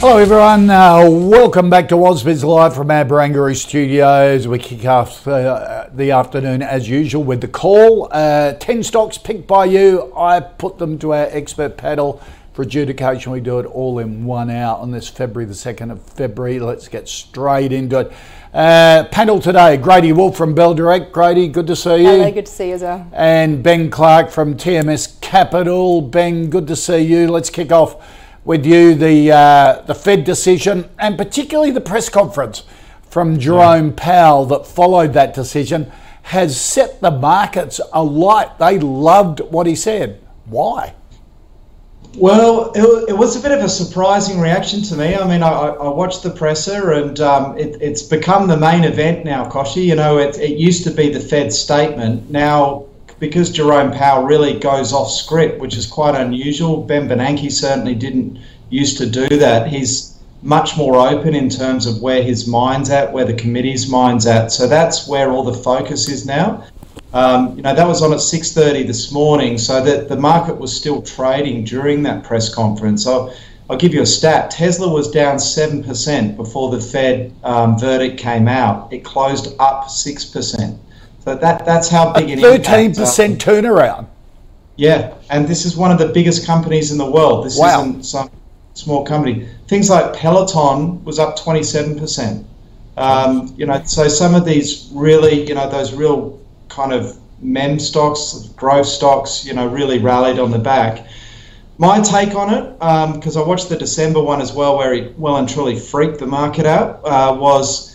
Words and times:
Hello, 0.00 0.16
everyone. 0.16 0.70
Uh, 0.70 1.10
welcome 1.10 1.68
back 1.68 1.88
to 1.88 1.96
Ausbiz 1.96 2.44
Live 2.44 2.76
from 2.76 2.88
our 2.88 3.04
Barangaroo 3.04 3.56
studios. 3.56 4.46
We 4.46 4.60
kick 4.60 4.84
off 4.84 5.26
uh, 5.26 5.88
the 5.92 6.12
afternoon 6.12 6.62
as 6.62 6.88
usual 6.88 7.24
with 7.24 7.40
the 7.40 7.48
call. 7.48 8.08
Uh, 8.12 8.52
10 8.52 8.84
stocks 8.84 9.18
picked 9.18 9.48
by 9.48 9.64
you. 9.64 10.12
I 10.16 10.38
put 10.38 10.78
them 10.78 11.00
to 11.00 11.14
our 11.14 11.26
expert 11.32 11.76
panel 11.76 12.22
for 12.52 12.62
adjudication. 12.62 13.32
We 13.32 13.40
do 13.40 13.58
it 13.58 13.66
all 13.66 13.98
in 13.98 14.24
one 14.24 14.50
hour 14.50 14.78
on 14.78 14.92
this 14.92 15.08
February, 15.08 15.46
the 15.46 15.54
2nd 15.54 15.90
of 15.90 16.00
February. 16.00 16.60
Let's 16.60 16.86
get 16.86 17.08
straight 17.08 17.72
into 17.72 17.98
it. 17.98 18.12
Uh, 18.54 19.02
panel 19.10 19.40
today 19.40 19.76
Grady 19.78 20.12
Wulff 20.12 20.36
from 20.36 20.54
Bell 20.54 20.74
Direct. 20.74 21.12
Grady, 21.12 21.48
good 21.48 21.66
to 21.66 21.74
see 21.74 22.02
you. 22.02 22.08
Hello, 22.08 22.30
good 22.30 22.46
to 22.46 22.52
see 22.52 22.68
you 22.68 22.74
as 22.74 22.82
well. 22.82 23.04
And 23.12 23.64
Ben 23.64 23.90
Clark 23.90 24.30
from 24.30 24.56
TMS 24.56 25.20
Capital. 25.20 26.00
Ben, 26.02 26.50
good 26.50 26.68
to 26.68 26.76
see 26.76 27.00
you. 27.00 27.26
Let's 27.28 27.50
kick 27.50 27.72
off 27.72 27.96
with 28.48 28.64
you 28.64 28.94
the 28.94 29.30
uh, 29.30 29.82
the 29.82 29.94
Fed 29.94 30.24
decision 30.24 30.88
and 30.98 31.18
particularly 31.18 31.70
the 31.70 31.82
press 31.82 32.08
conference 32.08 32.62
from 33.10 33.38
Jerome 33.38 33.92
Powell 33.92 34.46
that 34.46 34.66
followed 34.66 35.12
that 35.12 35.34
decision 35.34 35.92
has 36.22 36.58
set 36.58 37.02
the 37.02 37.10
markets 37.10 37.78
alight. 37.92 38.58
They 38.58 38.78
loved 38.78 39.40
what 39.40 39.66
he 39.66 39.74
said. 39.74 40.22
Why? 40.46 40.94
Well, 42.16 42.72
it, 42.74 43.10
it 43.10 43.18
was 43.18 43.36
a 43.36 43.40
bit 43.40 43.52
of 43.52 43.62
a 43.62 43.68
surprising 43.68 44.40
reaction 44.40 44.80
to 44.84 44.96
me. 44.96 45.14
I 45.14 45.28
mean, 45.28 45.42
I, 45.42 45.50
I 45.50 45.88
watched 45.90 46.22
the 46.22 46.30
presser, 46.30 46.92
and 46.92 47.20
um, 47.20 47.58
it, 47.58 47.76
it's 47.82 48.02
become 48.02 48.48
the 48.48 48.56
main 48.56 48.84
event 48.84 49.26
now, 49.26 49.46
Koshi. 49.46 49.84
You 49.84 49.94
know, 49.94 50.16
it, 50.16 50.38
it 50.38 50.58
used 50.58 50.84
to 50.84 50.90
be 50.90 51.12
the 51.12 51.20
Fed 51.20 51.52
statement. 51.52 52.30
Now 52.30 52.86
because 53.18 53.50
Jerome 53.50 53.92
Powell 53.92 54.24
really 54.24 54.58
goes 54.58 54.92
off 54.92 55.10
script, 55.10 55.60
which 55.60 55.76
is 55.76 55.86
quite 55.86 56.14
unusual. 56.14 56.82
Ben 56.82 57.08
Bernanke 57.08 57.50
certainly 57.50 57.94
didn't 57.94 58.38
used 58.70 58.98
to 58.98 59.06
do 59.08 59.28
that. 59.38 59.68
He's 59.68 60.18
much 60.42 60.76
more 60.76 60.96
open 60.96 61.34
in 61.34 61.48
terms 61.48 61.86
of 61.86 62.00
where 62.00 62.22
his 62.22 62.46
mind's 62.46 62.90
at, 62.90 63.12
where 63.12 63.24
the 63.24 63.34
committee's 63.34 63.88
mind's 63.88 64.26
at. 64.26 64.52
So 64.52 64.68
that's 64.68 65.08
where 65.08 65.30
all 65.30 65.42
the 65.42 65.54
focus 65.54 66.08
is 66.08 66.26
now. 66.26 66.64
Um, 67.12 67.56
you 67.56 67.62
know, 67.62 67.74
that 67.74 67.86
was 67.86 68.02
on 68.02 68.12
at 68.12 68.18
6.30 68.18 68.86
this 68.86 69.10
morning, 69.10 69.58
so 69.58 69.82
that 69.82 70.08
the 70.08 70.16
market 70.16 70.58
was 70.58 70.74
still 70.74 71.02
trading 71.02 71.64
during 71.64 72.02
that 72.02 72.22
press 72.22 72.54
conference. 72.54 73.02
So 73.02 73.32
I'll 73.70 73.78
give 73.78 73.94
you 73.94 74.02
a 74.02 74.06
stat. 74.06 74.50
Tesla 74.50 74.88
was 74.88 75.10
down 75.10 75.36
7% 75.36 76.36
before 76.36 76.70
the 76.70 76.80
Fed 76.80 77.32
um, 77.42 77.78
verdict 77.78 78.18
came 78.18 78.46
out. 78.46 78.92
It 78.92 79.04
closed 79.04 79.54
up 79.58 79.84
6%. 79.84 80.78
So 81.28 81.34
that 81.34 81.66
that's 81.66 81.90
how 81.90 82.14
big 82.14 82.30
it 82.30 82.38
is. 82.38 82.40
Thirteen 82.40 82.94
percent 82.94 83.38
turnaround. 83.44 84.06
Yeah, 84.76 85.12
and 85.28 85.46
this 85.46 85.66
is 85.66 85.76
one 85.76 85.92
of 85.92 85.98
the 85.98 86.08
biggest 86.08 86.46
companies 86.46 86.90
in 86.90 86.96
the 86.96 87.10
world. 87.10 87.44
This 87.44 87.58
wow. 87.58 87.82
isn't 87.82 88.04
some 88.04 88.30
small 88.72 89.04
company. 89.04 89.46
Things 89.66 89.90
like 89.90 90.14
Peloton 90.14 91.04
was 91.04 91.18
up 91.18 91.36
twenty 91.36 91.62
seven 91.62 91.98
percent. 91.98 92.46
Um, 92.96 93.54
you 93.58 93.66
know, 93.66 93.82
so 93.84 94.08
some 94.08 94.34
of 94.34 94.46
these 94.46 94.88
really, 94.94 95.46
you 95.46 95.54
know, 95.54 95.68
those 95.68 95.92
real 95.92 96.40
kind 96.70 96.94
of 96.94 97.18
meme 97.42 97.78
stocks, 97.78 98.48
growth 98.56 98.86
stocks, 98.86 99.44
you 99.44 99.52
know, 99.52 99.66
really 99.66 99.98
rallied 99.98 100.38
on 100.38 100.50
the 100.50 100.58
back. 100.58 101.06
My 101.76 102.00
take 102.00 102.34
on 102.34 102.54
it, 102.54 102.72
because 103.16 103.36
um, 103.36 103.42
I 103.42 103.46
watched 103.46 103.68
the 103.68 103.76
December 103.76 104.22
one 104.22 104.40
as 104.40 104.54
well, 104.54 104.78
where 104.78 104.94
he 104.94 105.12
well 105.18 105.36
and 105.36 105.46
truly 105.46 105.78
freaked 105.78 106.20
the 106.20 106.26
market 106.26 106.64
out, 106.64 107.04
uh, 107.04 107.36
was 107.38 107.87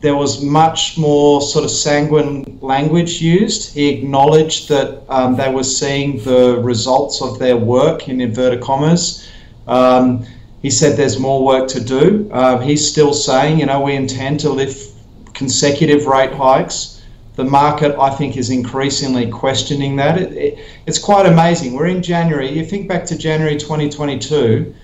there 0.00 0.14
was 0.14 0.42
much 0.42 0.98
more 0.98 1.40
sort 1.40 1.64
of 1.64 1.70
sanguine 1.70 2.58
language 2.60 3.20
used. 3.22 3.72
He 3.74 3.88
acknowledged 3.88 4.68
that 4.68 5.02
um, 5.08 5.36
they 5.36 5.52
were 5.52 5.64
seeing 5.64 6.22
the 6.22 6.60
results 6.60 7.22
of 7.22 7.38
their 7.38 7.56
work 7.56 8.08
in 8.08 8.20
inverted 8.20 8.60
commas. 8.60 9.26
Um, 9.66 10.26
he 10.60 10.70
said 10.70 10.96
there's 10.96 11.18
more 11.18 11.44
work 11.44 11.68
to 11.68 11.80
do. 11.82 12.28
Uh, 12.32 12.58
he's 12.58 12.86
still 12.86 13.14
saying, 13.14 13.58
you 13.58 13.66
know, 13.66 13.80
we 13.80 13.94
intend 13.94 14.40
to 14.40 14.50
lift 14.50 14.94
consecutive 15.32 16.06
rate 16.06 16.32
hikes. 16.32 17.02
The 17.36 17.44
market, 17.44 17.96
I 17.98 18.10
think, 18.10 18.36
is 18.36 18.50
increasingly 18.50 19.30
questioning 19.30 19.96
that. 19.96 20.18
It, 20.18 20.32
it, 20.32 20.58
it's 20.86 20.98
quite 20.98 21.26
amazing. 21.26 21.74
We're 21.74 21.86
in 21.86 22.02
January. 22.02 22.50
You 22.50 22.64
think 22.64 22.88
back 22.88 23.04
to 23.06 23.18
January 23.18 23.56
2022 23.56 24.74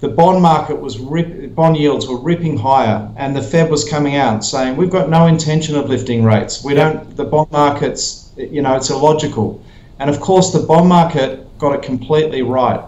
the 0.00 0.08
bond 0.08 0.40
market 0.40 0.80
was 0.80 0.98
rip, 0.98 1.54
bond 1.54 1.76
yields 1.76 2.08
were 2.08 2.18
ripping 2.18 2.56
higher, 2.56 3.10
and 3.16 3.36
the 3.36 3.42
Fed 3.42 3.70
was 3.70 3.86
coming 3.86 4.16
out 4.16 4.42
saying 4.42 4.76
we've 4.76 4.90
got 4.90 5.10
no 5.10 5.26
intention 5.26 5.76
of 5.76 5.90
lifting 5.90 6.24
rates. 6.24 6.64
We 6.64 6.72
don't. 6.74 7.16
The 7.16 7.24
bond 7.24 7.50
markets, 7.52 8.32
you 8.36 8.62
know, 8.62 8.76
it's 8.76 8.88
illogical. 8.88 9.62
And 9.98 10.08
of 10.08 10.18
course, 10.18 10.52
the 10.52 10.60
bond 10.60 10.88
market 10.88 11.46
got 11.58 11.74
it 11.74 11.82
completely 11.82 12.40
right. 12.40 12.82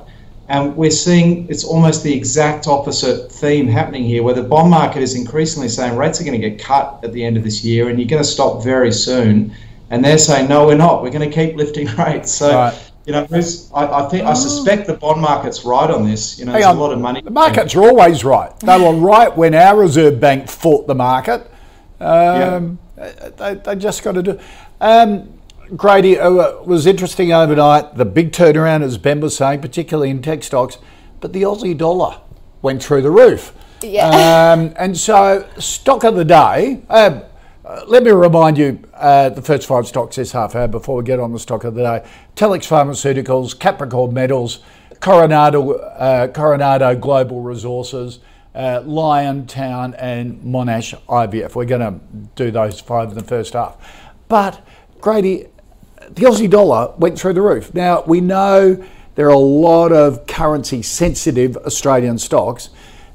And 0.48 0.74
we're 0.74 0.90
seeing 0.90 1.46
it's 1.50 1.64
almost 1.64 2.02
the 2.02 2.14
exact 2.14 2.66
opposite 2.66 3.30
theme 3.30 3.68
happening 3.68 4.04
here, 4.04 4.22
where 4.22 4.34
the 4.34 4.42
bond 4.42 4.70
market 4.70 5.02
is 5.02 5.14
increasingly 5.14 5.68
saying 5.68 5.96
rates 5.96 6.18
are 6.18 6.24
going 6.24 6.40
to 6.40 6.50
get 6.50 6.58
cut 6.58 6.98
at 7.04 7.12
the 7.12 7.22
end 7.22 7.36
of 7.36 7.44
this 7.44 7.62
year, 7.62 7.90
and 7.90 7.98
you're 7.98 8.08
going 8.08 8.22
to 8.22 8.28
stop 8.28 8.64
very 8.64 8.92
soon. 8.92 9.54
And 9.90 10.02
they're 10.02 10.16
saying 10.16 10.48
no, 10.48 10.66
we're 10.66 10.76
not. 10.76 11.02
We're 11.02 11.10
going 11.10 11.30
to 11.30 11.34
keep 11.34 11.56
lifting 11.56 11.86
rates. 11.98 12.32
So. 12.32 12.54
Right 12.54 12.91
you 13.04 13.12
know, 13.12 13.26
Bruce, 13.26 13.70
I, 13.72 14.04
I, 14.04 14.08
think 14.08 14.24
I 14.24 14.32
suspect 14.34 14.86
the 14.86 14.94
bond 14.94 15.20
market's 15.20 15.64
right 15.64 15.90
on 15.90 16.08
this. 16.08 16.38
You 16.38 16.44
know, 16.44 16.52
there's 16.52 16.64
a 16.64 16.72
lot 16.72 16.92
of 16.92 17.00
money. 17.00 17.20
The 17.20 17.30
markets 17.30 17.74
are 17.74 17.82
always 17.82 18.24
right. 18.24 18.56
They 18.60 18.78
were 18.78 18.94
right 18.94 19.36
when 19.36 19.54
our 19.54 19.76
Reserve 19.76 20.20
Bank 20.20 20.48
fought 20.48 20.86
the 20.86 20.94
market. 20.94 21.50
Um, 21.98 22.78
yeah. 22.96 23.30
they, 23.36 23.54
they 23.54 23.76
just 23.76 24.04
got 24.04 24.12
to 24.12 24.22
do. 24.22 24.40
Um, 24.80 25.40
Grady, 25.76 26.18
uh, 26.18 26.30
it 26.30 26.66
was 26.66 26.86
interesting 26.86 27.32
overnight. 27.32 27.96
The 27.96 28.04
big 28.04 28.30
turnaround, 28.32 28.82
as 28.82 28.98
Ben 28.98 29.20
was 29.20 29.36
saying, 29.36 29.62
particularly 29.62 30.10
in 30.10 30.22
tech 30.22 30.44
stocks, 30.44 30.78
but 31.20 31.32
the 31.32 31.42
Aussie 31.42 31.76
dollar 31.76 32.20
went 32.60 32.82
through 32.84 33.02
the 33.02 33.10
roof. 33.10 33.52
Yeah. 33.82 34.52
Um, 34.52 34.74
and 34.76 34.96
so, 34.96 35.48
stock 35.58 36.04
of 36.04 36.14
the 36.14 36.24
day. 36.24 36.82
Uh, 36.88 37.22
let 37.86 38.02
me 38.02 38.10
remind 38.10 38.58
you 38.58 38.82
uh, 38.94 39.28
the 39.28 39.42
first 39.42 39.66
five 39.66 39.86
stocks 39.86 40.16
this 40.16 40.32
half 40.32 40.54
hour 40.54 40.68
before 40.68 40.96
we 40.96 41.04
get 41.04 41.20
on 41.20 41.32
the 41.32 41.38
stock 41.38 41.64
of 41.64 41.74
the 41.74 41.82
day. 41.82 42.08
Telix 42.36 42.66
Pharmaceuticals, 42.66 43.58
Capricorn 43.58 44.12
Metals, 44.12 44.60
Coronado, 45.00 45.72
uh, 45.72 46.28
Coronado 46.28 46.94
Global 46.94 47.40
Resources, 47.40 48.20
uh, 48.54 48.80
Liontown, 48.84 49.94
and 49.98 50.40
Monash 50.42 50.98
IVF. 51.06 51.54
We're 51.54 51.64
going 51.64 51.80
to 51.80 52.00
do 52.34 52.50
those 52.50 52.80
five 52.80 53.08
in 53.08 53.14
the 53.14 53.24
first 53.24 53.54
half. 53.54 53.76
But, 54.28 54.64
Grady, 55.00 55.46
the 56.10 56.22
Aussie 56.22 56.50
dollar 56.50 56.94
went 56.98 57.18
through 57.18 57.34
the 57.34 57.42
roof. 57.42 57.74
Now, 57.74 58.02
we 58.06 58.20
know 58.20 58.82
there 59.14 59.26
are 59.26 59.30
a 59.30 59.38
lot 59.38 59.92
of 59.92 60.26
currency 60.26 60.82
sensitive 60.82 61.56
Australian 61.58 62.18
stocks, 62.18 62.70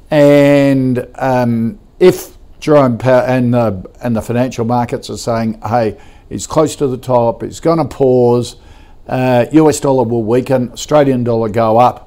and 0.10 1.08
um, 1.16 1.80
if 2.00 2.37
Jerome 2.60 2.98
Powell 2.98 3.26
and 3.26 3.54
the, 3.54 3.90
and 4.02 4.16
the 4.16 4.22
financial 4.22 4.66
markets 4.66 5.10
are 5.10 5.18
saying, 5.18 5.62
hey, 5.62 5.98
it's 6.30 6.48
close 6.48 6.76
to 6.78 6.88
the 6.88 6.98
top, 6.98 7.44
it's 7.44 7.60
going 7.60 7.78
to 7.78 7.86
pause, 7.86 8.58
uh, 9.08 9.46
US 9.52 9.80
dollar 9.80 10.04
will 10.04 10.24
weaken, 10.24 10.72
Australian 10.72 11.24
dollar 11.24 11.50
go 11.50 11.78
up. 11.78 12.04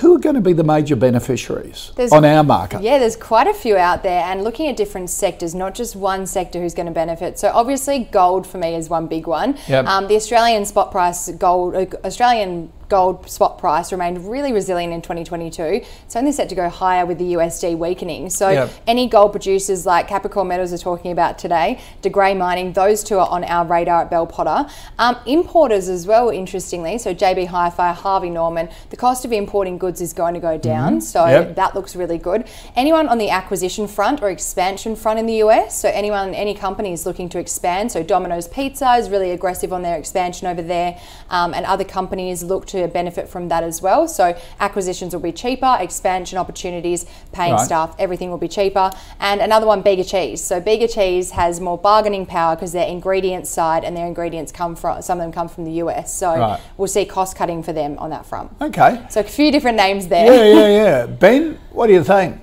Who 0.00 0.16
are 0.16 0.18
going 0.18 0.36
to 0.36 0.40
be 0.40 0.54
the 0.54 0.64
major 0.64 0.96
beneficiaries 0.96 1.92
there's, 1.96 2.12
on 2.12 2.24
our 2.24 2.42
market? 2.42 2.80
Yeah, 2.80 2.98
there's 2.98 3.16
quite 3.16 3.46
a 3.46 3.52
few 3.52 3.76
out 3.76 4.02
there, 4.02 4.22
and 4.22 4.42
looking 4.42 4.68
at 4.68 4.76
different 4.76 5.10
sectors, 5.10 5.54
not 5.54 5.74
just 5.74 5.94
one 5.94 6.26
sector 6.26 6.62
who's 6.62 6.72
going 6.72 6.86
to 6.86 6.92
benefit. 6.92 7.38
So 7.38 7.50
obviously, 7.52 8.04
gold 8.04 8.46
for 8.46 8.56
me 8.56 8.74
is 8.74 8.88
one 8.88 9.06
big 9.06 9.26
one. 9.26 9.58
Yep. 9.68 9.86
Um, 9.86 10.08
the 10.08 10.16
Australian 10.16 10.64
spot 10.64 10.92
price 10.92 11.28
gold, 11.32 11.74
uh, 11.74 11.84
Australian 12.06 12.72
gold 12.92 13.26
spot 13.30 13.56
price 13.56 13.90
remained 13.90 14.28
really 14.30 14.52
resilient 14.52 14.92
in 14.92 15.00
2022. 15.00 15.62
It's 16.04 16.14
only 16.14 16.30
set 16.30 16.50
to 16.50 16.54
go 16.54 16.68
higher 16.68 17.06
with 17.06 17.16
the 17.16 17.32
USD 17.32 17.78
weakening. 17.78 18.28
So 18.28 18.50
yep. 18.50 18.70
any 18.86 19.08
gold 19.08 19.32
producers 19.32 19.86
like 19.86 20.08
Capricorn 20.08 20.48
Metals 20.48 20.74
are 20.74 20.78
talking 20.78 21.10
about 21.10 21.38
today, 21.38 21.80
De 22.02 22.10
Grey 22.10 22.34
Mining, 22.34 22.74
those 22.74 23.02
two 23.02 23.18
are 23.18 23.30
on 23.30 23.44
our 23.44 23.64
radar 23.64 24.02
at 24.02 24.10
Bell 24.10 24.26
Potter. 24.26 24.70
Um, 24.98 25.16
importers 25.24 25.88
as 25.88 26.06
well, 26.06 26.28
interestingly. 26.28 26.98
So 26.98 27.14
JB 27.14 27.46
Hi-Fi, 27.46 27.92
Harvey 27.94 28.28
Norman, 28.28 28.68
the 28.90 28.96
cost 28.98 29.24
of 29.24 29.32
importing 29.32 29.78
goods 29.78 30.02
is 30.02 30.12
going 30.12 30.34
to 30.34 30.40
go 30.40 30.58
down. 30.58 30.96
Mm-hmm. 30.96 31.00
So 31.00 31.24
yep. 31.24 31.56
that 31.56 31.74
looks 31.74 31.96
really 31.96 32.18
good. 32.18 32.46
Anyone 32.76 33.08
on 33.08 33.16
the 33.16 33.30
acquisition 33.30 33.88
front 33.88 34.20
or 34.20 34.28
expansion 34.28 34.96
front 34.96 35.18
in 35.18 35.24
the 35.24 35.42
US? 35.44 35.80
So 35.80 35.88
anyone, 35.88 36.34
any 36.34 36.54
companies 36.54 37.06
looking 37.06 37.30
to 37.30 37.38
expand. 37.38 37.90
So 37.90 38.02
Domino's 38.02 38.48
Pizza 38.48 38.92
is 38.96 39.08
really 39.08 39.30
aggressive 39.30 39.72
on 39.72 39.80
their 39.80 39.96
expansion 39.96 40.46
over 40.46 40.60
there, 40.60 41.00
um, 41.30 41.54
and 41.54 41.64
other 41.64 41.84
companies 41.84 42.42
look 42.42 42.66
to 42.66 42.81
benefit 42.88 43.28
from 43.28 43.48
that 43.48 43.64
as 43.64 43.82
well. 43.82 44.08
So 44.08 44.36
acquisitions 44.60 45.14
will 45.14 45.20
be 45.20 45.32
cheaper, 45.32 45.76
expansion 45.80 46.38
opportunities, 46.38 47.06
paying 47.32 47.54
right. 47.54 47.64
staff, 47.64 47.94
everything 47.98 48.30
will 48.30 48.38
be 48.38 48.48
cheaper. 48.48 48.90
And 49.20 49.40
another 49.40 49.66
one, 49.66 49.82
Bega 49.82 50.04
Cheese. 50.04 50.42
So 50.42 50.60
Bega 50.60 50.88
Cheese 50.88 51.32
has 51.32 51.60
more 51.60 51.78
bargaining 51.78 52.26
power 52.26 52.56
because 52.56 52.72
their 52.72 52.86
ingredients 52.86 53.50
side 53.50 53.84
and 53.84 53.96
their 53.96 54.06
ingredients 54.06 54.52
come 54.52 54.76
from 54.76 55.02
some 55.02 55.18
of 55.18 55.24
them 55.24 55.32
come 55.32 55.48
from 55.48 55.64
the 55.64 55.72
US. 55.72 56.14
So 56.14 56.36
right. 56.38 56.60
we'll 56.76 56.88
see 56.88 57.04
cost 57.04 57.36
cutting 57.36 57.62
for 57.62 57.72
them 57.72 57.98
on 57.98 58.10
that 58.10 58.26
front. 58.26 58.50
Okay. 58.60 59.04
So 59.10 59.20
a 59.20 59.24
few 59.24 59.50
different 59.50 59.76
names 59.76 60.08
there. 60.08 60.26
Yeah, 60.26 60.60
yeah, 60.60 60.68
yeah. 60.68 61.06
Ben, 61.06 61.58
what 61.70 61.86
do 61.86 61.92
you 61.92 62.04
think? 62.04 62.40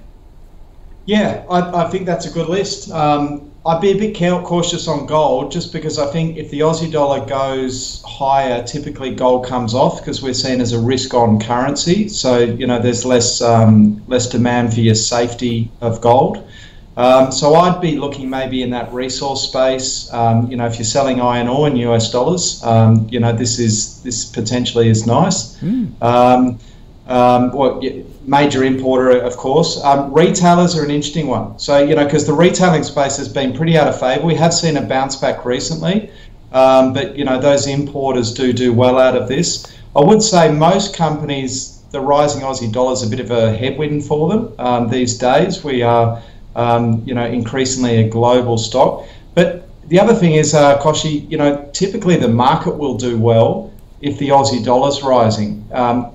Yeah, 1.06 1.44
I, 1.50 1.85
I 1.85 1.89
think 1.89 2.06
that's 2.06 2.27
a 2.27 2.31
good 2.31 2.50
list. 2.50 2.92
Um, 2.92 3.49
I'd 3.65 3.81
be 3.81 3.91
a 3.91 3.95
bit 3.95 4.15
cautious 4.45 4.88
on 4.88 5.06
gold 5.06 5.51
just 5.51 5.73
because 5.73 6.00
I 6.00 6.09
think 6.11 6.38
if 6.38 6.50
the 6.50 6.61
Aussie 6.61 6.91
dollar 6.91 7.25
goes 7.25 8.01
higher, 8.07 8.63
typically 8.63 9.13
gold 9.13 9.45
comes 9.45 9.73
off 9.73 10.00
because 10.00 10.21
we're 10.21 10.33
seen 10.33 10.61
as 10.61 10.71
a 10.71 10.79
risk 10.79 11.13
on 11.13 11.39
currency. 11.39 12.07
So, 12.07 12.38
you 12.39 12.65
know, 12.65 12.79
there's 12.79 13.03
less, 13.03 13.41
um, 13.41 14.01
less 14.07 14.29
demand 14.29 14.73
for 14.73 14.79
your 14.79 14.95
safety 14.95 15.69
of 15.81 16.00
gold. 16.00 16.47
Um, 16.95 17.31
so 17.31 17.56
I'd 17.56 17.81
be 17.81 17.97
looking 17.97 18.29
maybe 18.29 18.61
in 18.61 18.69
that 18.71 18.91
resource 18.94 19.44
space. 19.44 20.11
Um, 20.13 20.50
you 20.50 20.57
know, 20.57 20.65
if 20.65 20.77
you're 20.77 20.85
selling 20.85 21.21
iron 21.21 21.47
ore 21.47 21.67
in 21.67 21.75
US 21.77 22.11
dollars, 22.11 22.61
um, 22.63 23.07
you 23.09 23.19
know, 23.19 23.33
this 23.33 23.59
is 23.59 24.01
this 24.03 24.25
potentially 24.25 24.89
is 24.89 25.06
nice. 25.06 25.56
Mm. 25.57 26.01
Um, 26.01 27.51
well, 27.53 27.81
major 28.25 28.63
importer, 28.63 29.12
of 29.12 29.38
course. 29.38 29.81
Um, 29.83 30.13
retailers 30.13 30.77
are 30.77 30.83
an 30.83 30.92
interesting 30.92 31.27
one. 31.27 31.57
So, 31.60 31.80
you 31.83 31.95
know, 31.95 32.06
because 32.06 32.25
the 32.25 32.33
retailing 32.33 32.83
space 32.83 33.18
has 33.18 33.27
been 33.27 33.54
pretty 33.54 33.77
out 33.77 33.88
of 33.88 34.00
favour. 34.00 34.25
We 34.25 34.36
have 34.36 34.54
seen 34.54 34.77
a 34.77 34.81
bounce 34.81 35.16
back 35.16 35.45
recently, 35.45 36.12
um, 36.51 36.94
but, 36.94 37.16
you 37.18 37.25
know, 37.25 37.39
those 37.39 37.68
importers 37.68 38.33
do 38.33 38.54
do 38.54 38.74
well 38.74 39.00
out 39.00 39.16
of 39.16 39.27
this. 39.27 39.66
I 39.95 40.01
would 40.01 40.21
say 40.21 40.51
most 40.51 40.95
companies, 40.95 41.83
the 41.92 42.00
rising 42.00 42.42
Aussie 42.42 42.71
dollar 42.71 42.94
is 42.94 43.04
a 43.04 43.07
bit 43.07 43.19
of 43.19 43.31
a 43.31 43.56
headwind 43.56 44.06
for 44.06 44.30
them 44.30 44.54
um, 44.60 44.89
these 44.89 45.18
days. 45.18 45.63
We 45.63 45.81
are, 45.81 46.21
um, 46.56 47.04
you 47.06 47.13
know, 47.13 47.25
increasingly 47.25 47.98
a 47.98 48.10
global 48.10 48.57
stock. 48.57 49.07
But 49.33 49.68
the 49.88 50.00
other 50.00 50.13
thing 50.13 50.33
is, 50.33 50.54
uh, 50.54 50.80
Koshi, 50.80 51.30
you 51.30 51.38
know, 51.38 51.68
typically 51.74 52.18
the 52.18 52.27
market 52.27 52.77
will 52.77 52.95
do 52.95 53.18
well 53.18 53.74
if 54.01 54.18
the 54.19 54.30
Aussie 54.30 54.63
dollar's 54.63 55.01
rising. 55.01 55.68
Um, 55.71 56.12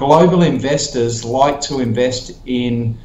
global 0.00 0.42
investors 0.42 1.26
like 1.26 1.60
to 1.60 1.80
invest 1.80 2.32
in 2.46 2.96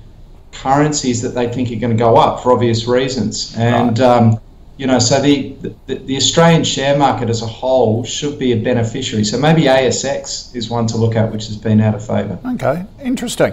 currencies 0.54 1.22
that 1.22 1.36
they 1.36 1.46
think 1.52 1.70
are 1.70 1.76
going 1.76 1.92
to 1.92 2.00
go 2.00 2.16
up 2.16 2.42
for 2.42 2.54
obvious 2.54 2.88
reasons. 2.88 3.54
And, 3.58 4.00
right. 4.00 4.08
um, 4.08 4.40
you 4.78 4.88
know, 4.88 5.00
so 5.00 5.22
the, 5.22 5.58
the, 5.88 5.96
the, 5.96 6.16
Australian 6.16 6.64
share 6.64 6.98
market 6.98 7.30
as 7.30 7.42
a 7.42 7.46
whole 7.48 8.06
should 8.06 8.40
be 8.40 8.54
a 8.54 8.56
beneficiary. 8.56 9.26
So 9.26 9.38
maybe 9.38 9.64
ASX 9.64 10.56
is 10.56 10.70
one 10.70 10.88
to 10.88 10.96
look 10.96 11.18
at, 11.18 11.34
which 11.34 11.48
has 11.48 11.58
been 11.58 11.82
out 11.82 11.96
of 11.96 12.08
favour. 12.08 12.40
Okay, 12.54 12.86
interesting. 13.04 13.52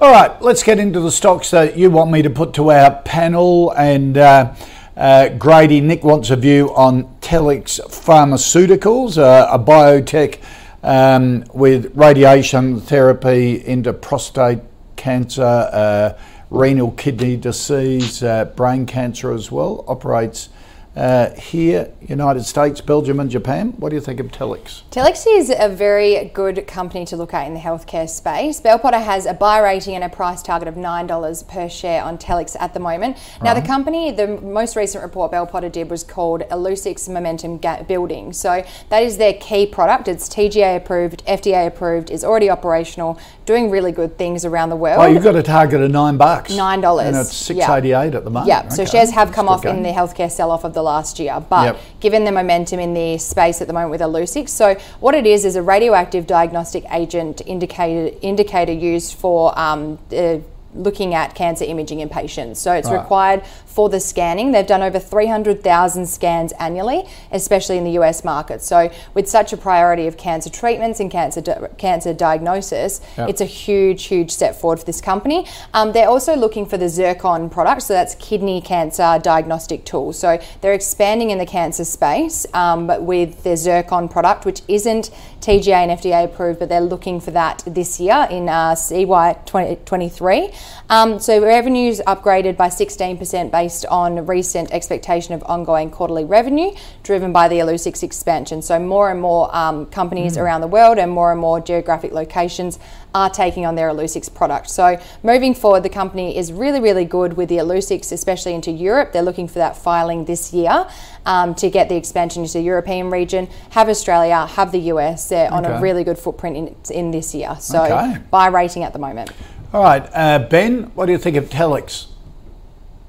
All 0.00 0.10
right, 0.10 0.42
let's 0.42 0.64
get 0.64 0.80
into 0.80 0.98
the 0.98 1.12
stocks 1.12 1.52
that 1.52 1.78
you 1.78 1.88
want 1.88 2.10
me 2.10 2.22
to 2.22 2.30
put 2.30 2.52
to 2.54 2.72
our 2.72 3.00
panel. 3.02 3.70
And 3.74 4.18
uh, 4.18 4.56
uh, 4.96 5.28
Grady, 5.28 5.80
Nick 5.80 6.02
wants 6.02 6.30
a 6.30 6.36
view 6.36 6.74
on 6.74 7.04
Telix 7.20 7.78
Pharmaceuticals, 7.78 9.18
uh, 9.18 9.46
a 9.52 9.58
biotech 9.58 10.40
um, 10.82 11.44
with 11.52 11.92
radiation 11.94 12.80
therapy 12.80 13.64
into 13.64 13.92
prostate 13.92 14.60
cancer, 14.96 15.42
uh, 15.42 16.18
renal 16.50 16.90
kidney 16.92 17.36
disease, 17.36 18.22
uh, 18.22 18.44
brain 18.44 18.86
cancer 18.86 19.32
as 19.32 19.50
well. 19.50 19.84
Operates 19.88 20.48
uh, 20.94 21.30
here, 21.30 21.90
United 22.02 22.44
States, 22.44 22.80
Belgium, 22.80 23.18
and 23.18 23.30
Japan. 23.30 23.72
What 23.78 23.88
do 23.88 23.94
you 23.94 24.00
think 24.00 24.20
of 24.20 24.26
Telix? 24.28 24.82
Telix 24.90 25.24
is 25.26 25.52
a 25.56 25.68
very 25.68 26.26
good 26.34 26.66
company 26.66 27.06
to 27.06 27.16
look 27.16 27.32
at 27.32 27.46
in 27.46 27.54
the 27.54 27.60
healthcare 27.60 28.08
space. 28.08 28.60
Bell 28.60 28.78
Potter 28.78 28.98
has 28.98 29.24
a 29.24 29.32
buy 29.32 29.58
rating 29.60 29.94
and 29.94 30.04
a 30.04 30.10
price 30.10 30.42
target 30.42 30.68
of 30.68 30.74
$9 30.74 31.48
per 31.48 31.68
share 31.68 32.02
on 32.02 32.18
Telix 32.18 32.56
at 32.60 32.74
the 32.74 32.80
moment. 32.80 33.16
Now, 33.42 33.54
the 33.54 33.62
company, 33.62 34.10
the 34.10 34.26
most 34.26 34.76
recent 34.76 35.02
report 35.02 35.30
Bell 35.30 35.46
Potter 35.46 35.70
did 35.70 35.88
was 35.88 36.04
called 36.04 36.42
Illuccix 36.50 37.08
Momentum 37.08 37.58
Building. 37.86 38.32
So, 38.32 38.64
that 38.90 39.02
is 39.02 39.16
their 39.16 39.34
key 39.34 39.66
product. 39.66 40.08
It's 40.08 40.28
TGA 40.28 40.76
approved, 40.76 41.24
FDA 41.26 41.66
approved, 41.66 42.10
is 42.10 42.22
already 42.22 42.50
operational, 42.50 43.18
doing 43.46 43.70
really 43.70 43.92
good 43.92 44.18
things 44.18 44.44
around 44.44 44.68
the 44.68 44.76
world. 44.76 45.00
Oh, 45.00 45.06
you've 45.06 45.24
got 45.24 45.36
a 45.36 45.42
target 45.42 45.80
of 45.80 45.90
nine 45.90 46.18
bucks. 46.18 46.54
Nine 46.54 46.80
dollars. 46.80 47.06
And 47.08 47.16
it's 47.16 47.34
six 47.34 47.66
eighty 47.68 47.92
eight 47.92 48.14
at 48.14 48.24
the 48.24 48.30
moment. 48.30 48.48
Yeah. 48.48 48.60
Okay. 48.60 48.70
So 48.70 48.84
shares 48.84 49.10
have 49.10 49.32
come 49.32 49.48
off 49.48 49.64
in 49.64 49.82
the 49.82 49.90
healthcare 49.90 50.30
sell 50.30 50.50
off 50.50 50.64
of 50.64 50.74
the 50.74 50.81
last 50.82 51.18
year, 51.18 51.44
but 51.48 51.64
yep. 51.64 51.80
given 52.00 52.24
the 52.24 52.32
momentum 52.32 52.80
in 52.80 52.94
the 52.94 53.18
space 53.18 53.60
at 53.60 53.66
the 53.66 53.72
moment 53.72 53.90
with 53.90 54.00
Illuccix, 54.00 54.48
so 54.50 54.74
what 55.00 55.14
it 55.14 55.26
is 55.26 55.44
is 55.44 55.56
a 55.56 55.62
radioactive 55.62 56.26
diagnostic 56.26 56.84
agent 56.90 57.42
indicator 57.46 58.16
indicator 58.22 58.72
used 58.72 59.14
for 59.14 59.58
um, 59.58 59.98
uh, 60.16 60.38
looking 60.74 61.14
at 61.14 61.34
cancer 61.34 61.64
imaging 61.64 62.00
in 62.00 62.08
patients. 62.08 62.60
So 62.60 62.72
it's 62.72 62.88
right. 62.88 63.00
required 63.00 63.42
for 63.72 63.88
the 63.88 64.00
scanning. 64.00 64.52
They've 64.52 64.66
done 64.66 64.82
over 64.82 64.98
300,000 64.98 66.06
scans 66.06 66.52
annually, 66.52 67.04
especially 67.30 67.78
in 67.78 67.84
the 67.84 67.92
US 67.92 68.24
market. 68.24 68.62
So 68.62 68.90
with 69.14 69.28
such 69.28 69.52
a 69.52 69.56
priority 69.56 70.06
of 70.06 70.16
cancer 70.16 70.50
treatments 70.50 71.00
and 71.00 71.10
cancer 71.10 71.40
di- 71.40 71.68
cancer 71.78 72.12
diagnosis, 72.12 73.00
yep. 73.16 73.28
it's 73.28 73.40
a 73.40 73.46
huge, 73.46 74.04
huge 74.04 74.30
step 74.30 74.54
forward 74.54 74.80
for 74.80 74.84
this 74.84 75.00
company. 75.00 75.46
Um, 75.74 75.92
they're 75.92 76.08
also 76.08 76.36
looking 76.36 76.66
for 76.66 76.76
the 76.76 76.88
Zircon 76.88 77.50
product, 77.50 77.82
so 77.82 77.94
that's 77.94 78.14
kidney 78.16 78.60
cancer 78.60 79.18
diagnostic 79.22 79.84
tool. 79.84 80.12
So 80.12 80.40
they're 80.60 80.74
expanding 80.74 81.30
in 81.30 81.38
the 81.38 81.46
cancer 81.46 81.84
space, 81.84 82.46
um, 82.54 82.86
but 82.86 83.02
with 83.02 83.42
their 83.42 83.56
Zircon 83.56 84.08
product, 84.08 84.44
which 84.44 84.62
isn't 84.68 85.10
TGA 85.40 85.72
and 85.72 85.90
FDA 85.90 86.24
approved, 86.24 86.60
but 86.60 86.68
they're 86.68 86.80
looking 86.80 87.20
for 87.20 87.32
that 87.32 87.62
this 87.66 87.98
year 87.98 88.28
in 88.30 88.48
uh, 88.48 88.74
CY 88.74 89.38
2023. 89.44 90.50
Um, 90.88 91.18
so 91.18 91.42
revenues 91.42 92.00
upgraded 92.06 92.56
by 92.56 92.68
16% 92.68 93.50
based 93.62 93.86
on 93.86 94.26
recent 94.26 94.72
expectation 94.72 95.34
of 95.34 95.42
ongoing 95.44 95.88
quarterly 95.88 96.24
revenue 96.24 96.72
driven 97.04 97.32
by 97.32 97.46
the 97.46 97.56
Illuccix 97.56 98.02
expansion. 98.02 98.60
So 98.60 98.76
more 98.80 99.08
and 99.08 99.20
more 99.20 99.54
um, 99.54 99.86
companies 99.86 100.36
mm. 100.36 100.42
around 100.42 100.62
the 100.62 100.66
world 100.66 100.98
and 100.98 101.12
more 101.12 101.30
and 101.30 101.40
more 101.40 101.60
geographic 101.60 102.10
locations 102.10 102.80
are 103.14 103.30
taking 103.30 103.64
on 103.64 103.76
their 103.76 103.88
Illuccix 103.88 104.34
product. 104.34 104.68
So 104.68 105.00
moving 105.22 105.54
forward, 105.54 105.84
the 105.84 105.94
company 106.02 106.36
is 106.36 106.52
really, 106.52 106.80
really 106.80 107.04
good 107.04 107.34
with 107.34 107.48
the 107.48 107.58
Illuccix, 107.58 108.10
especially 108.10 108.54
into 108.54 108.72
Europe. 108.72 109.12
They're 109.12 109.22
looking 109.30 109.46
for 109.46 109.60
that 109.60 109.76
filing 109.76 110.24
this 110.24 110.52
year 110.52 110.88
um, 111.24 111.54
to 111.56 111.70
get 111.70 111.88
the 111.88 111.94
expansion 111.94 112.42
into 112.42 112.54
the 112.54 112.64
European 112.64 113.10
region, 113.10 113.46
have 113.70 113.88
Australia, 113.88 114.44
have 114.46 114.72
the 114.72 114.90
US. 114.94 115.28
They're 115.28 115.46
okay. 115.46 115.54
on 115.54 115.64
a 115.64 115.80
really 115.80 116.02
good 116.02 116.18
footprint 116.18 116.56
in, 116.56 116.74
in 116.90 117.10
this 117.12 117.32
year. 117.32 117.54
So 117.60 117.84
okay. 117.84 118.18
buy 118.28 118.48
rating 118.48 118.82
at 118.82 118.92
the 118.92 118.98
moment. 118.98 119.30
All 119.72 119.84
right, 119.84 120.04
uh, 120.12 120.40
Ben, 120.50 120.90
what 120.96 121.06
do 121.06 121.12
you 121.12 121.18
think 121.18 121.36
of 121.36 121.48
Telix? 121.48 122.11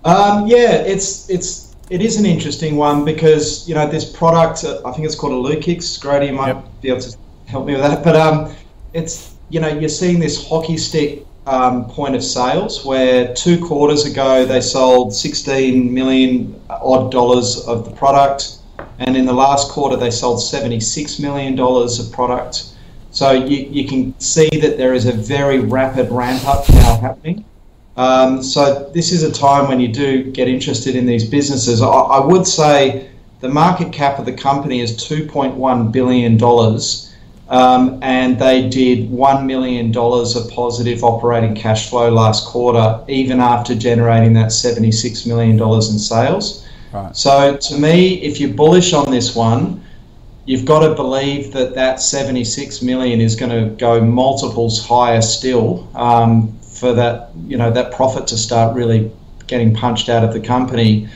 Um, 0.06 0.48
yeah, 0.48 0.74
it's 0.74 1.30
it's 1.30 1.76
it 1.90 2.02
is 2.02 2.18
an 2.18 2.26
interesting 2.26 2.76
one 2.76 3.06
because 3.06 3.68
you 3.68 3.76
know 3.76 3.88
this 3.88 4.10
product. 4.10 4.64
Uh, 4.64 4.82
I 4.86 4.92
think 4.92 5.06
it's 5.06 5.16
called 5.16 5.34
Illuccix. 5.34 6.00
Grady 6.02 6.32
might 6.32 6.56
yep. 6.56 6.66
be 6.82 6.90
able 6.90 7.02
to 7.02 7.18
help 7.46 7.66
me 7.66 7.74
with 7.74 7.82
that, 7.82 8.04
but 8.04 8.16
um, 8.16 8.54
it's 8.94 9.36
you 9.50 9.60
know 9.60 9.68
you're 9.68 9.90
seeing 9.90 10.20
this 10.20 10.48
hockey 10.48 10.78
stick 10.78 11.26
um, 11.46 11.86
point 11.86 12.16
of 12.16 12.24
sales 12.24 12.86
where 12.86 13.34
two 13.34 13.64
quarters 13.66 14.06
ago 14.06 14.46
they 14.46 14.62
sold 14.62 15.14
16 15.14 15.94
million 15.94 16.60
odd 16.70 17.12
dollars 17.12 17.66
of 17.68 17.86
the 17.86 17.92
product, 17.92 18.58
and 19.00 19.16
in 19.16 19.26
the 19.26 19.34
last 19.34 19.72
quarter 19.72 19.96
they 19.96 20.12
sold 20.12 20.42
76 20.42 21.20
million 21.20 21.56
dollars 21.56 22.00
of 22.00 22.12
product. 22.12 22.70
So 23.12 23.32
you, 23.32 23.58
you 23.70 23.88
can 23.88 24.20
see 24.20 24.50
that 24.50 24.78
there 24.78 24.94
is 24.94 25.06
a 25.06 25.14
very 25.14 25.60
rapid 25.60 26.10
ramp 26.10 26.46
up 26.48 26.68
now 26.70 27.00
happening. 27.00 27.46
Um, 27.96 28.42
so 28.42 28.90
this 28.94 29.12
is 29.12 29.24
a 29.24 29.32
time 29.32 29.68
when 29.68 29.80
you 29.80 29.88
do 29.88 30.32
get 30.32 30.48
interested 30.48 30.96
in 30.96 31.06
these 31.06 31.30
businesses. 31.30 31.82
I, 31.82 31.88
I 31.88 32.26
would 32.26 32.48
say 32.48 33.10
the 33.40 33.50
market 33.50 33.92
cap 33.92 34.20
of 34.20 34.26
the 34.26 34.34
company 34.34 34.80
is 34.80 34.98
$2.1 34.98 35.92
billion. 35.92 36.38
Um, 37.50 38.00
and 38.02 38.40
they 38.40 38.68
did 38.70 39.10
$1 39.10 39.46
million 39.46 39.96
of 39.96 40.52
positive 40.52 41.04
operating 41.04 41.54
cash 41.54 41.90
flow 41.90 42.10
last 42.10 42.48
quarter, 42.48 43.04
even 43.08 43.40
after 43.40 43.76
generating 43.76 44.34
that 44.34 44.48
$76 44.48 45.28
million 45.28 45.62
in 45.62 46.00
sales. 46.00 46.68
Right. 46.92 47.16
So, 47.16 47.58
to 47.58 47.78
me, 47.78 48.22
if 48.22 48.40
you're 48.40 48.54
bullish 48.54 48.94
on 48.94 49.12
this 49.12 49.36
one, 49.36 49.84
you've 50.46 50.66
got 50.66 50.88
to 50.88 50.96
believe 50.96 51.52
that 51.54 51.76
that 51.76 52.02
76 52.02 52.82
million 52.82 53.20
is 53.22 53.36
going 53.36 53.52
to 53.52 53.76
go 53.76 54.02
multiples 54.02 54.86
higher 54.86 55.22
still 55.22 55.88
um, 55.96 56.58
for 56.74 56.94
that 56.94 57.30
you 57.48 57.58
know 57.58 57.72
that 57.72 57.94
profit 57.94 58.28
to 58.28 58.38
start 58.38 58.76
really 58.76 59.12
getting 59.48 59.74
punched 59.74 60.10
out 60.10 60.24
of 60.24 60.34
the 60.34 60.40
company. 60.40 61.08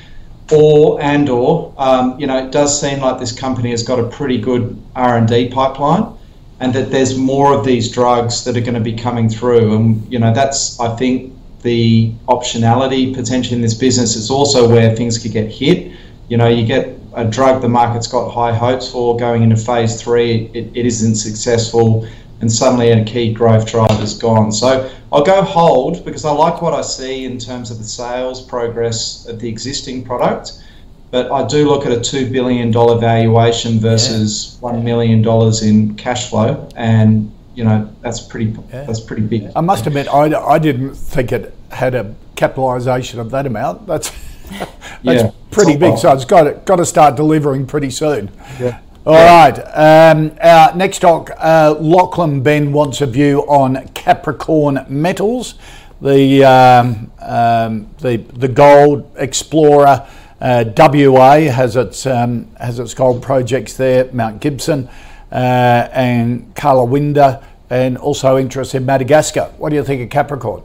Or 0.51 1.01
and 1.01 1.27
or 1.27 1.73
um, 1.77 2.17
you 2.19 2.27
know 2.27 2.37
it 2.37 2.51
does 2.51 2.79
seem 2.79 3.01
like 3.01 3.19
this 3.19 3.37
company 3.37 3.71
has 3.71 3.83
got 3.83 3.99
a 3.99 4.07
pretty 4.07 4.39
good 4.39 4.81
R&D 4.95 5.49
pipeline 5.49 6.13
and 6.59 6.73
that 6.73 6.89
there's 6.89 7.17
more 7.17 7.53
of 7.53 7.65
these 7.65 7.91
drugs 7.91 8.43
that 8.45 8.55
are 8.57 8.61
going 8.61 8.73
to 8.73 8.79
be 8.79 8.93
coming 8.93 9.29
through. 9.29 9.75
And 9.75 10.11
you 10.11 10.19
know 10.19 10.33
that's 10.33 10.79
I 10.79 10.95
think 10.95 11.33
the 11.63 12.13
optionality 12.27 13.13
potentially 13.13 13.55
in 13.55 13.61
this 13.61 13.73
business 13.73 14.15
is 14.15 14.29
also 14.31 14.69
where 14.69 14.95
things 14.95 15.17
could 15.17 15.33
get 15.33 15.51
hit. 15.51 15.91
You 16.29 16.37
know 16.37 16.47
you 16.47 16.65
get 16.65 16.97
a 17.13 17.25
drug 17.25 17.61
the 17.61 17.69
market's 17.69 18.07
got 18.07 18.29
high 18.29 18.53
hopes 18.53 18.89
for 18.89 19.17
going 19.17 19.41
into 19.43 19.57
phase 19.57 20.01
three 20.01 20.51
it, 20.53 20.69
it 20.75 20.85
isn't 20.85 21.15
successful 21.15 22.07
and 22.41 22.51
suddenly 22.51 22.91
a 22.91 23.03
key 23.03 23.33
growth 23.33 23.69
driver 23.69 24.03
is 24.03 24.17
gone 24.17 24.51
so 24.51 24.89
I'll 25.11 25.23
go 25.23 25.41
hold 25.41 26.03
because 26.03 26.25
I 26.25 26.31
like 26.31 26.61
what 26.61 26.73
I 26.73 26.81
see 26.81 27.25
in 27.25 27.37
terms 27.37 27.71
of 27.71 27.77
the 27.77 27.83
sales 27.83 28.41
progress 28.41 29.25
of 29.25 29.39
the 29.39 29.47
existing 29.47 30.03
product. 30.03 30.63
But 31.11 31.31
I 31.31 31.47
do 31.47 31.69
look 31.69 31.85
at 31.85 31.93
a 31.93 32.01
two 32.01 32.29
billion 32.29 32.71
dollar 32.71 32.99
valuation 32.99 33.79
versus 33.79 34.55
yeah. 34.55 34.59
one 34.59 34.83
million 34.83 35.21
dollars 35.21 35.63
in 35.63 35.95
cash 35.95 36.29
flow, 36.29 36.67
and 36.75 37.31
you 37.55 37.63
know 37.63 37.89
that's 38.01 38.19
pretty 38.19 38.53
yeah. 38.69 38.83
that's 38.83 38.99
pretty 38.99 39.21
big. 39.21 39.49
I 39.55 39.61
must 39.61 39.87
admit, 39.87 40.09
I, 40.09 40.37
I 40.37 40.59
didn't 40.59 40.95
think 40.95 41.31
it 41.31 41.55
had 41.71 41.95
a 41.95 42.13
capitalisation 42.35 43.21
of 43.21 43.31
that 43.31 43.45
amount. 43.45 43.87
That's 43.87 44.09
that's 44.49 45.23
yeah, 45.23 45.31
pretty 45.49 45.75
oh. 45.75 45.79
big. 45.79 45.97
So 45.97 46.11
it's 46.11 46.25
got 46.25 46.43
to, 46.43 46.51
got 46.65 46.75
to 46.75 46.85
start 46.85 47.15
delivering 47.15 47.67
pretty 47.67 47.89
soon. 47.89 48.29
Yeah. 48.59 48.81
All 49.07 49.13
right. 49.13 49.57
Um, 49.73 50.35
our 50.41 50.75
next 50.75 50.99
talk, 50.99 51.31
uh, 51.37 51.77
Lachlan 51.79 52.41
Ben 52.41 52.73
wants 52.73 52.99
a 52.99 53.05
view 53.05 53.39
on 53.47 53.87
Capricorn 53.93 54.85
Metals, 54.89 55.55
the 56.01 56.43
um, 56.43 57.09
um, 57.21 57.89
the 57.99 58.17
the 58.17 58.49
gold 58.49 59.09
explorer. 59.15 60.05
Uh, 60.41 60.65
WA 60.75 61.39
has 61.49 61.77
its 61.77 62.05
um, 62.05 62.53
has 62.59 62.79
its 62.79 62.93
gold 62.93 63.23
projects 63.23 63.77
there, 63.77 64.11
Mount 64.11 64.41
Gibson 64.41 64.89
uh, 65.31 65.87
and 65.93 66.53
Karlawinda, 66.53 67.45
and 67.69 67.97
also 67.97 68.37
interest 68.37 68.75
in 68.75 68.85
Madagascar. 68.85 69.53
What 69.57 69.69
do 69.69 69.77
you 69.77 69.85
think 69.85 70.01
of 70.01 70.09
Capricorn? 70.09 70.63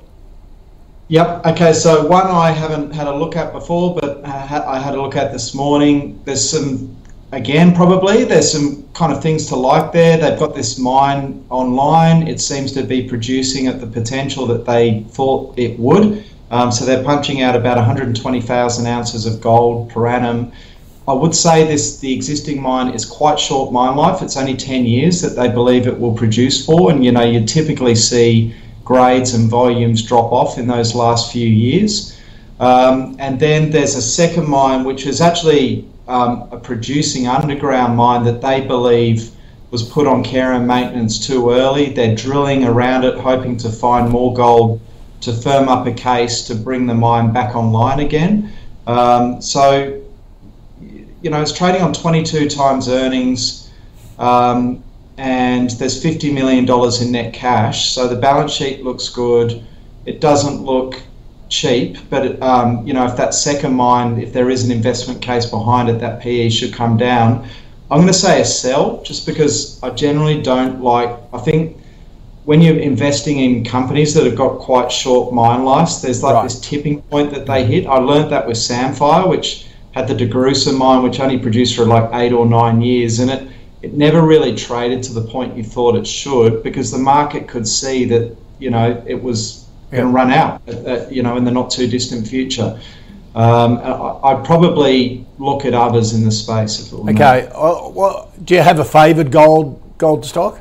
Yep. 1.06 1.46
Okay. 1.46 1.72
So 1.72 2.08
one 2.08 2.26
I 2.26 2.50
haven't 2.50 2.90
had 2.90 3.06
a 3.06 3.14
look 3.14 3.37
at 3.37 3.52
before, 3.52 3.94
but 3.94 4.25
I 4.25 4.80
had 4.80 4.94
a 4.96 5.00
look 5.00 5.14
at 5.14 5.30
this 5.30 5.54
morning. 5.54 6.20
There's 6.25 6.50
some 6.50 6.96
again, 7.32 7.74
probably. 7.74 8.24
There's 8.24 8.52
some 8.52 8.86
kind 8.92 9.12
of 9.12 9.22
things 9.22 9.46
to 9.46 9.56
like 9.56 9.92
there. 9.92 10.18
They've 10.18 10.38
got 10.38 10.54
this 10.54 10.78
mine 10.78 11.44
online. 11.48 12.28
It 12.28 12.40
seems 12.40 12.72
to 12.72 12.82
be 12.82 13.08
producing 13.08 13.66
at 13.66 13.80
the 13.80 13.86
potential 13.86 14.46
that 14.46 14.64
they 14.64 15.04
thought 15.10 15.58
it 15.58 15.78
would. 15.78 16.24
Um, 16.50 16.70
so 16.70 16.84
they're 16.84 17.02
punching 17.02 17.40
out 17.40 17.56
about 17.56 17.78
120,000 17.78 18.86
ounces 18.86 19.26
of 19.26 19.40
gold 19.40 19.90
per 19.90 20.06
annum. 20.06 20.52
I 21.08 21.14
would 21.14 21.34
say 21.34 21.66
this: 21.66 21.98
the 21.98 22.12
existing 22.12 22.62
mine 22.62 22.92
is 22.94 23.04
quite 23.04 23.40
short 23.40 23.72
mine 23.72 23.96
life. 23.96 24.22
It's 24.22 24.36
only 24.36 24.54
10 24.54 24.84
years 24.84 25.20
that 25.22 25.30
they 25.30 25.48
believe 25.48 25.86
it 25.86 25.98
will 25.98 26.14
produce 26.14 26.64
for, 26.64 26.92
and 26.92 27.04
you 27.04 27.10
know 27.10 27.24
you 27.24 27.44
typically 27.44 27.94
see 27.94 28.54
grades 28.84 29.34
and 29.34 29.48
volumes 29.48 30.02
drop 30.02 30.30
off 30.32 30.58
in 30.58 30.66
those 30.66 30.94
last 30.94 31.32
few 31.32 31.48
years. 31.48 32.18
Um, 32.60 33.16
and 33.18 33.40
then 33.40 33.70
there's 33.70 33.96
a 33.96 34.02
second 34.02 34.48
mine 34.48 34.84
which 34.84 35.06
is 35.06 35.20
actually 35.20 35.88
um, 36.12 36.47
a 36.52 36.59
producing 36.59 37.26
underground 37.26 37.97
mine 37.97 38.23
that 38.25 38.42
they 38.42 38.61
believe 38.61 39.31
was 39.71 39.83
put 39.83 40.07
on 40.07 40.23
care 40.23 40.52
and 40.52 40.66
maintenance 40.66 41.26
too 41.26 41.50
early. 41.50 41.88
They're 41.88 42.14
drilling 42.14 42.64
around 42.64 43.04
it, 43.04 43.16
hoping 43.19 43.57
to 43.57 43.71
find 43.71 44.11
more 44.11 44.35
gold 44.35 44.78
to 45.23 45.33
firm 45.33 45.71
up 45.71 45.87
a 45.87 45.92
case 45.92 46.42
to 46.49 46.54
bring 46.54 46.87
the 46.87 46.92
mine 46.92 47.33
back 47.33 47.57
online 47.57 48.00
again. 48.00 48.52
Um, 48.87 49.40
so, 49.40 50.02
you 51.23 51.31
know, 51.31 51.40
it's 51.40 51.57
trading 51.57 51.81
on 51.81 51.95
22 51.95 52.50
times 52.50 52.90
earnings, 52.90 53.71
um, 54.19 54.85
and 55.16 55.71
there's 55.71 56.02
$50 56.04 56.35
million 56.35 56.69
in 57.00 57.12
net 57.12 57.33
cash. 57.33 57.95
So 57.95 58.07
the 58.07 58.16
balance 58.16 58.52
sheet 58.52 58.85
looks 58.85 59.09
good. 59.09 59.64
It 60.04 60.21
doesn't 60.21 60.62
look 60.62 61.00
cheap, 61.52 61.99
but 62.09 62.42
um, 62.42 62.85
you 62.87 62.94
know 62.94 63.04
if 63.04 63.16
that 63.16 63.35
second 63.35 63.75
mine, 63.75 64.18
if 64.18 64.32
there 64.32 64.50
is 64.50 64.64
an 64.64 64.73
investment 64.73 65.21
case 65.21 65.47
behind 65.47 65.88
it, 65.88 66.00
that 66.00 66.21
PE 66.23 66.49
should 66.49 66.73
come 66.73 66.97
down. 66.97 67.47
I'm 67.90 67.99
going 67.99 68.09
to 68.09 68.14
say 68.14 68.40
a 68.40 68.44
sell, 68.44 69.02
just 69.02 69.26
because 69.26 69.80
I 69.82 69.90
generally 69.90 70.40
don't 70.40 70.80
like. 70.80 71.11
I 71.32 71.38
think 71.38 71.76
when 72.47 72.62
you're 72.62 72.78
investing 72.78 73.38
in 73.38 73.64
companies 73.64 74.14
that 74.14 74.25
have 74.25 74.35
got 74.35 74.61
quite 74.61 74.90
short 74.90 75.35
mine 75.35 75.64
lives, 75.64 76.00
there's 76.00 76.23
like 76.23 76.35
right. 76.35 76.44
this 76.44 76.59
tipping 76.59 77.02
point 77.02 77.30
that 77.32 77.44
they 77.44 77.66
hit. 77.66 77.87
I 77.87 77.99
learned 77.99 78.32
that 78.32 78.47
with 78.47 78.56
Sandfire, 78.56 79.28
which 79.28 79.66
had 79.92 80.09
the 80.09 80.14
DeGrussa 80.14 80.76
mine, 80.76 81.02
which 81.02 81.21
only 81.21 81.38
produced 81.38 81.76
for 81.76 81.85
like 81.85 82.09
eight 82.14 82.32
or 82.32 82.47
nine 82.47 82.80
years, 82.80 83.18
and 83.18 83.30
it 83.30 83.47
it 83.82 83.92
never 83.94 84.23
really 84.23 84.54
traded 84.54 85.02
to 85.02 85.12
the 85.12 85.26
point 85.35 85.56
you 85.56 85.64
thought 85.64 85.97
it 85.97 86.06
should 86.06 86.62
because 86.62 86.90
the 86.90 86.99
market 87.14 87.47
could 87.47 87.68
see 87.68 88.06
that 88.06 88.35
you 88.59 88.71
know 88.71 89.02
it 89.06 89.23
was 89.23 89.62
going 89.92 90.04
to 90.04 90.11
run 90.11 90.30
out, 90.30 90.62
uh, 90.68 90.72
uh, 90.72 91.08
you 91.11 91.22
know, 91.22 91.37
in 91.37 91.44
the 91.44 91.50
not 91.50 91.70
too 91.70 91.87
distant 91.87 92.26
future. 92.26 92.80
Um, 93.34 93.78
I, 93.78 94.34
would 94.34 94.44
probably 94.44 95.26
look 95.38 95.64
at 95.64 95.75
others 95.75 96.12
in 96.12 96.25
the 96.25 96.30
space. 96.30 96.92
okay. 96.92 97.49
Uh, 97.54 97.88
well, 97.88 98.30
do 98.44 98.54
you 98.54 98.61
have 98.61 98.78
a 98.78 98.84
favoured 98.84 99.30
gold 99.30 99.80
gold 99.96 100.25
stock? 100.26 100.61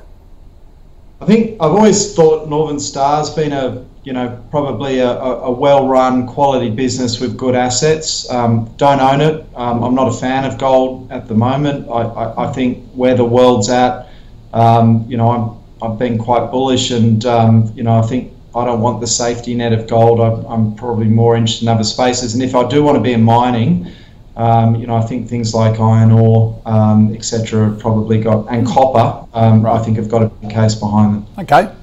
I 1.20 1.26
think 1.26 1.54
I've 1.62 1.72
always 1.72 2.16
thought 2.16 2.50
Northern 2.50 2.80
Star's 2.80 3.30
been 3.30 3.52
a 3.52 3.86
you 4.04 4.14
know 4.14 4.42
probably 4.50 5.00
a, 5.00 5.12
a 5.12 5.52
well-run 5.52 6.28
quality 6.28 6.70
business 6.70 7.20
with 7.20 7.38
good 7.38 7.56
assets. 7.56 8.30
Um, 8.32 8.74
don't 8.78 9.02
own 9.02 9.22
it. 9.22 9.46
Um, 9.56 9.84
I'm 9.84 9.94
not 9.94 10.08
a 10.08 10.18
fan 10.18 10.46
of 10.46 10.58
gold 10.58 11.12
at 11.12 11.28
the 11.28 11.36
moment. 11.36 11.90
I, 11.90 12.02
I, 12.02 12.50
I 12.50 12.54
think 12.54 12.90
where 12.94 13.16
the 13.16 13.26
world's 13.26 13.70
at, 13.70 14.08
um, 14.54 15.06
you 15.10 15.18
know, 15.18 15.30
I'm 15.30 15.62
I've 15.82 16.00
been 16.00 16.18
quite 16.18 16.52
bullish, 16.52 16.92
and 16.92 17.26
um, 17.26 17.72
you 17.76 17.84
know 17.84 18.00
I 18.00 18.04
think 18.04 18.32
I 18.54 18.66
don't 18.66 18.82
want 18.82 19.00
the 19.00 19.08
safety 19.08 19.56
net 19.56 19.74
of 19.74 19.88
gold. 19.88 20.20
I'm, 20.20 20.46
I'm, 20.46 20.76
probably 20.76 21.06
more 21.06 21.36
interested 21.36 21.64
in 21.64 21.70
other 21.70 21.84
spaces. 21.84 22.34
And 22.34 22.44
if 22.44 22.54
I 22.54 22.68
do 22.68 22.84
want 22.84 22.98
to 22.98 23.02
be 23.02 23.14
in 23.14 23.24
mining, 23.24 23.90
um, 24.36 24.76
you 24.76 24.88
know, 24.88 24.96
I 24.96 25.02
think 25.02 25.30
things 25.30 25.54
like 25.54 25.80
iron 25.80 26.12
ore, 26.12 26.62
um, 26.66 27.14
etc., 27.14 27.70
have 27.70 27.80
probably 27.80 28.20
got 28.20 28.48
and 28.50 28.68
copper. 28.68 29.28
Um, 29.34 29.62
right. 29.62 29.80
I 29.80 29.84
think 29.84 29.98
have 29.98 30.10
got 30.10 30.24
a 30.24 30.28
big 30.28 30.52
case 30.52 30.76
behind 30.76 31.16
them. 31.16 31.28
Okay, 31.40 31.74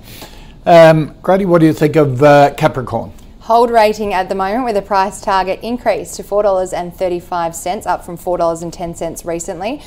um, 0.66 1.14
Grady, 1.22 1.46
what 1.46 1.60
do 1.60 1.66
you 1.66 1.72
think 1.72 1.96
of 1.96 2.22
uh, 2.22 2.52
Capricorn? 2.54 3.12
Hold 3.40 3.70
rating 3.70 4.12
at 4.12 4.28
the 4.28 4.34
moment 4.34 4.66
with 4.66 4.76
a 4.76 4.82
price 4.82 5.22
target 5.22 5.60
increase 5.62 6.14
to 6.16 6.22
$4.35, 6.22 7.86
up 7.86 8.04
from 8.04 8.18
$4.10 8.18 9.24
recently. 9.24 9.80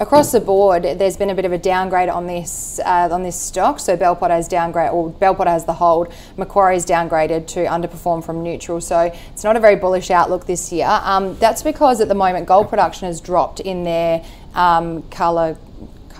Across 0.00 0.32
the 0.32 0.40
board, 0.40 0.84
there's 0.84 1.18
been 1.18 1.28
a 1.28 1.34
bit 1.34 1.44
of 1.44 1.52
a 1.52 1.58
downgrade 1.58 2.08
on 2.08 2.26
this 2.26 2.80
uh, 2.86 3.10
on 3.12 3.22
this 3.22 3.38
stock. 3.38 3.78
So 3.78 3.98
Bell 3.98 4.16
Potter 4.16 4.32
has 4.32 4.48
downgraded, 4.48 4.94
or 4.94 5.10
Bell 5.10 5.34
Potter 5.34 5.50
has 5.50 5.66
the 5.66 5.74
hold. 5.74 6.10
Macquarie 6.38 6.76
is 6.76 6.86
downgraded 6.86 7.46
to 7.48 7.66
underperform 7.66 8.24
from 8.24 8.42
neutral. 8.42 8.80
So 8.80 9.12
it's 9.30 9.44
not 9.44 9.58
a 9.58 9.60
very 9.60 9.76
bullish 9.76 10.10
outlook 10.10 10.46
this 10.46 10.72
year. 10.72 10.86
Um, 10.88 11.36
that's 11.36 11.62
because 11.62 12.00
at 12.00 12.08
the 12.08 12.14
moment 12.14 12.46
gold 12.46 12.70
production 12.70 13.08
has 13.08 13.20
dropped 13.20 13.60
in 13.60 13.84
their 13.84 14.24
um, 14.54 15.02
colour 15.10 15.58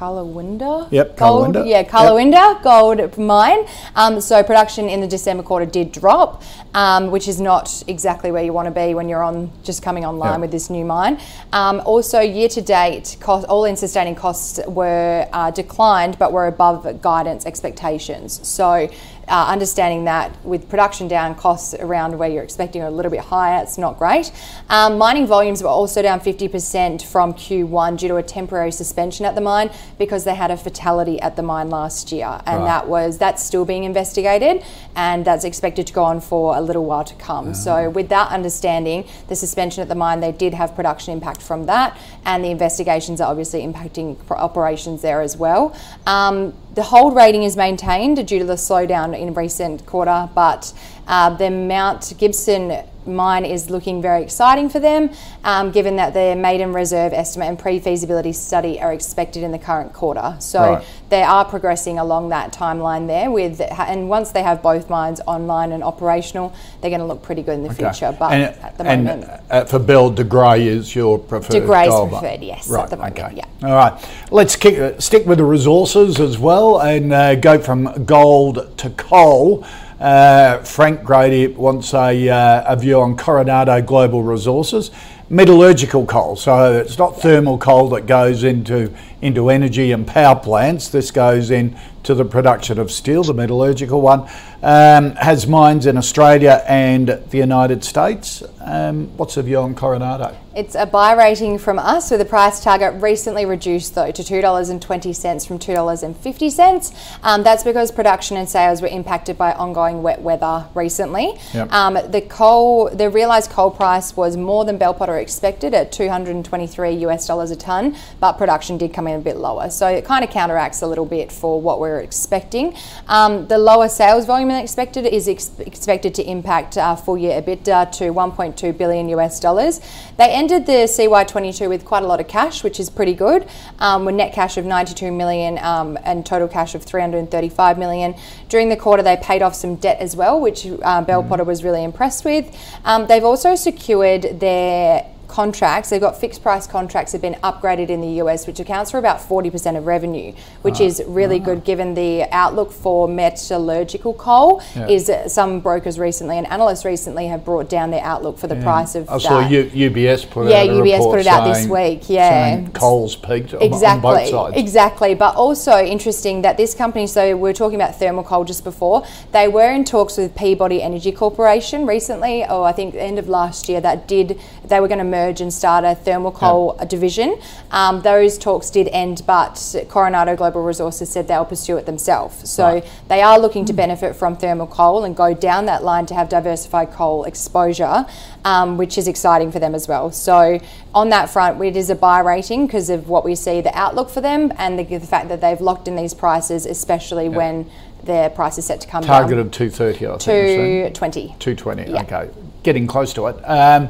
Karlawinda. 0.00 0.90
Yep, 0.90 1.16
gold. 1.18 1.66
Yeah, 1.66 1.82
Karlawinda 1.82 2.54
yep. 2.54 2.62
gold 2.62 3.18
mine. 3.18 3.66
Um, 3.94 4.18
so 4.22 4.42
production 4.42 4.88
in 4.88 5.02
the 5.02 5.06
December 5.06 5.42
quarter 5.42 5.66
did 5.66 5.92
drop, 5.92 6.42
um, 6.72 7.10
which 7.10 7.28
is 7.28 7.38
not 7.38 7.82
exactly 7.86 8.32
where 8.32 8.42
you 8.42 8.54
want 8.54 8.64
to 8.64 8.70
be 8.70 8.94
when 8.94 9.10
you're 9.10 9.22
on 9.22 9.52
just 9.62 9.82
coming 9.82 10.06
online 10.06 10.32
yep. 10.32 10.40
with 10.40 10.52
this 10.52 10.70
new 10.70 10.86
mine. 10.86 11.20
Um, 11.52 11.82
also, 11.84 12.20
year 12.20 12.48
to 12.48 12.62
date, 12.62 13.18
cost, 13.20 13.46
all-in 13.46 13.76
sustaining 13.76 14.14
costs 14.14 14.58
were 14.66 15.28
uh, 15.34 15.50
declined, 15.50 16.18
but 16.18 16.32
were 16.32 16.46
above 16.46 17.02
guidance 17.02 17.44
expectations. 17.44 18.40
So 18.48 18.88
uh, 19.30 19.46
understanding 19.46 20.04
that 20.04 20.44
with 20.44 20.68
production 20.68 21.06
down, 21.06 21.36
costs 21.36 21.72
around 21.74 22.18
where 22.18 22.28
you're 22.28 22.42
expecting 22.42 22.82
are 22.82 22.88
a 22.88 22.90
little 22.90 23.10
bit 23.10 23.20
higher, 23.20 23.62
it's 23.62 23.78
not 23.78 23.96
great. 23.96 24.32
Um, 24.68 24.98
mining 24.98 25.26
volumes 25.26 25.62
were 25.62 25.68
also 25.68 26.02
down 26.02 26.20
50% 26.20 27.02
from 27.02 27.32
Q1 27.34 27.98
due 27.98 28.08
to 28.08 28.16
a 28.16 28.22
temporary 28.22 28.72
suspension 28.72 29.24
at 29.24 29.36
the 29.36 29.40
mine 29.40 29.70
because 29.98 30.24
they 30.24 30.34
had 30.34 30.50
a 30.50 30.56
fatality 30.56 31.20
at 31.20 31.36
the 31.36 31.42
mine 31.42 31.70
last 31.70 32.10
year, 32.10 32.40
and 32.44 32.58
right. 32.58 32.66
that 32.66 32.88
was 32.88 33.18
that's 33.18 33.42
still 33.44 33.64
being 33.64 33.84
investigated, 33.84 34.64
and 34.96 35.24
that's 35.24 35.44
expected 35.44 35.86
to 35.86 35.92
go 35.92 36.02
on 36.02 36.20
for 36.20 36.56
a 36.56 36.60
little 36.60 36.84
while 36.84 37.04
to 37.04 37.14
come. 37.14 37.54
So 37.54 37.88
with 37.88 38.08
that 38.08 38.30
understanding, 38.30 39.06
the 39.28 39.36
suspension 39.36 39.80
at 39.80 39.88
the 39.88 39.94
mine, 39.94 40.20
they 40.20 40.32
did 40.32 40.54
have 40.54 40.74
production 40.74 41.14
impact 41.14 41.40
from 41.40 41.66
that, 41.66 41.96
and 42.24 42.44
the 42.44 42.50
investigations 42.50 43.20
are 43.20 43.30
obviously 43.30 43.62
impacting 43.62 44.18
operations 44.30 45.02
there 45.02 45.20
as 45.20 45.36
well. 45.36 45.76
Um, 46.06 46.52
the 46.74 46.82
hold 46.84 47.16
rating 47.16 47.42
is 47.42 47.56
maintained 47.56 48.26
due 48.26 48.38
to 48.38 48.44
the 48.44 48.54
slowdown 48.54 49.18
in 49.18 49.34
recent 49.34 49.84
quarter, 49.86 50.28
but 50.34 50.72
uh, 51.08 51.30
the 51.30 51.50
Mount 51.50 52.12
Gibson 52.16 52.84
mine 53.06 53.44
is 53.44 53.70
looking 53.70 54.02
very 54.02 54.22
exciting 54.22 54.68
for 54.68 54.80
them, 54.80 55.10
um, 55.44 55.70
given 55.70 55.96
that 55.96 56.14
their 56.14 56.36
maiden 56.36 56.72
reserve 56.72 57.12
estimate 57.12 57.48
and 57.48 57.58
pre-feasibility 57.58 58.32
study 58.32 58.80
are 58.80 58.92
expected 58.92 59.42
in 59.42 59.52
the 59.52 59.58
current 59.58 59.92
quarter. 59.92 60.36
So 60.38 60.60
right. 60.60 60.86
they 61.08 61.22
are 61.22 61.44
progressing 61.44 61.98
along 61.98 62.28
that 62.30 62.52
timeline 62.52 63.06
there. 63.06 63.30
With 63.30 63.60
and 63.60 64.08
once 64.08 64.32
they 64.32 64.42
have 64.42 64.62
both 64.62 64.90
mines 64.90 65.20
online 65.26 65.72
and 65.72 65.82
operational, 65.82 66.54
they're 66.80 66.90
going 66.90 67.00
to 67.00 67.06
look 67.06 67.22
pretty 67.22 67.42
good 67.42 67.54
in 67.54 67.62
the 67.62 67.70
okay. 67.70 67.84
future. 67.84 68.14
But 68.18 68.32
and, 68.32 68.42
at 68.42 68.78
the 68.78 68.84
moment, 68.84 69.24
uh, 69.50 69.64
for 69.64 69.78
Bell, 69.78 70.10
De 70.10 70.24
Grey 70.24 70.66
is 70.66 70.94
your 70.94 71.18
preferred. 71.18 71.52
De 71.52 71.60
Grey's 71.60 71.88
preferred, 71.88 72.42
yes. 72.42 72.68
Right. 72.68 72.84
At 72.84 72.90
the 72.90 72.96
moment, 72.96 73.18
okay. 73.18 73.36
Yeah. 73.36 73.68
All 73.68 73.74
right. 73.74 74.10
Let's 74.30 74.56
kick, 74.56 74.78
uh, 74.78 74.98
stick 75.00 75.26
with 75.26 75.38
the 75.38 75.44
resources 75.44 76.20
as 76.20 76.38
well 76.38 76.80
and 76.80 77.12
uh, 77.12 77.34
go 77.34 77.58
from 77.58 78.04
gold 78.04 78.76
to 78.78 78.90
coal. 78.90 79.66
Uh, 80.00 80.62
Frank 80.62 81.04
Grady 81.04 81.46
wants 81.48 81.92
a, 81.92 82.26
uh, 82.26 82.72
a 82.72 82.74
view 82.74 82.98
on 83.02 83.18
Coronado 83.18 83.82
Global 83.82 84.22
Resources. 84.22 84.90
Metallurgical 85.28 86.06
coal, 86.06 86.36
so 86.36 86.72
it's 86.78 86.98
not 86.98 87.20
thermal 87.20 87.58
coal 87.58 87.90
that 87.90 88.06
goes 88.06 88.42
into, 88.42 88.92
into 89.20 89.50
energy 89.50 89.92
and 89.92 90.06
power 90.06 90.34
plants. 90.34 90.88
This 90.88 91.10
goes 91.10 91.50
into 91.50 92.14
the 92.14 92.24
production 92.24 92.78
of 92.78 92.90
steel, 92.90 93.22
the 93.22 93.34
metallurgical 93.34 94.00
one. 94.00 94.28
Um, 94.62 95.12
has 95.16 95.46
mines 95.46 95.86
in 95.86 95.96
Australia 95.96 96.62
and 96.66 97.08
the 97.08 97.38
United 97.38 97.82
States. 97.82 98.42
Um, 98.60 99.08
what's 99.16 99.36
the 99.36 99.42
view 99.42 99.56
on 99.56 99.74
Coronado? 99.74 100.36
It's 100.54 100.74
a 100.74 100.84
buy 100.84 101.14
rating 101.14 101.58
from 101.58 101.78
us 101.78 102.10
with 102.10 102.20
a 102.20 102.24
price 102.24 102.62
target 102.62 103.00
recently 103.00 103.46
reduced 103.46 103.94
though 103.94 104.10
to 104.10 104.22
$2.20 104.22 105.46
from 105.46 105.58
$2.50. 105.60 107.18
Um, 107.22 107.42
that's 107.42 107.62
because 107.62 107.92
production 107.92 108.36
and 108.36 108.48
sales 108.48 108.82
were 108.82 108.88
impacted 108.88 109.38
by 109.38 109.52
ongoing 109.52 110.02
wet 110.02 110.20
weather 110.20 110.66
recently. 110.74 111.38
Yep. 111.54 111.72
Um, 111.72 111.94
the 112.10 112.20
coal, 112.20 112.90
the 112.90 113.08
realised 113.08 113.50
coal 113.50 113.70
price 113.70 114.16
was 114.16 114.36
more 114.36 114.64
than 114.64 114.76
Bell 114.76 114.92
Potter 114.92 115.18
expected 115.18 115.72
at 115.72 115.92
223 115.92 116.90
US 117.06 117.26
dollars 117.28 117.52
a 117.52 117.56
tonne, 117.56 117.96
but 118.18 118.32
production 118.32 118.76
did 118.76 118.92
come 118.92 119.06
in 119.06 119.20
a 119.20 119.22
bit 119.22 119.36
lower. 119.36 119.70
So 119.70 119.86
it 119.86 120.04
kind 120.04 120.24
of 120.24 120.30
counteracts 120.30 120.82
a 120.82 120.86
little 120.86 121.06
bit 121.06 121.30
for 121.30 121.60
what 121.60 121.78
we're 121.78 122.00
expecting. 122.00 122.76
Um, 123.06 123.46
the 123.46 123.56
lower 123.56 123.88
sales 123.88 124.26
volume 124.26 124.49
expected 124.58 125.06
is 125.06 125.28
ex- 125.28 125.50
expected 125.60 126.14
to 126.16 126.28
impact 126.28 126.76
uh, 126.76 126.96
full 126.96 127.16
year 127.16 127.40
EBITDA 127.40 127.92
to 127.92 128.04
1.2 128.12 128.76
billion 128.76 129.08
US 129.10 129.40
dollars. 129.40 129.80
They 130.16 130.30
ended 130.30 130.66
the 130.66 130.88
CY22 130.88 131.68
with 131.68 131.84
quite 131.84 132.02
a 132.02 132.06
lot 132.06 132.20
of 132.20 132.28
cash, 132.28 132.64
which 132.64 132.80
is 132.80 132.90
pretty 132.90 133.14
good. 133.14 133.48
Um, 133.78 134.04
with 134.04 134.14
net 134.14 134.32
cash 134.32 134.56
of 134.56 134.64
92 134.64 135.12
million 135.12 135.58
um, 135.58 135.98
and 136.04 136.24
total 136.24 136.48
cash 136.48 136.74
of 136.74 136.82
335 136.82 137.78
million. 137.78 138.14
During 138.48 138.68
the 138.68 138.76
quarter, 138.76 139.02
they 139.02 139.16
paid 139.16 139.42
off 139.42 139.54
some 139.54 139.76
debt 139.76 139.98
as 140.00 140.16
well, 140.16 140.40
which 140.40 140.66
uh, 140.66 141.02
Bell 141.02 141.22
mm. 141.22 141.28
Potter 141.28 141.44
was 141.44 141.62
really 141.62 141.84
impressed 141.84 142.24
with. 142.24 142.56
Um, 142.84 143.06
they've 143.06 143.24
also 143.24 143.54
secured 143.54 144.40
their 144.40 145.06
contracts, 145.30 145.90
they've 145.90 146.00
got 146.00 146.20
fixed 146.20 146.42
price 146.42 146.66
contracts 146.66 147.12
have 147.12 147.22
been 147.22 147.34
upgraded 147.36 147.88
in 147.88 148.00
the 148.00 148.20
US, 148.22 148.46
which 148.46 148.60
accounts 148.60 148.90
for 148.90 148.98
about 148.98 149.18
40% 149.18 149.76
of 149.76 149.86
revenue, 149.86 150.32
which 150.62 150.80
is 150.80 151.02
really 151.06 151.38
good 151.38 151.64
given 151.64 151.94
the 151.94 152.26
outlook 152.32 152.72
for 152.72 153.06
metallurgical 153.06 154.14
coal. 154.14 154.62
Yeah. 154.74 154.88
Is 154.88 155.08
uh, 155.08 155.28
some 155.28 155.60
brokers 155.60 155.98
recently 155.98 156.36
and 156.36 156.46
analysts 156.48 156.84
recently 156.84 157.28
have 157.28 157.44
brought 157.44 157.68
down 157.68 157.90
their 157.90 158.02
outlook 158.02 158.38
for 158.38 158.48
the 158.48 158.56
yeah. 158.56 158.62
price 158.62 158.94
of 158.94 159.08
I 159.08 159.18
saw 159.18 159.48
U- 159.48 159.70
UBS 159.70 160.28
put 160.28 160.48
yeah, 160.48 160.64
UBS 160.64 161.10
put 161.10 161.20
it 161.20 161.26
out 161.26 161.44
this 161.44 161.66
week. 161.66 162.10
Yeah, 162.10 162.66
coal's 162.70 163.14
peaked 163.16 163.54
exactly, 163.54 163.86
on 163.86 164.00
both 164.00 164.28
sides. 164.28 164.56
Exactly, 164.56 165.14
but 165.14 165.36
also 165.36 165.78
interesting 165.78 166.42
that 166.42 166.56
this 166.56 166.74
company. 166.74 167.06
So 167.06 167.36
we 167.36 167.50
are 167.50 167.54
talking 167.54 167.76
about 167.76 167.96
thermal 167.96 168.24
coal 168.24 168.44
just 168.44 168.64
before. 168.64 169.06
They 169.32 169.48
were 169.48 169.72
in 169.72 169.84
talks 169.84 170.16
with 170.16 170.34
Peabody 170.34 170.82
Energy 170.82 171.12
Corporation 171.12 171.86
recently, 171.86 172.44
or 172.44 172.64
I 172.64 172.72
think 172.72 172.94
end 172.94 173.18
of 173.18 173.28
last 173.28 173.68
year. 173.68 173.80
That 173.80 174.08
did 174.08 174.40
they 174.64 174.80
were 174.80 174.88
going 174.88 174.98
to 174.98 175.04
merge 175.04 175.19
and 175.20 175.52
start 175.52 175.84
a 175.84 175.94
thermal 175.94 176.32
coal 176.32 176.76
yep. 176.78 176.88
division. 176.88 177.40
Um, 177.70 178.02
those 178.02 178.38
talks 178.38 178.70
did 178.70 178.88
end, 178.88 179.22
but 179.26 179.74
Coronado 179.88 180.34
Global 180.36 180.62
Resources 180.62 181.10
said 181.10 181.28
they'll 181.28 181.44
pursue 181.44 181.76
it 181.76 181.86
themselves. 181.86 182.50
So 182.50 182.64
right. 182.64 182.90
they 183.08 183.22
are 183.22 183.38
looking 183.38 183.64
to 183.66 183.72
benefit 183.72 184.16
from 184.16 184.36
thermal 184.36 184.66
coal 184.66 185.04
and 185.04 185.14
go 185.14 185.34
down 185.34 185.66
that 185.66 185.84
line 185.84 186.06
to 186.06 186.14
have 186.14 186.28
diversified 186.28 186.90
coal 186.92 187.24
exposure, 187.24 188.06
um, 188.44 188.76
which 188.76 188.96
is 188.96 189.06
exciting 189.06 189.52
for 189.52 189.58
them 189.58 189.74
as 189.74 189.86
well. 189.86 190.10
So 190.10 190.58
on 190.94 191.10
that 191.10 191.30
front, 191.30 191.62
it 191.62 191.76
is 191.76 191.90
a 191.90 191.94
buy 191.94 192.20
rating 192.20 192.66
because 192.66 192.90
of 192.90 193.08
what 193.08 193.24
we 193.24 193.34
see 193.34 193.60
the 193.60 193.76
outlook 193.76 194.10
for 194.10 194.20
them 194.20 194.52
and 194.56 194.78
the, 194.78 194.84
the 194.84 195.06
fact 195.06 195.28
that 195.28 195.40
they've 195.40 195.60
locked 195.60 195.86
in 195.86 195.96
these 195.96 196.14
prices, 196.14 196.66
especially 196.66 197.24
yep. 197.24 197.34
when 197.34 197.70
their 198.04 198.30
price 198.30 198.58
is 198.58 198.64
set 198.64 198.80
to 198.80 198.88
come 198.88 199.02
Target 199.02 199.36
down. 199.36 199.50
Target 199.50 199.70
of 199.70 199.76
230, 199.76 200.06
I 200.06 200.10
think. 200.10 200.22
220. 200.22 201.36
220, 201.38 201.92
yeah. 201.92 202.02
okay. 202.02 202.30
Getting 202.62 202.86
close 202.86 203.12
to 203.14 203.26
it. 203.26 203.36
Um, 203.44 203.88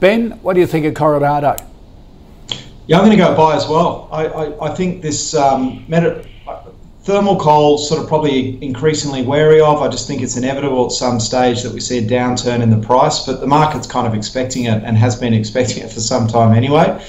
Ben, 0.00 0.32
what 0.42 0.54
do 0.54 0.60
you 0.60 0.66
think 0.66 0.86
of 0.86 0.94
Coronado? 0.94 1.56
Yeah, 2.86 2.98
I'm 2.98 3.06
going 3.06 3.16
to 3.16 3.22
go 3.22 3.34
buy 3.34 3.56
as 3.56 3.66
well. 3.66 4.08
I, 4.12 4.26
I, 4.26 4.70
I 4.70 4.74
think 4.74 5.00
this 5.00 5.34
um, 5.34 5.84
meta, 5.88 6.24
thermal 7.04 7.38
coal 7.38 7.78
sort 7.78 8.02
of 8.02 8.08
probably 8.08 8.62
increasingly 8.62 9.22
wary 9.22 9.60
of. 9.60 9.80
I 9.80 9.88
just 9.88 10.06
think 10.06 10.20
it's 10.20 10.36
inevitable 10.36 10.86
at 10.86 10.92
some 10.92 11.20
stage 11.20 11.62
that 11.62 11.72
we 11.72 11.80
see 11.80 11.98
a 11.98 12.02
downturn 12.02 12.62
in 12.62 12.70
the 12.70 12.86
price, 12.86 13.24
but 13.24 13.40
the 13.40 13.46
market's 13.46 13.86
kind 13.86 14.06
of 14.06 14.14
expecting 14.14 14.64
it 14.64 14.82
and 14.84 14.96
has 14.98 15.16
been 15.16 15.32
expecting 15.42 15.82
it 15.82 15.90
for 15.90 16.00
some 16.00 16.26
time 16.28 16.54
anyway. 16.54 17.02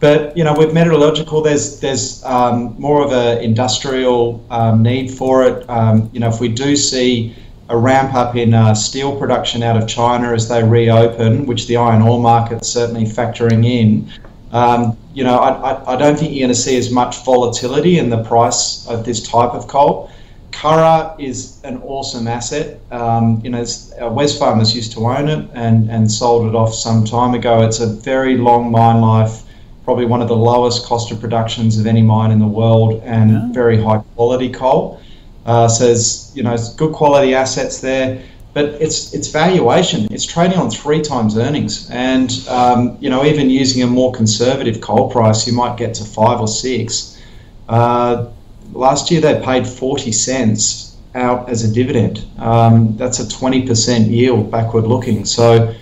But 0.00 0.36
you 0.36 0.44
know, 0.44 0.54
with 0.56 0.72
metallurgical, 0.72 1.42
there's 1.42 1.78
there's 1.80 2.24
um, 2.24 2.74
more 2.78 3.04
of 3.04 3.12
an 3.12 3.42
industrial 3.42 4.42
um, 4.50 4.82
need 4.82 5.10
for 5.10 5.44
it. 5.44 5.68
Um, 5.68 6.08
you 6.12 6.20
know, 6.20 6.28
if 6.28 6.40
we 6.40 6.48
do 6.48 6.74
see 6.74 7.36
a 7.70 7.78
ramp 7.78 8.14
up 8.14 8.34
in 8.34 8.52
uh, 8.52 8.74
steel 8.74 9.16
production 9.16 9.62
out 9.62 9.80
of 9.80 9.88
China 9.88 10.32
as 10.32 10.48
they 10.48 10.62
reopen, 10.62 11.46
which 11.46 11.68
the 11.68 11.76
iron 11.76 12.02
ore 12.02 12.20
market's 12.20 12.68
certainly 12.68 13.04
factoring 13.04 13.64
in. 13.64 14.12
Um, 14.52 14.98
you 15.14 15.22
know, 15.22 15.38
I, 15.38 15.50
I, 15.70 15.94
I, 15.94 15.96
don't 15.96 16.18
think 16.18 16.32
you're 16.32 16.40
going 16.40 16.54
to 16.54 16.60
see 16.60 16.76
as 16.76 16.90
much 16.90 17.24
volatility 17.24 17.98
in 17.98 18.10
the 18.10 18.24
price 18.24 18.88
of 18.88 19.04
this 19.04 19.22
type 19.22 19.50
of 19.50 19.68
coal. 19.68 20.10
Curragh 20.50 21.20
is 21.20 21.60
an 21.62 21.80
awesome 21.84 22.26
asset. 22.26 22.80
Um, 22.90 23.40
you 23.44 23.50
know, 23.50 23.60
uh, 23.60 24.10
Wesfarmers 24.10 24.74
used 24.74 24.90
to 24.92 25.06
own 25.06 25.28
it 25.28 25.48
and, 25.54 25.88
and 25.88 26.10
sold 26.10 26.48
it 26.48 26.56
off 26.56 26.74
some 26.74 27.04
time 27.04 27.34
ago. 27.34 27.62
It's 27.62 27.78
a 27.78 27.86
very 27.86 28.36
long 28.36 28.72
mine 28.72 29.00
life, 29.00 29.44
probably 29.84 30.06
one 30.06 30.20
of 30.20 30.26
the 30.26 30.36
lowest 30.36 30.84
cost 30.86 31.12
of 31.12 31.20
productions 31.20 31.78
of 31.78 31.86
any 31.86 32.02
mine 32.02 32.32
in 32.32 32.40
the 32.40 32.48
world, 32.48 33.00
and 33.04 33.30
yeah. 33.30 33.52
very 33.52 33.80
high 33.80 33.98
quality 34.16 34.50
coal. 34.50 35.00
Uh, 35.46 35.68
so 35.68 35.86
you 36.34 36.42
know 36.42 36.52
it's 36.52 36.74
good 36.74 36.92
quality 36.92 37.34
assets 37.34 37.80
there, 37.80 38.22
but 38.52 38.66
it's 38.80 39.14
it's 39.14 39.28
valuation. 39.28 40.12
It's 40.12 40.26
trading 40.26 40.58
on 40.58 40.70
three 40.70 41.00
times 41.00 41.38
earnings, 41.38 41.88
and 41.90 42.30
um, 42.48 42.98
you 43.00 43.08
know 43.08 43.24
even 43.24 43.48
using 43.48 43.82
a 43.82 43.86
more 43.86 44.12
conservative 44.12 44.80
coal 44.80 45.10
price, 45.10 45.46
you 45.46 45.54
might 45.54 45.76
get 45.78 45.94
to 45.94 46.04
five 46.04 46.40
or 46.40 46.48
six. 46.48 47.20
Uh, 47.68 48.26
last 48.72 49.10
year 49.10 49.20
they 49.20 49.40
paid 49.42 49.66
forty 49.66 50.12
cents 50.12 50.96
out 51.14 51.48
as 51.48 51.64
a 51.64 51.72
dividend. 51.72 52.24
Um, 52.38 52.96
that's 52.96 53.18
a 53.20 53.28
twenty 53.28 53.66
percent 53.66 54.08
yield 54.08 54.50
backward 54.50 54.84
looking. 54.84 55.24
So 55.24 55.74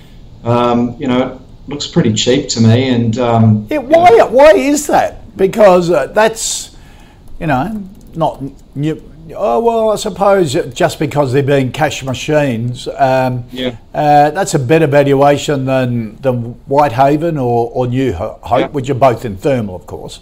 um, 0.44 0.96
you 1.00 1.08
know 1.08 1.32
it 1.34 1.68
looks 1.68 1.86
pretty 1.88 2.12
cheap 2.12 2.48
to 2.50 2.60
me. 2.60 2.90
And 2.90 3.18
um, 3.18 3.66
yeah, 3.70 3.78
why 3.78 4.22
why 4.30 4.52
is 4.52 4.86
that? 4.86 5.36
Because 5.36 5.90
uh, 5.90 6.06
that's 6.06 6.76
you 7.40 7.48
know 7.48 7.82
not 8.14 8.40
new 8.76 9.02
Oh 9.34 9.60
well, 9.60 9.90
I 9.90 9.96
suppose 9.96 10.54
just 10.72 10.98
because 10.98 11.32
they're 11.32 11.42
being 11.42 11.72
cash 11.72 12.02
machines, 12.02 12.88
um, 12.88 13.44
yeah, 13.50 13.76
uh, 13.92 14.30
that's 14.30 14.54
a 14.54 14.58
better 14.58 14.86
valuation 14.86 15.64
than 15.64 16.16
than 16.16 16.52
Whitehaven 16.66 17.36
or, 17.36 17.70
or 17.72 17.86
New 17.86 18.12
Hope, 18.12 18.40
yeah. 18.50 18.68
which 18.68 18.88
are 18.90 18.94
both 18.94 19.24
in 19.24 19.36
thermal, 19.36 19.76
of 19.76 19.86
course. 19.86 20.20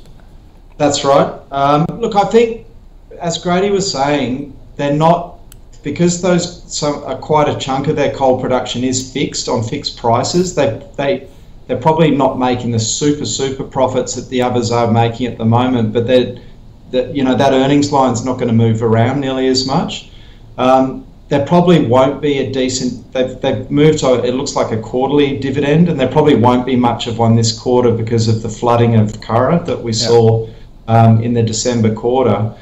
That's 0.79 1.05
right. 1.05 1.41
Um, 1.51 1.87
look, 1.99 2.17
I 2.17 2.25
think 2.25 2.67
as 3.21 3.39
Grady 3.39 3.71
was 3.71 3.91
saying, 3.91 4.57
they're 4.77 4.93
not 4.93 5.39
because 5.83 6.21
those 6.21 6.63
some 6.73 7.05
uh, 7.05 7.17
quite 7.17 7.49
a 7.49 7.57
chunk 7.59 7.87
of 7.87 7.97
their 7.97 8.13
coal 8.13 8.41
production 8.41 8.83
is 8.83 9.13
fixed 9.13 9.49
on 9.49 9.63
fixed 9.63 9.97
prices. 9.97 10.55
They 10.55 10.83
they 10.97 11.29
they're 11.67 11.77
probably 11.81 12.11
not 12.11 12.39
making 12.39 12.73
the 12.73 12.81
super 12.81 13.25
super 13.25 13.65
profits 13.65 14.15
that 14.15 14.29
the 14.29 14.43
others 14.43 14.73
are 14.73 14.91
making 14.91 15.27
at 15.27 15.39
the 15.39 15.45
moment, 15.45 15.93
but 15.93 16.07
they're 16.07 16.37
that 16.91 17.15
you 17.15 17.25
know 17.25 17.35
that 17.35 17.53
earnings 17.53 17.93
line 17.93 18.13
is 18.13 18.25
not 18.25 18.35
going 18.35 18.49
to 18.49 18.55
move 18.55 18.83
around 18.83 19.21
nearly 19.21 19.49
as 19.49 19.67
much. 19.67 20.11
Um, 20.59 21.07
there 21.29 21.45
probably 21.45 21.85
won't 21.85 22.23
be 22.23 22.39
a 22.39 22.53
decent. 22.53 23.13
They've, 23.13 23.41
they've 23.41 23.69
moved 23.71 23.99
to 24.01 24.25
it 24.25 24.35
looks 24.35 24.55
like 24.55 24.71
a 24.71 24.81
quarterly 24.81 25.39
dividend, 25.39 25.89
and 25.89 25.99
there 25.99 26.09
probably 26.09 26.37
won't 26.37 26.65
be 26.65 26.77
much 26.77 27.07
of 27.09 27.19
one 27.19 27.35
this 27.35 27.59
quarter 27.59 27.91
because 27.91 28.29
of 28.29 28.43
the 28.43 28.49
flooding 28.49 28.95
of 28.95 29.21
Curragh 29.21 29.67
that 29.67 29.81
we 29.81 29.93
yeah. 29.93 30.07
saw 30.07 30.49
um, 30.87 31.23
in 31.23 31.35
the 31.35 31.43
December 31.43 31.93
quarter. 31.93 32.55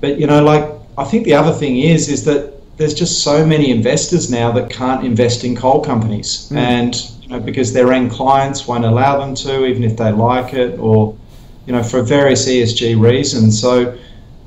But 0.00 0.18
you 0.18 0.26
know, 0.26 0.42
like 0.42 0.68
I 0.98 1.04
think 1.04 1.24
the 1.24 1.34
other 1.34 1.52
thing 1.52 1.78
is 1.78 2.08
is 2.08 2.24
that 2.24 2.52
there's 2.76 2.94
just 2.94 3.22
so 3.22 3.46
many 3.46 3.70
investors 3.70 4.30
now 4.30 4.50
that 4.52 4.68
can't 4.68 5.04
invest 5.04 5.44
in 5.44 5.54
coal 5.54 5.80
companies, 5.80 6.48
mm. 6.50 6.56
and 6.56 6.94
you 7.20 7.28
know 7.28 7.38
because 7.38 7.72
their 7.72 7.92
end 7.92 8.10
clients 8.10 8.66
won't 8.66 8.84
allow 8.84 9.20
them 9.20 9.36
to, 9.36 9.64
even 9.64 9.84
if 9.84 9.96
they 9.96 10.10
like 10.10 10.54
it, 10.54 10.76
or 10.80 11.16
you 11.66 11.72
know, 11.72 11.82
for 11.82 12.02
various 12.02 12.46
ESG 12.48 13.00
reasons. 13.00 13.60
So, 13.60 13.96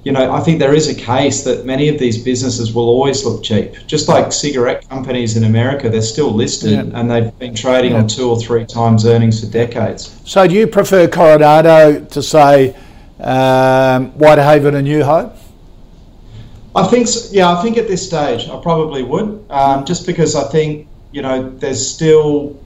you 0.03 0.11
know, 0.11 0.31
I 0.31 0.39
think 0.41 0.59
there 0.59 0.73
is 0.73 0.87
a 0.87 0.95
case 0.95 1.43
that 1.43 1.65
many 1.65 1.89
of 1.89 1.97
these 1.97 2.23
businesses 2.23 2.73
will 2.73 2.87
always 2.87 3.25
look 3.25 3.43
cheap. 3.43 3.73
Just 3.87 4.07
like 4.07 4.31
cigarette 4.31 4.87
companies 4.87 5.35
in 5.35 5.45
America, 5.45 5.89
they're 5.89 6.01
still 6.01 6.31
listed 6.31 6.71
yeah. 6.71 6.99
and 6.99 7.09
they've 7.09 7.37
been 7.39 7.55
trading 7.55 7.91
yeah. 7.91 7.99
on 7.99 8.07
two 8.07 8.29
or 8.29 8.39
three 8.39 8.65
times 8.65 9.05
earnings 9.05 9.43
for 9.43 9.51
decades. 9.51 10.19
So, 10.25 10.47
do 10.47 10.53
you 10.53 10.67
prefer 10.67 11.07
Coronado 11.07 12.05
to 12.05 12.21
say 12.21 12.75
um, 13.19 14.11
Whitehaven 14.11 14.75
and 14.75 14.85
New 14.85 15.03
Hope? 15.03 15.35
I 16.75 16.85
think, 16.87 17.07
so, 17.07 17.29
yeah, 17.31 17.49
I 17.49 17.61
think 17.63 17.77
at 17.77 17.87
this 17.87 18.05
stage 18.05 18.49
I 18.49 18.59
probably 18.61 19.01
would, 19.01 19.45
um, 19.49 19.85
just 19.85 20.05
because 20.05 20.35
I 20.35 20.43
think 20.49 20.89
you 21.15 21.21
know 21.21 21.49
there's 21.49 21.85
still 21.89 22.61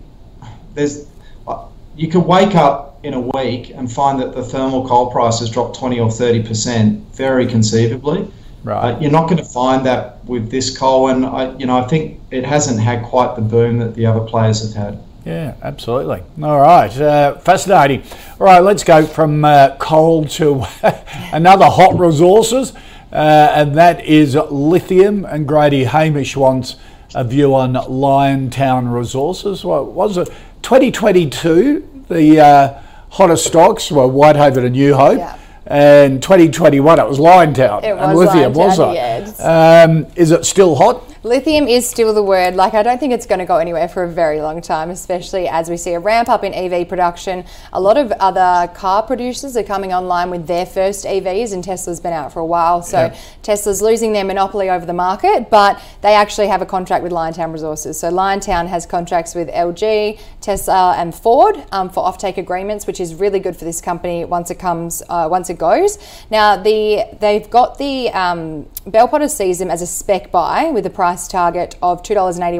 there's 0.73 1.07
uh, 1.47 1.67
you 1.95 2.07
could 2.07 2.25
wake 2.25 2.55
up 2.55 2.88
in 3.03 3.13
a 3.13 3.19
week 3.19 3.71
and 3.71 3.91
find 3.91 4.19
that 4.19 4.33
the 4.33 4.43
thermal 4.43 4.87
coal 4.87 5.11
price 5.11 5.39
has 5.39 5.49
dropped 5.49 5.77
20 5.77 5.99
or 5.99 6.11
30 6.11 6.43
percent, 6.43 7.15
very 7.15 7.47
conceivably. 7.47 8.29
Right. 8.63 8.95
Uh, 8.95 8.99
you're 8.99 9.11
not 9.11 9.29
going 9.29 9.37
to 9.37 9.45
find 9.45 9.85
that 9.85 10.23
with 10.25 10.51
this 10.51 10.77
coal, 10.77 11.09
and 11.09 11.25
I, 11.25 11.55
you 11.57 11.65
know, 11.65 11.77
I 11.77 11.87
think 11.87 12.19
it 12.29 12.43
hasn't 12.43 12.79
had 12.79 13.03
quite 13.03 13.35
the 13.35 13.41
boom 13.41 13.77
that 13.79 13.95
the 13.95 14.05
other 14.05 14.19
players 14.19 14.61
have 14.61 14.73
had. 14.73 15.03
Yeah, 15.25 15.55
absolutely. 15.61 16.23
All 16.41 16.59
right, 16.59 16.95
uh, 16.99 17.37
fascinating. 17.37 18.03
All 18.39 18.47
right, 18.47 18.59
let's 18.59 18.83
go 18.83 19.05
from 19.05 19.45
uh, 19.45 19.77
coal 19.77 20.25
to 20.25 20.65
another 21.31 21.65
hot 21.65 21.97
resources, 21.97 22.73
uh, 23.13 23.53
and 23.55 23.77
that 23.77 24.03
is 24.05 24.35
lithium. 24.35 25.23
And 25.25 25.47
Grady 25.47 25.85
Hamish 25.85 26.35
wants 26.35 26.75
a 27.15 27.23
view 27.23 27.55
on 27.55 27.73
Liontown 27.73 28.93
Resources. 28.93 29.63
What 29.63 29.91
was 29.93 30.17
it? 30.17 30.27
2022, 30.63 32.05
the 32.09 32.39
uh, 32.39 32.81
hottest 33.09 33.45
stocks 33.45 33.91
were 33.91 34.07
Whitehaven 34.07 34.65
and 34.65 34.73
New 34.73 34.95
Hope. 34.95 35.17
Yeah. 35.17 35.37
And 35.65 36.21
2021, 36.23 36.99
it 36.99 37.07
was 37.07 37.19
Liontown 37.19 37.83
it 37.83 37.95
was 37.95 38.09
and 38.09 38.17
lithium, 38.17 38.53
was 38.53 38.79
it? 38.79 39.39
Um, 39.39 40.07
is 40.15 40.31
it 40.31 40.45
still 40.45 40.75
hot? 40.75 41.03
Lithium 41.21 41.67
is 41.67 41.89
still 41.89 42.13
the 42.13 42.23
word. 42.23 42.55
Like, 42.55 42.73
I 42.73 42.81
don't 42.81 42.97
think 42.97 43.11
it's 43.11 43.25
going 43.25 43.39
to 43.39 43.45
go 43.45 43.57
anywhere 43.57 43.89
for 43.89 44.03
a 44.03 44.09
very 44.09 44.39
long 44.39 44.61
time, 44.61 44.89
especially 44.89 45.49
as 45.49 45.69
we 45.69 45.75
see 45.75 45.91
a 45.91 45.99
ramp 45.99 46.29
up 46.29 46.45
in 46.45 46.53
EV 46.53 46.87
production. 46.87 47.43
A 47.73 47.81
lot 47.81 47.97
of 47.97 48.13
other 48.13 48.71
car 48.73 49.03
producers 49.03 49.57
are 49.57 49.63
coming 49.63 49.91
online 49.91 50.29
with 50.29 50.47
their 50.47 50.65
first 50.65 51.03
EVs, 51.03 51.51
and 51.51 51.61
Tesla's 51.61 51.99
been 51.99 52.13
out 52.13 52.31
for 52.31 52.39
a 52.39 52.45
while. 52.45 52.81
So, 52.81 52.97
yeah. 52.97 53.17
Tesla's 53.43 53.81
losing 53.81 54.13
their 54.13 54.23
monopoly 54.23 54.69
over 54.69 54.85
the 54.85 54.93
market, 54.93 55.49
but 55.49 55.81
they 56.01 56.13
actually 56.13 56.47
have 56.47 56.61
a 56.61 56.65
contract 56.65 57.03
with 57.03 57.11
Liontown 57.11 57.51
Resources. 57.51 57.99
So, 57.99 58.09
Liontown 58.09 58.67
has 58.67 58.85
contracts 58.85 59.35
with 59.35 59.49
LG, 59.49 60.21
Tesla, 60.39 60.95
and 60.97 61.13
Ford 61.13 61.61
um, 61.73 61.89
for 61.89 62.01
offtake 62.01 62.37
agreements, 62.37 62.87
which 62.87 63.01
is 63.01 63.13
really 63.13 63.39
good 63.39 63.57
for 63.57 63.65
this 63.65 63.81
company 63.81 64.23
once 64.23 64.51
it 64.51 64.59
comes, 64.59 65.03
uh, 65.09 65.27
once 65.29 65.49
it 65.49 65.57
goes. 65.57 65.97
Now, 66.31 66.55
the 66.55 67.07
they've 67.19 67.49
got 67.49 67.77
the 67.77 68.09
um, 68.11 68.67
Bell 68.87 69.09
Potter 69.09 69.27
sees 69.27 69.59
them 69.59 69.69
as 69.69 69.81
a 69.81 69.87
spec 69.87 70.31
buy 70.31 70.71
with 70.71 70.85
a 70.85 70.89
price 70.89 71.08
price 71.09 71.27
target 71.27 71.75
of 71.81 72.03
$2.81, 72.03 72.59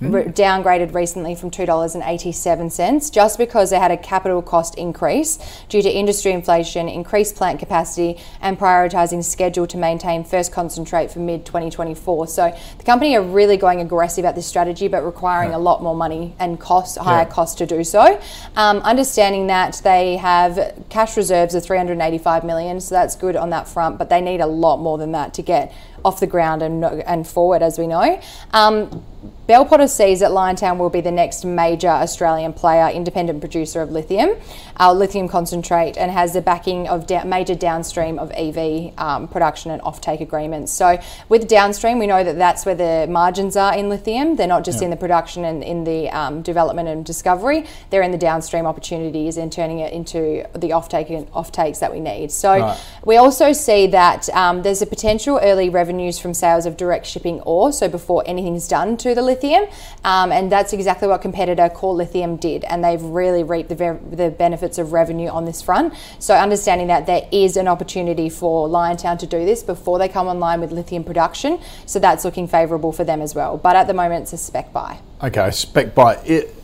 mm. 0.00 0.14
re- 0.14 0.24
downgraded 0.32 0.94
recently 0.94 1.34
from 1.34 1.50
$2.87, 1.50 3.12
just 3.12 3.36
because 3.36 3.68
they 3.68 3.78
had 3.78 3.90
a 3.90 3.98
capital 3.98 4.40
cost 4.40 4.74
increase 4.76 5.38
due 5.68 5.82
to 5.82 5.90
industry 5.90 6.32
inflation, 6.32 6.88
increased 6.88 7.36
plant 7.36 7.58
capacity, 7.58 8.18
and 8.40 8.58
prioritising 8.58 9.22
schedule 9.22 9.66
to 9.66 9.76
maintain 9.76 10.24
first 10.24 10.52
concentrate 10.52 11.10
for 11.10 11.18
mid 11.18 11.44
2024. 11.44 12.28
So 12.28 12.56
the 12.78 12.84
company 12.84 13.14
are 13.14 13.22
really 13.22 13.58
going 13.58 13.82
aggressive 13.82 14.24
at 14.24 14.34
this 14.34 14.46
strategy, 14.46 14.88
but 14.88 15.04
requiring 15.04 15.50
yeah. 15.50 15.58
a 15.58 15.68
lot 15.68 15.82
more 15.82 15.94
money 15.94 16.34
and 16.38 16.58
cost, 16.58 16.96
higher 16.96 17.26
yeah. 17.26 17.34
cost 17.36 17.58
to 17.58 17.66
do 17.66 17.84
so. 17.84 18.18
Um, 18.56 18.78
understanding 18.78 19.48
that 19.48 19.82
they 19.84 20.16
have 20.16 20.82
cash 20.88 21.14
reserves 21.18 21.54
of 21.54 21.62
385 21.62 22.42
million, 22.42 22.80
so 22.80 22.94
that's 22.94 23.16
good 23.16 23.36
on 23.36 23.50
that 23.50 23.68
front, 23.68 23.98
but 23.98 24.08
they 24.08 24.22
need 24.22 24.40
a 24.40 24.46
lot 24.46 24.78
more 24.78 24.96
than 24.96 25.12
that 25.12 25.34
to 25.34 25.42
get 25.42 25.74
off 26.04 26.20
the 26.20 26.26
ground 26.26 26.62
and, 26.62 26.84
and 26.84 27.26
forward, 27.26 27.62
as 27.62 27.78
we 27.78 27.86
know. 27.86 28.20
Um, 28.52 29.04
Bell 29.46 29.64
Potter 29.64 29.88
sees 29.88 30.20
that 30.20 30.30
Liontown 30.30 30.78
will 30.78 30.90
be 30.90 31.00
the 31.00 31.10
next 31.10 31.44
major 31.44 31.88
Australian 31.88 32.52
player, 32.52 32.88
independent 32.88 33.40
producer 33.40 33.82
of 33.82 33.90
lithium, 33.90 34.36
uh, 34.78 34.92
lithium 34.92 35.28
concentrate, 35.28 35.98
and 35.98 36.10
has 36.10 36.32
the 36.32 36.40
backing 36.40 36.88
of 36.88 37.06
da- 37.06 37.24
major 37.24 37.54
downstream 37.54 38.18
of 38.18 38.30
EV 38.30 38.94
um, 38.96 39.28
production 39.28 39.72
and 39.72 39.82
offtake 39.82 40.20
agreements. 40.20 40.72
So, 40.72 40.98
with 41.28 41.48
downstream, 41.48 41.98
we 41.98 42.06
know 42.06 42.24
that 42.24 42.38
that's 42.38 42.64
where 42.64 42.76
the 42.76 43.08
margins 43.10 43.56
are 43.56 43.76
in 43.76 43.88
lithium. 43.88 44.36
They're 44.36 44.46
not 44.46 44.64
just 44.64 44.78
yeah. 44.78 44.84
in 44.84 44.90
the 44.90 44.96
production 44.96 45.44
and 45.44 45.62
in 45.62 45.84
the 45.84 46.08
um, 46.10 46.40
development 46.42 46.88
and 46.88 47.04
discovery. 47.04 47.66
They're 47.90 48.02
in 48.02 48.12
the 48.12 48.18
downstream 48.18 48.66
opportunities 48.66 49.36
and 49.36 49.52
turning 49.52 49.80
it 49.80 49.92
into 49.92 50.46
the 50.54 50.70
offtake 50.70 51.10
and 51.10 51.30
offtakes 51.32 51.80
that 51.80 51.92
we 51.92 52.00
need. 52.00 52.30
So, 52.30 52.58
right. 52.58 52.80
we 53.04 53.16
also 53.16 53.52
see 53.52 53.88
that 53.88 54.30
um, 54.30 54.62
there's 54.62 54.80
a 54.80 54.86
potential 54.86 55.40
early 55.42 55.68
revenues 55.68 56.18
from 56.18 56.32
sales 56.32 56.64
of 56.64 56.76
direct 56.76 57.04
shipping 57.04 57.40
ore. 57.40 57.72
So, 57.72 57.88
before 57.88 58.22
anything's 58.26 58.68
done 58.68 58.96
to 58.98 59.09
the 59.14 59.22
lithium, 59.22 59.64
um, 60.04 60.32
and 60.32 60.50
that's 60.50 60.72
exactly 60.72 61.08
what 61.08 61.22
competitor 61.22 61.68
Core 61.68 61.94
Lithium 61.94 62.36
did, 62.36 62.64
and 62.64 62.84
they've 62.84 63.02
really 63.02 63.42
reaped 63.42 63.68
the, 63.68 63.98
the 64.10 64.30
benefits 64.30 64.78
of 64.78 64.92
revenue 64.92 65.28
on 65.28 65.44
this 65.44 65.62
front. 65.62 65.94
So 66.18 66.34
understanding 66.34 66.86
that 66.88 67.06
there 67.06 67.28
is 67.30 67.56
an 67.56 67.68
opportunity 67.68 68.28
for 68.28 68.68
Liontown 68.68 69.18
to 69.18 69.26
do 69.26 69.44
this 69.44 69.62
before 69.62 69.98
they 69.98 70.08
come 70.08 70.26
online 70.26 70.60
with 70.60 70.72
lithium 70.72 71.04
production, 71.04 71.60
so 71.86 71.98
that's 71.98 72.24
looking 72.24 72.48
favourable 72.48 72.92
for 72.92 73.04
them 73.04 73.20
as 73.20 73.34
well. 73.34 73.56
But 73.56 73.76
at 73.76 73.86
the 73.86 73.94
moment, 73.94 74.22
it's 74.22 74.32
a 74.32 74.38
spec 74.38 74.72
buy. 74.72 74.98
Okay, 75.22 75.50
spec 75.50 75.94
buy. 75.94 76.16
It, 76.24 76.54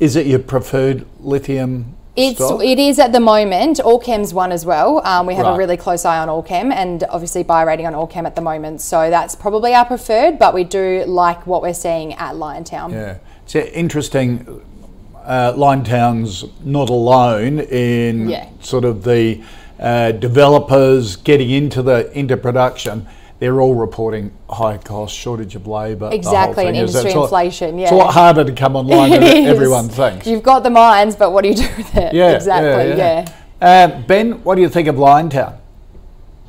is 0.00 0.16
it 0.16 0.26
your 0.26 0.40
preferred 0.40 1.06
lithium 1.20 1.96
it's 2.16 2.36
stock? 2.36 2.62
it 2.62 2.78
is 2.78 2.98
at 2.98 3.12
the 3.12 3.20
moment. 3.20 3.78
Allkem's 3.78 4.32
one 4.32 4.52
as 4.52 4.64
well. 4.64 5.04
Um, 5.06 5.26
we 5.26 5.34
have 5.34 5.46
right. 5.46 5.54
a 5.54 5.58
really 5.58 5.76
close 5.76 6.04
eye 6.04 6.18
on 6.18 6.28
Allkem, 6.28 6.72
and 6.72 7.04
obviously 7.04 7.42
buy 7.42 7.62
rating 7.62 7.86
on 7.86 7.92
Allkem 7.92 8.24
at 8.24 8.34
the 8.34 8.40
moment. 8.40 8.80
So 8.80 9.10
that's 9.10 9.34
probably 9.34 9.74
our 9.74 9.84
preferred, 9.84 10.38
but 10.38 10.54
we 10.54 10.64
do 10.64 11.04
like 11.06 11.46
what 11.46 11.62
we're 11.62 11.74
seeing 11.74 12.14
at 12.14 12.34
Liontown. 12.34 12.92
Yeah, 12.92 13.18
it's 13.44 13.54
interesting. 13.54 14.62
Uh, 15.24 15.54
Liontown's 15.56 16.44
not 16.64 16.90
alone 16.90 17.60
in 17.60 18.28
yeah. 18.28 18.48
sort 18.60 18.84
of 18.84 19.04
the 19.04 19.42
uh, 19.80 20.12
developers 20.12 21.16
getting 21.16 21.50
into 21.50 21.82
the 21.82 22.12
into 22.16 22.36
production 22.36 23.06
they're 23.38 23.60
all 23.60 23.74
reporting 23.74 24.32
high 24.48 24.78
cost, 24.78 25.14
shortage 25.14 25.54
of 25.54 25.66
labour. 25.66 26.10
Exactly, 26.12 26.66
and 26.66 26.76
industry 26.76 27.12
inflation. 27.12 27.78
yeah, 27.78 27.84
it's 27.84 27.92
a 27.92 27.96
lot 27.96 28.14
harder 28.14 28.44
to 28.44 28.52
come 28.52 28.76
online 28.80 29.10
than 29.10 29.22
everyone 29.22 29.88
thinks. 29.88 30.26
You've 30.26 30.42
got 30.42 30.62
the 30.62 30.70
mines, 30.70 31.16
but 31.16 31.32
what 31.32 31.42
do 31.42 31.48
you 31.48 31.56
do 31.56 31.68
with 31.76 31.96
it? 31.96 32.14
Yeah, 32.14 32.32
exactly. 32.32 32.96
Yeah. 32.96 33.26
yeah. 33.26 33.32
Uh, 33.60 34.02
ben, 34.02 34.42
what 34.44 34.56
do 34.56 34.62
you 34.62 34.68
think 34.68 34.88
of 34.88 34.96
Liontown? 34.96 35.58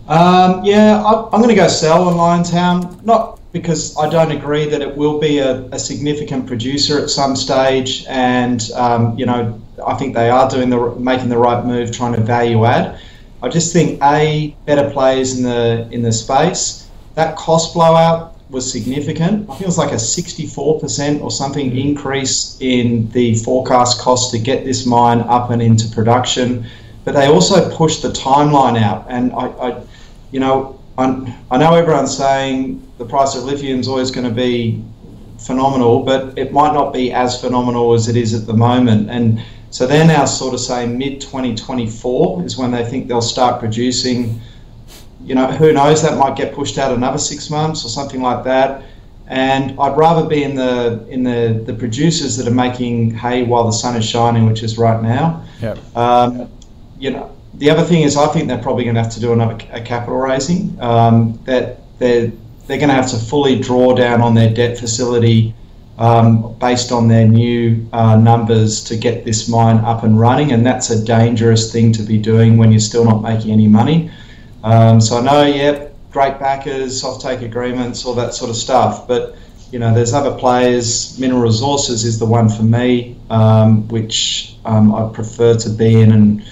Um, 0.07 0.63
yeah, 0.63 1.03
I, 1.03 1.23
am 1.33 1.41
going 1.41 1.49
to 1.49 1.55
go 1.55 1.67
sell 1.67 2.07
on 2.07 2.15
Liontown. 2.15 3.03
Not 3.03 3.39
because 3.51 3.97
I 3.97 4.09
don't 4.09 4.31
agree 4.31 4.65
that 4.65 4.81
it 4.81 4.95
will 4.95 5.19
be 5.19 5.39
a, 5.39 5.63
a 5.71 5.79
significant 5.79 6.45
producer 6.45 6.99
at 6.99 7.09
some 7.09 7.35
stage, 7.35 8.05
and 8.07 8.69
um, 8.75 9.17
you 9.17 9.25
know, 9.25 9.59
I 9.85 9.95
think 9.95 10.13
they 10.13 10.29
are 10.29 10.49
doing 10.49 10.69
the 10.69 10.91
making 10.95 11.29
the 11.29 11.37
right 11.37 11.65
move, 11.65 11.91
trying 11.91 12.13
to 12.13 12.21
value 12.21 12.65
add. 12.65 12.99
I 13.45 13.49
just 13.49 13.71
think 13.71 14.01
a 14.01 14.55
better 14.65 14.89
players 14.89 15.37
in 15.37 15.43
the 15.43 15.87
in 15.91 16.01
the 16.01 16.11
space. 16.11 16.89
That 17.13 17.35
cost 17.35 17.75
blowout 17.75 18.33
was 18.49 18.69
significant. 18.69 19.47
I 19.47 19.53
think 19.53 19.61
it 19.61 19.67
was 19.67 19.77
like 19.77 19.91
a 19.91 20.01
64% 20.01 21.21
or 21.21 21.29
something 21.29 21.77
increase 21.77 22.57
in 22.59 23.07
the 23.11 23.35
forecast 23.35 23.99
cost 23.99 24.31
to 24.31 24.39
get 24.39 24.65
this 24.65 24.87
mine 24.87 25.19
up 25.21 25.51
and 25.51 25.61
into 25.61 25.87
production. 25.89 26.65
But 27.03 27.13
they 27.13 27.27
also 27.27 27.69
pushed 27.75 28.01
the 28.01 28.09
timeline 28.09 28.81
out, 28.81 29.05
and 29.09 29.31
I, 29.33 29.45
I 29.67 29.83
you 30.31 30.39
know, 30.39 30.79
I, 30.97 31.05
I 31.51 31.57
know 31.57 31.75
everyone's 31.75 32.17
saying 32.17 32.81
the 32.97 33.05
price 33.05 33.35
of 33.35 33.43
lithium 33.43 33.79
is 33.79 33.87
always 33.87 34.09
going 34.09 34.27
to 34.27 34.33
be 34.33 34.83
phenomenal, 35.37 36.01
but 36.01 36.35
it 36.35 36.51
might 36.51 36.73
not 36.73 36.91
be 36.91 37.11
as 37.11 37.39
phenomenal 37.39 37.93
as 37.93 38.07
it 38.07 38.17
is 38.17 38.33
at 38.33 38.47
the 38.47 38.55
moment. 38.55 39.11
And 39.11 39.39
so 39.75 39.85
they're 39.85 40.07
now 40.07 40.23
sort 40.23 40.53
of 40.53 40.61
saying 40.61 40.97
mid 40.97 41.19
2024 41.19 42.45
is 42.45 42.57
when 42.57 42.71
they 42.71 42.85
think 42.85 43.09
they'll 43.09 43.21
start 43.21 43.59
producing. 43.59 44.39
You 45.21 45.35
know, 45.35 45.47
who 45.47 45.73
knows? 45.73 46.01
That 46.01 46.17
might 46.17 46.37
get 46.37 46.55
pushed 46.55 46.77
out 46.77 46.93
another 46.93 47.17
six 47.17 47.49
months 47.49 47.83
or 47.83 47.89
something 47.89 48.21
like 48.21 48.45
that. 48.45 48.85
And 49.27 49.77
I'd 49.77 49.97
rather 49.97 50.29
be 50.29 50.43
in 50.43 50.55
the 50.55 51.05
in 51.09 51.23
the, 51.23 51.61
the 51.65 51.73
producers 51.73 52.37
that 52.37 52.47
are 52.47 52.55
making 52.55 53.15
hay 53.15 53.43
while 53.43 53.65
the 53.65 53.73
sun 53.73 53.97
is 53.97 54.05
shining, 54.05 54.45
which 54.45 54.63
is 54.63 54.77
right 54.77 55.03
now. 55.03 55.43
Yeah. 55.61 55.75
Um, 55.93 56.49
you 56.97 57.09
know, 57.09 57.35
the 57.55 57.69
other 57.69 57.83
thing 57.83 58.03
is 58.03 58.15
I 58.15 58.27
think 58.27 58.47
they're 58.47 58.63
probably 58.63 58.85
going 58.85 58.95
to 58.95 59.03
have 59.03 59.11
to 59.15 59.19
do 59.19 59.33
another 59.33 59.57
a 59.73 59.81
capital 59.81 60.15
raising. 60.15 60.81
Um, 60.81 61.37
that 61.43 61.79
they're 61.99 62.31
they're 62.67 62.77
going 62.77 62.87
to 62.87 62.95
have 62.95 63.11
to 63.11 63.17
fully 63.17 63.59
draw 63.59 63.93
down 63.93 64.21
on 64.21 64.35
their 64.35 64.53
debt 64.53 64.77
facility 64.77 65.53
um, 65.97 66.53
based 66.59 66.91
on 66.91 67.07
their 67.07 67.27
new 67.27 67.87
uh, 67.93 68.17
numbers 68.17 68.83
to 68.85 68.97
get 68.97 69.23
this 69.23 69.47
mine 69.47 69.77
up 69.77 70.03
and 70.03 70.19
running, 70.19 70.51
and 70.51 70.65
that's 70.65 70.89
a 70.89 71.03
dangerous 71.03 71.71
thing 71.71 71.91
to 71.93 72.03
be 72.03 72.17
doing 72.17 72.57
when 72.57 72.71
you're 72.71 72.79
still 72.79 73.05
not 73.05 73.21
making 73.21 73.51
any 73.51 73.67
money. 73.67 74.11
Um, 74.63 74.99
so 74.99 75.17
I 75.17 75.21
know, 75.21 75.43
yeah, 75.43 75.87
great 76.11 76.39
backers, 76.39 77.03
offtake 77.03 77.43
agreements, 77.43 78.05
all 78.05 78.13
that 78.15 78.33
sort 78.33 78.49
of 78.49 78.57
stuff, 78.57 79.07
but 79.07 79.35
you 79.71 79.79
know, 79.79 79.93
there's 79.93 80.13
other 80.13 80.37
players. 80.37 81.17
Mineral 81.19 81.41
Resources 81.41 82.03
is 82.03 82.19
the 82.19 82.25
one 82.25 82.49
for 82.49 82.63
me, 82.63 83.17
um, 83.29 83.87
which 83.87 84.55
um, 84.63 84.93
I 84.93 85.11
prefer 85.11 85.55
to 85.55 85.69
be 85.69 86.01
in, 86.01 86.11
and 86.11 86.45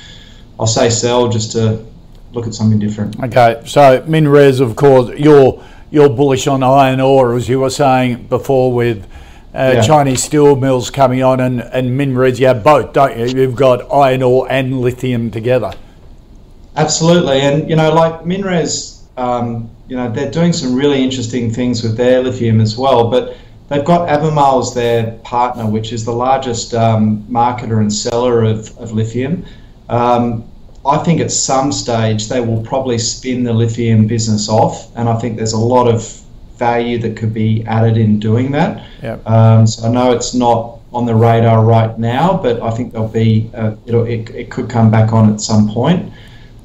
I'll 0.60 0.68
say 0.68 0.90
sell 0.90 1.30
just 1.30 1.52
to 1.54 1.86
look 2.34 2.48
at 2.48 2.54
something 2.54 2.80
different. 2.80 3.22
Okay, 3.24 3.62
so 3.66 4.02
MinRes, 4.02 4.60
of 4.60 4.76
course, 4.76 5.18
you're 5.18 5.64
you're 5.92 6.10
bullish 6.10 6.48
on 6.48 6.64
iron 6.64 7.00
ore, 7.00 7.36
as 7.36 7.48
you 7.48 7.60
were 7.60 7.70
saying 7.70 8.28
before, 8.28 8.74
with 8.74 9.08
uh, 9.54 9.74
yeah. 9.76 9.82
Chinese 9.82 10.24
steel 10.24 10.56
mills 10.56 10.90
coming 10.90 11.24
on, 11.24 11.40
and 11.40 11.62
and 11.62 12.00
MinRes, 12.00 12.40
you 12.40 12.48
have 12.48 12.64
both, 12.64 12.94
don't 12.94 13.18
you? 13.18 13.26
You've 13.26 13.56
got 13.56 13.92
iron 13.92 14.24
ore 14.24 14.48
and 14.50 14.82
lithium 14.82 15.32
together. 15.32 15.74
Absolutely, 16.76 17.42
and 17.42 17.70
you 17.70 17.76
know, 17.76 17.94
like 17.94 18.22
MinRes, 18.22 19.04
um, 19.18 19.70
you 19.88 19.96
know, 19.96 20.12
they're 20.12 20.32
doing 20.32 20.54
some 20.54 20.76
really 20.76 21.04
interesting 21.04 21.52
things 21.52 21.84
with 21.84 21.98
their 21.98 22.22
lithium 22.24 22.62
as 22.62 22.78
well, 22.78 23.10
but. 23.10 23.38
They've 23.70 23.84
got 23.84 24.10
Albemarle 24.10 24.60
as 24.60 24.74
their 24.76 25.14
partner, 25.24 25.66
which 25.66 25.94
is 25.94 26.06
the 26.06 26.12
largest 26.12 26.76
um, 26.76 27.24
marketer 27.24 27.80
and 27.80 27.92
seller 27.92 28.44
of, 28.44 28.78
of 28.78 28.92
lithium. 28.92 29.46
Um, 29.90 30.44
I 30.86 30.98
think 30.98 31.22
at 31.22 31.32
some 31.32 31.72
stage 31.72 32.28
they 32.28 32.42
will 32.42 32.62
probably 32.62 32.98
spin 32.98 33.44
the 33.44 33.54
lithium 33.54 34.06
business 34.06 34.50
off, 34.50 34.92
and 34.98 35.08
I 35.08 35.18
think 35.18 35.38
there's 35.38 35.54
a 35.54 35.58
lot 35.58 35.88
of 35.88 36.23
value 36.64 36.98
that 37.00 37.18
could 37.18 37.34
be 37.34 37.64
added 37.66 37.98
in 37.98 38.20
doing 38.20 38.52
that. 38.52 38.72
Yep. 39.02 39.28
Um, 39.28 39.68
so 39.68 39.88
I 39.88 39.92
know 39.92 40.12
it's 40.12 40.34
not 40.34 40.80
on 40.94 41.06
the 41.06 41.16
radar 41.16 41.66
right 41.66 41.98
now, 41.98 42.38
but 42.46 42.62
I 42.62 42.72
think 42.72 42.94
there'll 42.94 43.08
be 43.26 43.50
uh, 43.54 43.76
it, 43.86 44.30
it 44.30 44.52
could 44.52 44.70
come 44.70 44.90
back 44.92 45.12
on 45.12 45.34
at 45.34 45.42
some 45.42 45.70
point. 45.70 46.14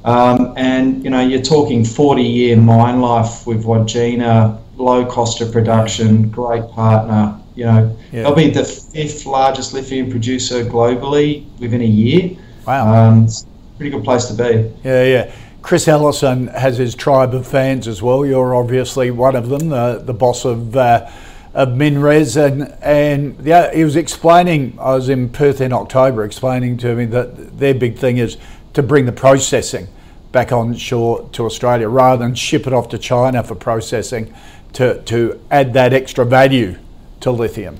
Um, 0.05 0.55
and 0.57 1.03
you 1.05 1.11
know, 1.11 1.21
you're 1.21 1.43
talking 1.43 1.85
40 1.85 2.23
year 2.23 2.57
mine 2.57 3.01
life 3.01 3.47
with 3.47 3.65
Wodgina, 3.65 4.61
low 4.77 5.05
cost 5.05 5.41
of 5.41 5.51
production, 5.53 6.29
great 6.31 6.67
partner. 6.71 7.39
You 7.57 7.65
know, 7.65 7.99
yeah. 8.13 8.23
they'll 8.23 8.37
be 8.37 8.51
the 8.51 8.65
fifth 8.65 9.27
largest 9.27 9.75
lithium 9.75 10.11
producer 10.11 10.65
globally 10.65 11.45
within 11.59 11.83
a 11.83 11.93
year. 12.03 12.37
Wow. 12.67 12.95
Um, 12.95 13.29
pretty 13.77 13.91
good 13.91 14.05
place 14.05 14.27
to 14.27 14.35
be. 14.35 14.71
Yeah, 14.85 15.05
yeah. 15.05 15.33
Chris 15.69 15.87
Ellison 15.87 16.47
has 16.47 16.79
his 16.79 16.95
tribe 16.95 17.35
of 17.35 17.47
fans 17.47 17.87
as 17.87 18.01
well. 18.01 18.25
You're 18.25 18.55
obviously 18.55 19.11
one 19.11 19.37
of 19.37 19.51
them, 19.51 19.69
the, 19.69 20.03
the 20.03 20.15
boss 20.15 20.47
of 20.47 20.75
uh, 20.75 21.11
of 21.53 21.77
Minres, 21.77 22.39
and 22.39 22.75
and 22.81 23.39
yeah, 23.45 23.71
he 23.75 23.85
was 23.85 23.95
explaining. 23.95 24.79
I 24.81 24.95
was 24.95 25.11
in 25.11 25.29
Perth 25.29 25.61
in 25.61 25.75
October, 25.75 26.25
explaining 26.25 26.79
to 26.79 26.95
me 26.95 27.05
that 27.05 27.59
their 27.59 27.75
big 27.75 27.99
thing 27.99 28.17
is 28.17 28.39
to 28.73 28.83
bring 28.83 29.05
the 29.05 29.13
processing 29.13 29.89
back 30.33 30.53
on 30.53 30.75
shore 30.75 31.29
to 31.33 31.45
Australia 31.45 31.87
rather 31.87 32.25
than 32.25 32.35
ship 32.35 32.67
it 32.67 32.73
off 32.73 32.89
to 32.89 32.97
China 32.97 33.43
for 33.43 33.55
processing 33.55 34.33
to 34.73 35.03
to 35.03 35.39
add 35.51 35.75
that 35.75 35.93
extra 35.93 36.25
value 36.25 36.79
to 37.21 37.31
lithium. 37.31 37.77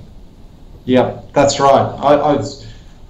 Yeah, 0.85 1.23
that's 1.33 1.59
right. 1.59 1.89
I, 2.03 2.35
I 2.35 2.43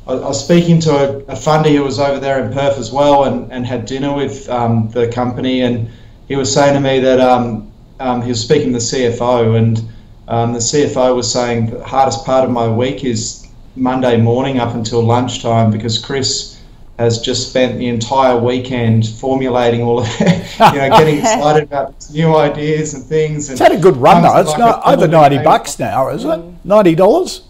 I, 0.09 0.15
was 0.15 0.43
speaking 0.43 0.81
to 0.81 0.91
a, 0.91 1.19
a 1.33 1.37
funder 1.37 1.75
who 1.75 1.85
was 1.85 1.99
over 1.99 2.19
there 2.19 2.43
in 2.43 2.53
Perth 2.53 2.79
as 2.79 2.91
well 2.91 3.25
and, 3.25 3.53
and 3.53 3.67
had 3.67 3.85
dinner 3.85 4.15
with 4.15 4.49
um, 4.49 4.89
the 4.91 5.09
company, 5.09 5.61
and 5.61 5.89
he 6.29 6.37
was 6.37 6.53
saying 6.53 6.75
to 6.75 6.81
me 6.81 6.99
that 7.01 7.21
um, 7.21 7.71
um, 8.01 8.23
he 8.23 8.31
was 8.31 8.41
speaking 8.41 8.73
to 8.73 8.79
the 8.79 8.79
CFO, 8.79 9.59
and 9.59 9.83
um, 10.29 10.53
the 10.55 10.59
CFO 10.59 11.15
was 11.15 11.31
saying 11.31 11.71
the 11.71 11.85
hardest 11.85 12.25
part 12.25 12.45
of 12.45 12.51
my 12.51 12.69
week 12.69 13.05
is 13.05 13.49
Monday 13.77 14.17
morning 14.17 14.59
up 14.59 14.75
until 14.75 15.03
lunchtime 15.03 15.71
because 15.71 15.99
Chris 15.99 16.59
has 16.99 17.21
just 17.21 17.51
spent 17.51 17.79
the 17.79 17.87
entire 17.87 18.37
weekend 18.37 19.07
formulating 19.07 19.83
all 19.83 20.01
of 20.01 20.07
it, 20.21 20.59
you 20.59 20.79
know, 20.79 20.89
getting 20.89 21.19
excited 21.19 21.65
about 21.65 21.95
new 22.11 22.35
ideas 22.35 22.95
and 22.95 23.05
things. 23.05 23.49
And 23.49 23.61
it's 23.61 23.69
had 23.69 23.79
a 23.79 23.81
good 23.81 23.97
run 23.97 24.23
though. 24.23 24.37
It's 24.41 24.51
like 24.51 24.59
not 24.59 24.87
over 24.87 25.07
ninety 25.07 25.39
bucks 25.39 25.79
now, 25.79 26.09
is 26.09 26.25
it? 26.25 26.41
Ninety 26.65 26.95
dollars. 26.95 27.48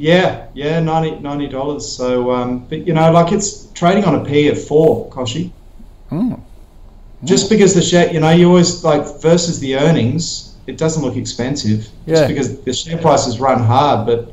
Yeah, 0.00 0.46
yeah, 0.54 0.80
90 0.80 1.48
dollars. 1.48 1.86
So, 1.86 2.32
um, 2.32 2.60
but 2.60 2.86
you 2.86 2.94
know, 2.94 3.12
like 3.12 3.32
it's 3.32 3.70
trading 3.72 4.04
on 4.04 4.14
a 4.14 4.24
P 4.24 4.48
of 4.48 4.64
four, 4.66 5.10
Koshi. 5.10 5.50
Mm. 6.10 6.40
Just 7.22 7.50
because 7.50 7.74
the 7.74 7.82
share, 7.82 8.10
you 8.10 8.18
know, 8.18 8.30
you 8.30 8.48
always 8.48 8.82
like 8.82 9.02
versus 9.20 9.60
the 9.60 9.76
earnings, 9.76 10.56
it 10.66 10.78
doesn't 10.78 11.02
look 11.02 11.16
expensive. 11.16 11.86
Yeah. 12.06 12.14
Just 12.14 12.28
because 12.28 12.60
the 12.62 12.72
share 12.72 12.96
prices 12.96 13.40
run 13.40 13.62
hard, 13.62 14.06
but 14.06 14.32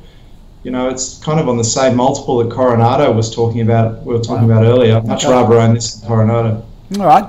you 0.64 0.72
know, 0.72 0.88
it's 0.88 1.18
kind 1.20 1.38
of 1.38 1.50
on 1.50 1.58
the 1.58 1.66
same 1.66 1.98
multiple 1.98 2.38
that 2.38 2.50
Coronado 2.50 3.12
was 3.12 3.36
talking 3.36 3.60
about. 3.60 4.02
We 4.04 4.14
were 4.14 4.22
talking 4.22 4.48
wow. 4.48 4.62
about 4.62 4.72
earlier. 4.72 5.02
Much 5.02 5.26
okay. 5.26 5.34
rather 5.34 5.60
own 5.60 5.74
this 5.74 5.96
than 5.96 6.08
Coronado. 6.08 6.66
All 6.98 7.06
right. 7.06 7.26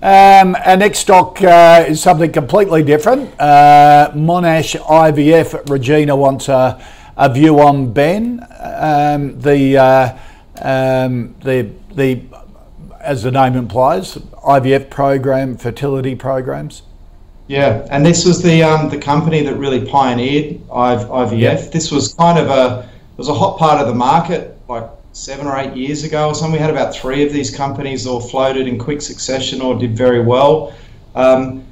Um, 0.00 0.56
our 0.64 0.78
next 0.78 1.00
stock 1.00 1.42
uh, 1.42 1.84
is 1.86 2.02
something 2.02 2.32
completely 2.32 2.82
different. 2.82 3.28
Uh, 3.38 4.10
Monash 4.14 4.74
IVF. 4.80 5.68
Regina 5.68 6.16
wants 6.16 6.48
a 6.48 6.82
a 7.16 7.32
view 7.32 7.60
on 7.60 7.92
Ben, 7.92 8.46
um, 8.60 9.40
the, 9.40 9.76
uh, 9.76 10.18
um, 10.60 11.34
the, 11.42 11.70
the, 11.94 12.22
as 13.00 13.22
the 13.22 13.30
name 13.30 13.54
implies, 13.54 14.16
IVF 14.16 14.90
program, 14.90 15.56
fertility 15.56 16.14
programs? 16.14 16.82
Yeah, 17.46 17.86
and 17.90 18.04
this 18.04 18.24
was 18.24 18.42
the 18.42 18.62
um, 18.62 18.88
the 18.88 18.98
company 18.98 19.42
that 19.42 19.56
really 19.56 19.84
pioneered 19.84 20.66
IVF. 20.68 21.70
This 21.70 21.90
was 21.90 22.14
kind 22.14 22.38
of 22.38 22.48
a 22.48 22.88
it 22.88 23.18
was 23.18 23.28
a 23.28 23.34
hot 23.34 23.58
part 23.58 23.82
of 23.82 23.86
the 23.86 23.94
market 23.94 24.58
like 24.66 24.88
seven 25.12 25.46
or 25.46 25.56
eight 25.58 25.76
years 25.76 26.04
ago 26.04 26.28
or 26.28 26.34
something. 26.34 26.54
We 26.54 26.58
had 26.58 26.70
about 26.70 26.94
three 26.94 27.24
of 27.24 27.32
these 27.32 27.54
companies 27.54 28.06
all 28.06 28.20
floated 28.20 28.66
in 28.66 28.78
quick 28.78 29.02
succession 29.02 29.60
or 29.60 29.78
did 29.78 29.94
very 29.94 30.22
well. 30.22 30.74
Um, 31.14 31.64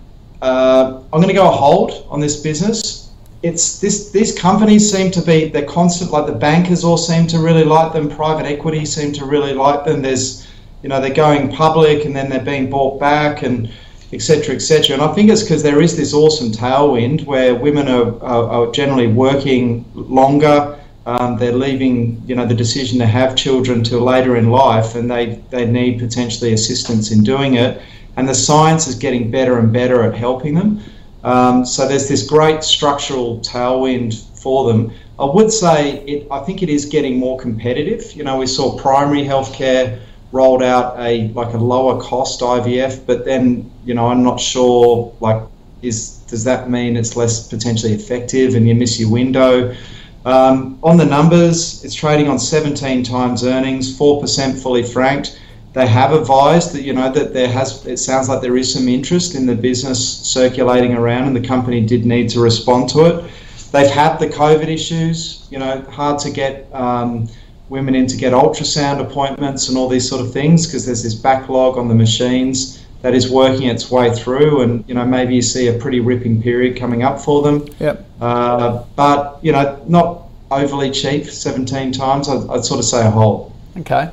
uh, 0.43 1.01
I'm 1.13 1.21
going 1.21 1.29
to 1.29 1.35
go 1.35 1.49
a 1.49 1.51
hold 1.51 2.07
on 2.11 2.21
this 2.21 2.37
business 2.41 3.02
it's 3.43 3.81
this 3.81 4.11
these 4.11 4.37
companies 4.39 4.91
seem 4.91 5.11
to 5.11 5.23
be 5.23 5.49
they're 5.49 5.67
constant 5.67 6.11
like 6.11 6.27
the 6.27 6.33
bankers 6.33 6.85
all 6.85 6.97
seem 6.97 7.27
to 7.27 7.39
really 7.39 7.65
like 7.65 7.93
them 7.93 8.09
private 8.09 8.47
equity 8.47 8.85
seem 8.85 9.13
to 9.13 9.25
really 9.25 9.53
like 9.53 9.85
them 9.85 10.03
there's 10.03 10.47
you 10.83 10.89
know 10.89 11.01
they're 11.01 11.15
going 11.15 11.51
public 11.51 12.05
and 12.05 12.15
then 12.15 12.29
they're 12.31 12.45
being 12.45 12.71
bought 12.71 13.01
back 13.01 13.43
and 13.43 13.71
etc 14.13 14.55
etc 14.55 14.95
and 14.95 15.03
i 15.03 15.13
think 15.13 15.31
it's 15.31 15.43
because 15.43 15.63
there 15.63 15.83
is 15.83 15.97
this 15.97 16.15
awesome 16.15 16.53
tailwind 16.53 17.25
where 17.25 17.55
women 17.55 17.89
are, 17.89 18.23
are, 18.23 18.67
are 18.67 18.73
generally 18.73 19.09
working 19.09 19.85
longer 19.95 20.79
um, 21.05 21.37
they're 21.37 21.53
leaving 21.53 22.23
you 22.27 22.35
know 22.35 22.47
the 22.47 22.55
decision 22.55 22.99
to 22.99 23.07
have 23.07 23.35
children 23.35 23.83
till 23.83 24.01
later 24.01 24.37
in 24.37 24.51
life 24.51 24.95
and 24.95 25.11
they 25.11 25.43
they 25.51 25.67
need 25.67 25.99
potentially 25.99 26.53
assistance 26.53 27.11
in 27.11 27.25
doing 27.25 27.55
it. 27.55 27.83
And 28.17 28.29
the 28.29 28.35
science 28.35 28.87
is 28.87 28.95
getting 28.95 29.31
better 29.31 29.59
and 29.59 29.73
better 29.73 30.03
at 30.03 30.15
helping 30.15 30.55
them 30.55 30.83
um, 31.25 31.65
so 31.65 31.87
there's 31.87 32.09
this 32.09 32.27
great 32.27 32.65
structural 32.65 33.39
tailwind 33.41 34.15
for 34.41 34.67
them. 34.73 34.93
I 35.19 35.25
would 35.25 35.53
say 35.53 35.99
it, 36.05 36.27
I 36.31 36.41
think 36.41 36.63
it 36.63 36.69
is 36.69 36.85
getting 36.87 37.19
more 37.19 37.39
competitive. 37.39 38.13
You 38.13 38.25
know, 38.25 38.39
we 38.39 38.47
saw 38.47 38.77
primary 38.77 39.25
healthcare 39.25 40.01
rolled 40.33 40.63
out 40.63 40.99
a 40.99 41.29
like 41.29 41.55
a 41.55 41.59
lower 41.59 42.01
cost 42.01 42.41
IVF, 42.41 43.07
but 43.07 43.25
then 43.25 43.71
you 43.85 43.95
know 43.95 44.09
I'm 44.09 44.23
not 44.23 44.41
sure 44.41 45.15
like 45.21 45.43
is 45.83 46.19
does 46.29 46.45
that 46.45 46.71
mean 46.71 46.97
it's 46.97 47.17
less 47.17 47.49
potentially 47.49 47.93
effective 47.93 48.55
and 48.55 48.67
you 48.67 48.75
miss 48.75 48.99
your 48.99 49.11
window? 49.11 49.75
Um, 50.25 50.79
on 50.83 50.97
the 50.97 51.05
numbers, 51.05 51.85
it's 51.85 51.95
trading 51.95 52.29
on 52.29 52.39
17 52.39 53.03
times 53.03 53.45
earnings, 53.45 53.99
4% 53.99 54.63
fully 54.63 54.85
franked 54.85 55.37
they 55.73 55.87
have 55.87 56.13
advised 56.13 56.75
that 56.75 56.83
you 56.83 56.93
know 56.93 57.11
that 57.11 57.33
there 57.33 57.49
has 57.49 57.87
it 57.87 57.99
sounds 57.99 58.29
like 58.29 58.43
there 58.43 58.57
is 58.57 58.73
some 58.73 58.89
interest 58.89 59.35
in 59.35 59.47
the 59.47 59.55
business 59.55 60.19
circulating 60.19 60.95
around 60.95 61.27
and 61.27 61.37
the 61.37 61.47
company 61.47 61.81
did 61.81 62.05
need 62.05 62.29
to 62.31 62.41
respond 62.41 62.89
to 62.91 63.07
it. 63.07 63.31
They've 63.73 63.91
had 63.91 64.19
the 64.19 64.29
covid 64.29 64.69
issues 64.69 65.47
you 65.51 65.59
know 65.59 65.81
hard 65.91 66.19
to 66.21 66.31
get 66.31 66.73
um, 66.75 67.29
women 67.71 67.95
in 67.95 68.07
to 68.07 68.17
get 68.17 68.33
ultrasound 68.35 69.01
appointments 69.01 69.69
and 69.69 69.79
all 69.79 69.89
these 69.89 70.09
sort 70.09 70.21
of 70.21 70.33
things 70.33 70.67
because 70.67 70.85
there's 70.85 71.03
this 71.03 71.15
backlog 71.15 71.79
on 71.79 71.89
the 71.89 71.95
machines 71.95 72.85
that 73.01 73.15
is 73.15 73.31
working 73.31 73.69
its 73.69 73.91
way 73.91 74.15
through 74.15 74.61
and 74.61 74.85
you 74.87 74.95
know 74.95 75.05
maybe 75.05 75.35
you 75.35 75.43
see 75.43 75.69
a 75.69 75.79
pretty 75.79 76.01
ripping 76.01 76.43
period 76.43 76.77
coming 76.77 77.03
up 77.03 77.19
for 77.19 77.43
them. 77.43 77.67
Yep. 77.81 78.07
Uh, 78.21 78.85
but 78.95 79.39
you 79.43 79.53
know 79.53 79.83
not 79.89 80.29
overly 80.51 80.91
cheap 80.91 81.25
17 81.25 81.93
times 81.93 82.29
I'd, 82.29 82.47
I'd 82.51 82.63
sort 82.63 82.79
of 82.79 82.85
say 82.85 83.07
a 83.07 83.11
whole 83.11 83.57
okay. 83.79 84.11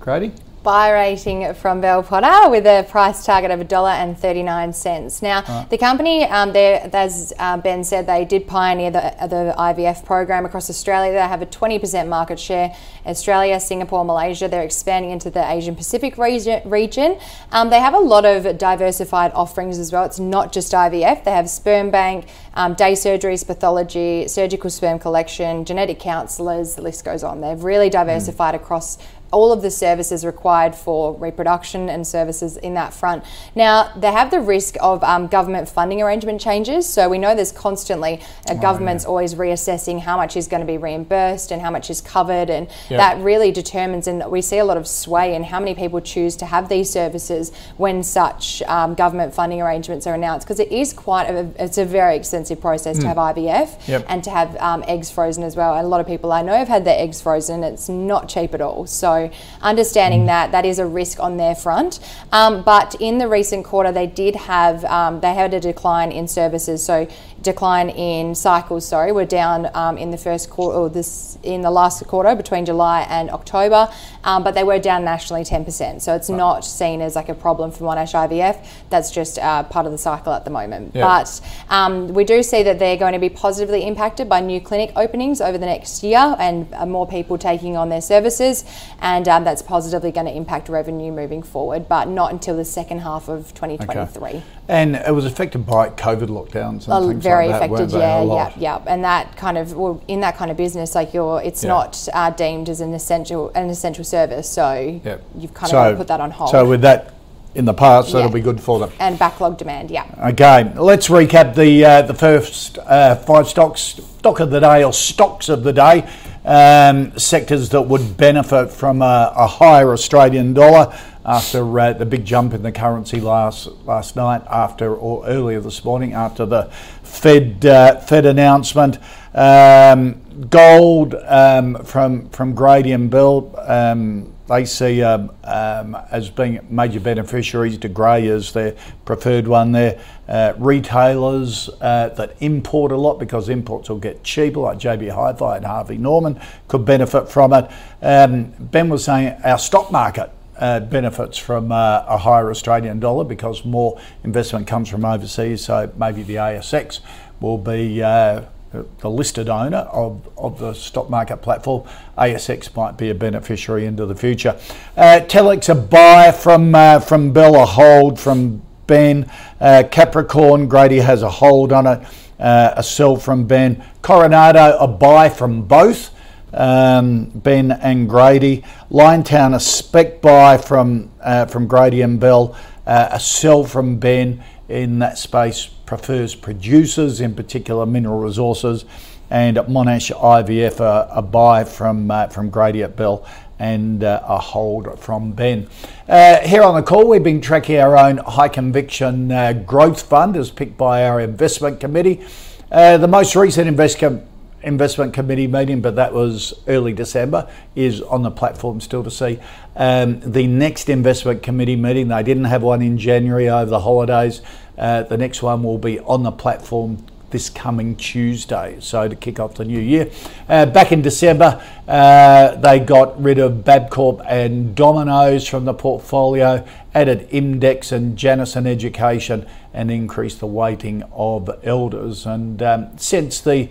Grady 0.00 0.32
buy 0.68 0.90
rating 0.90 1.54
from 1.54 1.80
Bell 1.80 2.02
Potter 2.02 2.50
with 2.50 2.66
a 2.66 2.84
price 2.90 3.24
target 3.24 3.50
of 3.50 3.58
$1.39. 3.58 5.22
Now, 5.22 5.42
right. 5.48 5.70
the 5.70 5.78
company, 5.78 6.24
um, 6.24 6.54
as 6.54 7.32
uh, 7.38 7.56
Ben 7.56 7.82
said, 7.82 8.06
they 8.06 8.26
did 8.26 8.46
pioneer 8.46 8.90
the, 8.90 9.14
the 9.30 9.54
IVF 9.56 10.04
program 10.04 10.44
across 10.44 10.68
Australia. 10.68 11.12
They 11.12 11.20
have 11.20 11.40
a 11.40 11.46
20% 11.46 12.06
market 12.08 12.38
share. 12.38 12.76
Australia, 13.06 13.58
Singapore, 13.58 14.04
Malaysia, 14.04 14.46
they're 14.46 14.62
expanding 14.62 15.10
into 15.10 15.30
the 15.30 15.50
Asian 15.50 15.74
Pacific 15.74 16.18
region. 16.18 17.18
Um, 17.50 17.70
they 17.70 17.80
have 17.80 17.94
a 17.94 17.98
lot 17.98 18.26
of 18.26 18.58
diversified 18.58 19.32
offerings 19.32 19.78
as 19.78 19.90
well. 19.90 20.04
It's 20.04 20.18
not 20.18 20.52
just 20.52 20.72
IVF, 20.74 21.24
they 21.24 21.30
have 21.30 21.48
sperm 21.48 21.90
bank, 21.90 22.26
um, 22.52 22.74
day 22.74 22.92
surgeries, 22.92 23.46
pathology, 23.46 24.28
surgical 24.28 24.68
sperm 24.68 24.98
collection, 24.98 25.64
genetic 25.64 25.98
counsellors, 25.98 26.74
the 26.74 26.82
list 26.82 27.06
goes 27.06 27.24
on. 27.24 27.40
They've 27.40 27.64
really 27.64 27.88
diversified 27.88 28.52
mm. 28.52 28.60
across 28.62 28.98
all 29.30 29.52
of 29.52 29.62
the 29.62 29.70
services 29.70 30.24
required 30.24 30.74
for 30.74 31.14
reproduction 31.16 31.88
and 31.88 32.06
services 32.06 32.56
in 32.56 32.74
that 32.74 32.94
front. 32.94 33.24
Now, 33.54 33.92
they 33.96 34.10
have 34.12 34.30
the 34.30 34.40
risk 34.40 34.76
of 34.80 35.02
um, 35.04 35.26
government 35.26 35.68
funding 35.68 36.00
arrangement 36.00 36.40
changes. 36.40 36.88
So 36.88 37.08
we 37.08 37.18
know 37.18 37.34
there's 37.34 37.52
constantly, 37.52 38.20
a 38.48 38.52
oh, 38.52 38.58
government's 38.58 39.04
yeah. 39.04 39.08
always 39.08 39.34
reassessing 39.34 40.00
how 40.00 40.16
much 40.16 40.36
is 40.36 40.48
going 40.48 40.60
to 40.60 40.66
be 40.66 40.78
reimbursed 40.78 41.50
and 41.50 41.60
how 41.60 41.70
much 41.70 41.90
is 41.90 42.00
covered. 42.00 42.48
And 42.48 42.68
yep. 42.88 42.98
that 42.98 43.18
really 43.22 43.52
determines, 43.52 44.06
and 44.06 44.30
we 44.30 44.40
see 44.40 44.58
a 44.58 44.64
lot 44.64 44.76
of 44.76 44.86
sway 44.86 45.34
in 45.34 45.42
how 45.44 45.58
many 45.60 45.74
people 45.74 46.00
choose 46.00 46.36
to 46.36 46.46
have 46.46 46.68
these 46.68 46.90
services 46.90 47.52
when 47.76 48.02
such 48.02 48.62
um, 48.62 48.94
government 48.94 49.34
funding 49.34 49.60
arrangements 49.60 50.06
are 50.06 50.14
announced. 50.14 50.46
Because 50.46 50.60
it 50.60 50.72
is 50.72 50.92
quite, 50.94 51.28
a, 51.28 51.50
it's 51.58 51.76
a 51.76 51.84
very 51.84 52.16
extensive 52.16 52.60
process 52.60 52.96
mm. 52.96 53.02
to 53.02 53.08
hmm. 53.08 53.18
have 53.18 53.36
IVF 53.36 53.88
yep. 53.88 54.06
and 54.08 54.24
to 54.24 54.30
have 54.30 54.56
um, 54.56 54.82
eggs 54.88 55.10
frozen 55.10 55.42
as 55.42 55.54
well. 55.54 55.74
And 55.74 55.84
a 55.84 55.88
lot 55.88 56.00
of 56.00 56.06
people 56.06 56.32
I 56.32 56.40
know 56.40 56.54
have 56.54 56.68
had 56.68 56.84
their 56.84 56.98
eggs 56.98 57.20
frozen. 57.20 57.62
It's 57.62 57.88
not 57.88 58.28
cheap 58.28 58.54
at 58.54 58.60
all. 58.60 58.86
So 58.86 59.17
understanding 59.62 60.22
mm. 60.22 60.26
that 60.26 60.52
that 60.52 60.64
is 60.64 60.78
a 60.78 60.86
risk 60.86 61.20
on 61.20 61.36
their 61.36 61.54
front. 61.54 62.00
Um, 62.32 62.62
but 62.62 62.94
in 63.00 63.18
the 63.18 63.28
recent 63.28 63.64
quarter, 63.64 63.92
they 63.92 64.06
did 64.06 64.34
have 64.36 64.84
um, 64.84 65.20
they 65.20 65.34
had 65.34 65.54
a 65.54 65.60
decline 65.60 66.10
in 66.12 66.28
services. 66.28 66.84
So 66.84 67.08
decline 67.48 67.88
in 67.88 68.34
cycles. 68.34 68.86
Sorry, 68.86 69.10
we're 69.10 69.24
down 69.24 69.70
um, 69.74 69.96
in 69.96 70.10
the 70.10 70.18
first 70.18 70.50
quarter 70.50 70.76
or 70.76 70.90
this 70.90 71.38
in 71.42 71.62
the 71.62 71.70
last 71.70 72.06
quarter 72.06 72.34
between 72.34 72.66
July 72.66 73.06
and 73.08 73.30
October, 73.30 73.90
um, 74.24 74.44
but 74.44 74.54
they 74.54 74.64
were 74.64 74.78
down 74.78 75.04
nationally 75.04 75.44
10%. 75.44 76.00
So 76.02 76.14
it's 76.14 76.28
right. 76.28 76.36
not 76.36 76.64
seen 76.64 77.00
as 77.00 77.16
like 77.16 77.28
a 77.28 77.34
problem 77.34 77.70
for 77.70 77.84
Monash 77.84 78.12
IVF. 78.12 78.66
That's 78.90 79.10
just 79.10 79.38
uh, 79.38 79.62
part 79.64 79.86
of 79.86 79.92
the 79.92 79.98
cycle 79.98 80.32
at 80.32 80.44
the 80.44 80.50
moment. 80.50 80.94
Yeah. 80.94 81.06
But 81.06 81.40
um, 81.70 82.08
we 82.08 82.24
do 82.24 82.42
see 82.42 82.62
that 82.64 82.78
they're 82.78 82.98
going 82.98 83.14
to 83.14 83.18
be 83.18 83.30
positively 83.30 83.86
impacted 83.86 84.28
by 84.28 84.40
new 84.40 84.60
clinic 84.60 84.92
openings 84.94 85.40
over 85.40 85.56
the 85.56 85.66
next 85.66 86.02
year 86.02 86.36
and 86.38 86.72
uh, 86.74 86.84
more 86.84 87.06
people 87.06 87.38
taking 87.38 87.76
on 87.76 87.88
their 87.88 88.02
services, 88.02 88.64
and 89.00 89.26
um, 89.26 89.44
that's 89.44 89.62
positively 89.62 90.12
going 90.12 90.26
to 90.26 90.36
impact 90.36 90.68
revenue 90.68 91.12
moving 91.12 91.42
forward, 91.42 91.88
but 91.88 92.08
not 92.08 92.32
until 92.32 92.56
the 92.56 92.64
second 92.64 93.00
half 93.00 93.28
of 93.28 93.54
2023. 93.54 94.28
Okay. 94.28 94.42
And 94.68 94.96
it 94.96 95.14
was 95.14 95.24
affected 95.24 95.64
by 95.64 95.88
COVID 95.88 96.28
lockdowns 96.28 96.88
and 96.88 97.08
things 97.08 97.22
very 97.22 97.37
like 97.46 97.70
affected, 97.70 97.92
yeah, 97.92 98.22
yeah, 98.22 98.52
yeah. 98.58 98.84
And 98.86 99.04
that 99.04 99.36
kind 99.36 99.56
of, 99.56 99.74
well, 99.74 100.02
in 100.08 100.20
that 100.20 100.36
kind 100.36 100.50
of 100.50 100.56
business, 100.56 100.94
like 100.94 101.14
you're, 101.14 101.40
it's 101.42 101.62
yeah. 101.62 101.68
not 101.68 102.08
uh, 102.12 102.30
deemed 102.30 102.68
as 102.68 102.80
an 102.80 102.92
essential, 102.94 103.50
an 103.54 103.70
essential 103.70 104.04
service. 104.04 104.48
So 104.48 105.00
you've 105.36 105.54
kind 105.54 105.70
so, 105.70 105.92
of 105.92 105.98
put 105.98 106.08
that 106.08 106.20
on 106.20 106.30
hold. 106.30 106.50
So 106.50 106.68
with 106.68 106.82
that 106.82 107.14
in 107.54 107.64
the 107.64 107.74
past, 107.74 108.12
that'll 108.12 108.30
be 108.30 108.40
good 108.40 108.60
for 108.60 108.78
them. 108.78 108.90
And 109.00 109.18
backlog 109.18 109.58
demand, 109.58 109.90
yeah. 109.90 110.06
Okay, 110.32 110.72
let's 110.76 111.08
recap 111.08 111.54
the 111.54 111.84
uh, 111.84 112.02
the 112.02 112.14
first 112.14 112.78
uh, 112.78 113.16
five 113.16 113.48
stocks, 113.48 113.80
stock 114.18 114.40
of 114.40 114.50
the 114.50 114.60
day 114.60 114.84
or 114.84 114.92
stocks 114.92 115.48
of 115.48 115.62
the 115.62 115.72
day. 115.72 116.08
Um, 116.44 117.18
sectors 117.18 117.68
that 117.70 117.82
would 117.82 118.16
benefit 118.16 118.70
from 118.70 119.02
a, 119.02 119.32
a 119.36 119.46
higher 119.46 119.92
Australian 119.92 120.54
dollar 120.54 120.96
after 121.28 121.78
uh, 121.78 121.92
the 121.92 122.06
big 122.06 122.24
jump 122.24 122.54
in 122.54 122.62
the 122.62 122.72
currency 122.72 123.20
last 123.20 123.68
last 123.84 124.16
night, 124.16 124.42
after 124.50 124.94
or 124.94 125.26
earlier 125.26 125.60
this 125.60 125.84
morning, 125.84 126.14
after 126.14 126.46
the 126.46 126.64
Fed 127.02 127.64
uh, 127.66 128.00
Fed 128.00 128.24
announcement. 128.24 128.98
Um, 129.34 130.22
gold 130.48 131.14
um, 131.14 131.84
from 131.84 132.30
from 132.30 132.54
Grady 132.54 132.92
and 132.92 133.10
Bell. 133.10 133.54
Um, 133.58 134.32
they 134.48 134.64
see 134.64 135.02
um, 135.02 135.30
um, 135.44 135.94
as 136.10 136.30
being 136.30 136.60
major 136.70 137.00
beneficiaries 137.00 137.76
de 137.76 137.90
Grey 137.90 138.28
as 138.28 138.52
their 138.54 138.74
preferred 139.04 139.46
one 139.46 139.72
there. 139.72 140.00
Uh, 140.26 140.54
retailers 140.56 141.68
uh, 141.82 142.08
that 142.16 142.36
import 142.40 142.90
a 142.90 142.96
lot 142.96 143.18
because 143.18 143.50
imports 143.50 143.90
will 143.90 143.98
get 143.98 144.24
cheaper, 144.24 144.60
like 144.60 144.78
JB 144.78 145.10
Hi-Fi 145.10 145.56
and 145.58 145.66
Harvey 145.66 145.98
Norman, 145.98 146.40
could 146.66 146.86
benefit 146.86 147.28
from 147.28 147.52
it. 147.52 147.70
Um, 148.00 148.54
ben 148.58 148.88
was 148.88 149.04
saying 149.04 149.38
our 149.44 149.58
stock 149.58 149.92
market 149.92 150.30
uh, 150.58 150.80
benefits 150.80 151.38
from 151.38 151.72
uh, 151.72 152.04
a 152.06 152.18
higher 152.18 152.50
Australian 152.50 153.00
dollar 153.00 153.24
because 153.24 153.64
more 153.64 154.00
investment 154.24 154.66
comes 154.66 154.88
from 154.88 155.04
overseas. 155.04 155.64
So 155.64 155.92
maybe 155.96 156.22
the 156.22 156.36
ASX 156.36 157.00
will 157.40 157.58
be 157.58 158.02
uh, 158.02 158.42
the 158.72 159.10
listed 159.10 159.48
owner 159.48 159.78
of, 159.78 160.28
of 160.36 160.58
the 160.58 160.74
stock 160.74 161.08
market 161.08 161.38
platform. 161.38 161.88
ASX 162.16 162.74
might 162.76 162.96
be 162.96 163.10
a 163.10 163.14
beneficiary 163.14 163.86
into 163.86 164.04
the 164.04 164.14
future. 164.14 164.58
Uh, 164.96 165.20
Telix 165.26 165.68
a 165.68 165.74
buy 165.74 166.32
from 166.32 166.74
uh, 166.74 167.00
from 167.00 167.32
Bell, 167.32 167.54
a 167.54 167.64
hold 167.64 168.18
from 168.18 168.62
Ben. 168.86 169.30
Uh, 169.60 169.84
Capricorn 169.90 170.68
Grady 170.68 170.98
has 170.98 171.22
a 171.22 171.30
hold 171.30 171.72
on 171.72 171.86
it. 171.86 172.00
a 172.38 172.82
sell 172.82 173.16
from 173.16 173.46
Ben. 173.46 173.84
Coronado 174.02 174.76
a 174.78 174.88
buy 174.88 175.28
from 175.28 175.62
both 175.62 176.10
um, 176.52 177.26
Ben 177.26 177.72
and 177.72 178.08
Grady. 178.08 178.64
Liontown 178.90 179.54
a 179.54 179.60
spec 179.60 180.20
buy 180.20 180.56
from 180.56 181.10
uh, 181.20 181.46
from 181.46 181.66
Grady 181.66 182.02
and 182.02 182.18
Bell, 182.18 182.56
uh, 182.86 183.08
a 183.12 183.20
sell 183.20 183.64
from 183.64 183.98
Ben 183.98 184.42
in 184.68 184.98
that 184.98 185.18
space 185.18 185.66
prefers 185.66 186.34
producers, 186.34 187.20
in 187.20 187.34
particular 187.34 187.86
mineral 187.86 188.20
resources, 188.20 188.84
and 189.30 189.56
Monash 189.56 190.10
IVF 190.14 190.80
a, 190.80 191.08
a 191.12 191.22
buy 191.22 191.64
from 191.64 192.10
uh, 192.10 192.28
from 192.28 192.50
Grady 192.50 192.82
at 192.82 192.96
Bell 192.96 193.26
and 193.60 194.04
uh, 194.04 194.22
a 194.24 194.38
hold 194.38 195.00
from 195.00 195.32
Ben. 195.32 195.68
Uh, 196.08 196.38
here 196.40 196.62
on 196.62 196.76
the 196.76 196.82
call, 196.82 197.08
we've 197.08 197.24
been 197.24 197.40
tracking 197.40 197.78
our 197.78 197.98
own 197.98 198.18
high 198.18 198.48
conviction 198.48 199.32
uh, 199.32 199.52
growth 199.52 200.02
fund 200.02 200.36
as 200.36 200.48
picked 200.48 200.76
by 200.76 201.04
our 201.04 201.20
investment 201.20 201.80
committee. 201.80 202.24
The 202.70 203.08
most 203.08 203.34
recent 203.34 203.66
investment 203.66 204.27
investment 204.62 205.14
committee 205.14 205.46
meeting, 205.46 205.80
but 205.80 205.96
that 205.96 206.12
was 206.12 206.54
early 206.66 206.92
December, 206.92 207.48
is 207.74 208.00
on 208.02 208.22
the 208.22 208.30
platform 208.30 208.80
still 208.80 209.04
to 209.04 209.10
see. 209.10 209.38
Um, 209.76 210.20
the 210.20 210.46
next 210.46 210.88
investment 210.88 211.42
committee 211.42 211.76
meeting, 211.76 212.08
they 212.08 212.22
didn't 212.22 212.44
have 212.44 212.62
one 212.62 212.82
in 212.82 212.98
January 212.98 213.48
over 213.48 213.70
the 213.70 213.80
holidays. 213.80 214.42
Uh, 214.76 215.02
the 215.04 215.16
next 215.16 215.42
one 215.42 215.62
will 215.62 215.78
be 215.78 216.00
on 216.00 216.22
the 216.22 216.32
platform 216.32 217.04
this 217.30 217.50
coming 217.50 217.94
Tuesday, 217.96 218.76
so 218.80 219.06
to 219.06 219.14
kick 219.14 219.38
off 219.38 219.54
the 219.54 219.64
new 219.64 219.78
year. 219.78 220.10
Uh, 220.48 220.64
back 220.66 220.92
in 220.92 221.02
December, 221.02 221.62
uh, 221.86 222.54
they 222.56 222.78
got 222.80 223.20
rid 223.22 223.38
of 223.38 223.64
Bapcor 223.64 224.24
and 224.26 224.74
Domino's 224.74 225.46
from 225.46 225.64
the 225.64 225.74
portfolio, 225.74 226.66
added 226.94 227.28
Imdex 227.30 227.92
and 227.92 228.16
Janison 228.16 228.66
Education, 228.66 229.46
and 229.74 229.90
increased 229.90 230.40
the 230.40 230.46
weighting 230.46 231.02
of 231.12 231.50
Elders. 231.62 232.24
And 232.24 232.62
um, 232.62 232.96
since 232.96 233.40
the 233.40 233.68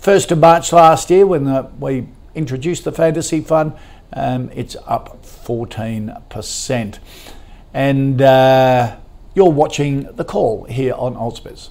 1st 0.00 0.30
of 0.30 0.38
March 0.38 0.72
last 0.72 1.10
year, 1.10 1.26
when 1.26 1.44
the, 1.44 1.68
we 1.78 2.06
introduced 2.34 2.84
the 2.84 2.92
Fantasy 2.92 3.40
Fund, 3.40 3.72
um, 4.12 4.50
it's 4.54 4.76
up 4.86 5.22
14%. 5.24 6.98
And 7.74 8.22
uh, 8.22 8.96
you're 9.34 9.50
watching 9.50 10.04
The 10.14 10.24
Call 10.24 10.64
here 10.64 10.94
on 10.94 11.14
Ausbiz. 11.14 11.70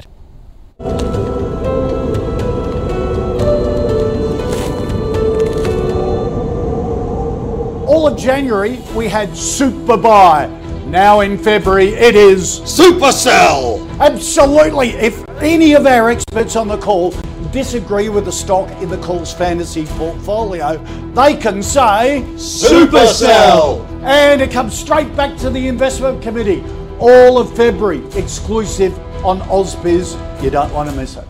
All 7.87 8.07
of 8.07 8.17
January 8.17 8.79
we 8.95 9.07
had 9.07 9.35
Super 9.35 9.97
Buy. 9.97 10.47
Now 10.87 11.19
in 11.21 11.37
February 11.37 11.89
it 11.89 12.15
is 12.15 12.57
Super 12.63 13.11
Sell. 13.11 13.87
Absolutely. 14.01 14.89
If 14.89 15.27
any 15.39 15.73
of 15.73 15.85
our 15.85 16.09
experts 16.09 16.55
on 16.55 16.67
the 16.67 16.77
call 16.77 17.11
disagree 17.51 18.09
with 18.09 18.25
the 18.25 18.31
stock 18.31 18.69
in 18.81 18.89
the 18.89 18.97
Calls 18.97 19.33
Fantasy 19.33 19.85
portfolio, 19.85 20.77
they 21.13 21.35
can 21.35 21.61
say 21.61 22.25
Super 22.37 23.05
Sell. 23.07 23.85
And 24.03 24.41
it 24.41 24.51
comes 24.51 24.73
straight 24.73 25.15
back 25.15 25.37
to 25.39 25.49
the 25.49 25.67
investment 25.67 26.21
committee. 26.23 26.63
All 26.99 27.37
of 27.37 27.55
February 27.55 28.03
exclusive 28.15 28.97
on 29.23 29.39
Ausbiz. 29.41 30.15
You 30.43 30.49
don't 30.49 30.73
want 30.73 30.89
to 30.89 30.95
miss 30.95 31.17
it. 31.17 31.27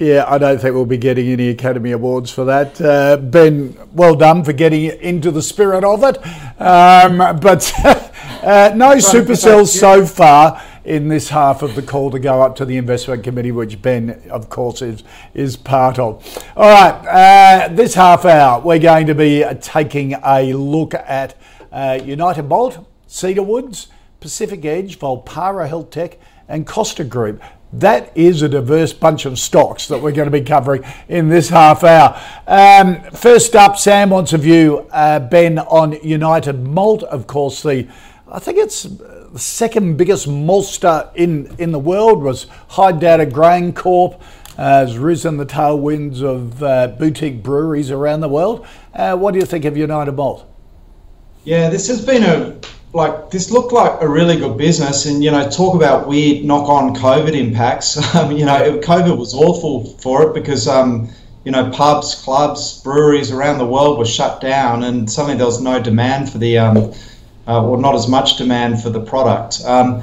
Yeah, 0.00 0.26
I 0.28 0.38
don't 0.38 0.60
think 0.60 0.74
we'll 0.74 0.86
be 0.86 0.96
getting 0.96 1.26
any 1.26 1.48
Academy 1.48 1.90
Awards 1.90 2.30
for 2.30 2.44
that. 2.44 2.80
Uh, 2.80 3.16
ben, 3.16 3.76
well 3.92 4.14
done 4.14 4.44
for 4.44 4.52
getting 4.52 4.84
into 5.00 5.32
the 5.32 5.42
spirit 5.42 5.82
of 5.82 6.04
it. 6.04 6.18
Um, 6.60 7.18
but 7.40 7.72
Uh, 8.42 8.72
no 8.74 8.98
Super 8.98 9.34
Sells 9.34 9.78
so 9.78 10.06
far 10.06 10.62
in 10.88 11.08
this 11.08 11.28
half 11.28 11.60
of 11.60 11.74
the 11.74 11.82
call 11.82 12.10
to 12.10 12.18
go 12.18 12.40
up 12.40 12.56
to 12.56 12.64
the 12.64 12.78
investment 12.78 13.22
committee, 13.22 13.52
which 13.52 13.80
Ben, 13.82 14.22
of 14.30 14.48
course, 14.48 14.80
is 14.80 15.04
is 15.34 15.54
part 15.54 15.98
of. 15.98 16.24
All 16.56 16.68
right, 16.68 17.06
uh, 17.06 17.68
this 17.68 17.94
half 17.94 18.24
hour 18.24 18.60
we're 18.60 18.78
going 18.78 19.06
to 19.06 19.14
be 19.14 19.44
taking 19.60 20.14
a 20.24 20.54
look 20.54 20.94
at 20.94 21.36
uh, 21.70 22.00
United 22.02 22.44
Malt, 22.44 22.88
Cedar 23.06 23.42
Woods, 23.42 23.88
Pacific 24.20 24.64
Edge, 24.64 24.98
Volpara 24.98 25.68
Health 25.68 25.90
Tech, 25.90 26.18
and 26.48 26.66
Costa 26.66 27.04
Group. 27.04 27.42
That 27.70 28.10
is 28.16 28.40
a 28.40 28.48
diverse 28.48 28.94
bunch 28.94 29.26
of 29.26 29.38
stocks 29.38 29.88
that 29.88 30.00
we're 30.00 30.12
going 30.12 30.30
to 30.30 30.38
be 30.38 30.40
covering 30.40 30.84
in 31.06 31.28
this 31.28 31.50
half 31.50 31.84
hour. 31.84 32.18
Um, 32.46 33.02
first 33.10 33.54
up, 33.54 33.76
Sam 33.76 34.08
wants 34.08 34.32
a 34.32 34.38
view, 34.38 34.86
uh, 34.90 35.20
Ben, 35.20 35.58
on 35.58 36.02
United 36.02 36.66
Malt. 36.66 37.02
Of 37.02 37.26
course, 37.26 37.62
the 37.62 37.86
I 38.30 38.38
think 38.38 38.58
it's 38.58 38.86
the 39.32 39.38
second 39.38 39.96
biggest 39.96 40.28
maltster 40.28 41.10
in, 41.14 41.54
in 41.58 41.72
the 41.72 41.78
world 41.78 42.22
was 42.22 42.46
High 42.68 42.92
Data 42.92 43.26
GrainCorp. 43.26 44.20
Uh, 44.58 44.84
has 44.84 44.98
risen 44.98 45.36
the 45.36 45.46
tailwinds 45.46 46.20
of 46.20 46.60
uh, 46.64 46.88
boutique 46.88 47.44
breweries 47.44 47.92
around 47.92 48.20
the 48.20 48.28
world. 48.28 48.66
Uh, 48.92 49.16
what 49.16 49.32
do 49.32 49.38
you 49.38 49.46
think 49.46 49.64
of 49.64 49.76
United 49.76 50.10
Malt? 50.10 50.44
Yeah, 51.44 51.70
this 51.70 51.86
has 51.86 52.04
been 52.04 52.24
a 52.24 52.58
like 52.92 53.30
this 53.30 53.50
looked 53.50 53.72
like 53.72 54.00
a 54.00 54.08
really 54.08 54.36
good 54.36 54.56
business, 54.58 55.06
and 55.06 55.22
you 55.22 55.30
know, 55.30 55.48
talk 55.48 55.76
about 55.76 56.08
weird 56.08 56.44
knock-on 56.44 56.94
COVID 56.96 57.34
impacts. 57.34 57.96
Um, 58.16 58.32
you 58.32 58.46
know, 58.46 58.78
COVID 58.80 59.16
was 59.16 59.34
awful 59.34 59.84
for 59.98 60.28
it 60.28 60.34
because 60.34 60.66
um, 60.66 61.08
you 61.44 61.52
know 61.52 61.70
pubs, 61.70 62.16
clubs, 62.16 62.80
breweries 62.82 63.30
around 63.30 63.58
the 63.58 63.66
world 63.66 63.98
were 63.98 64.06
shut 64.06 64.40
down, 64.40 64.82
and 64.82 65.08
suddenly 65.10 65.36
there 65.36 65.46
was 65.46 65.60
no 65.60 65.80
demand 65.80 66.32
for 66.32 66.38
the 66.38 66.58
um, 66.58 66.92
uh, 67.48 67.66
or 67.66 67.78
not 67.78 67.94
as 67.94 68.06
much 68.06 68.36
demand 68.36 68.82
for 68.82 68.90
the 68.90 69.00
product. 69.00 69.60
Um, 69.64 70.02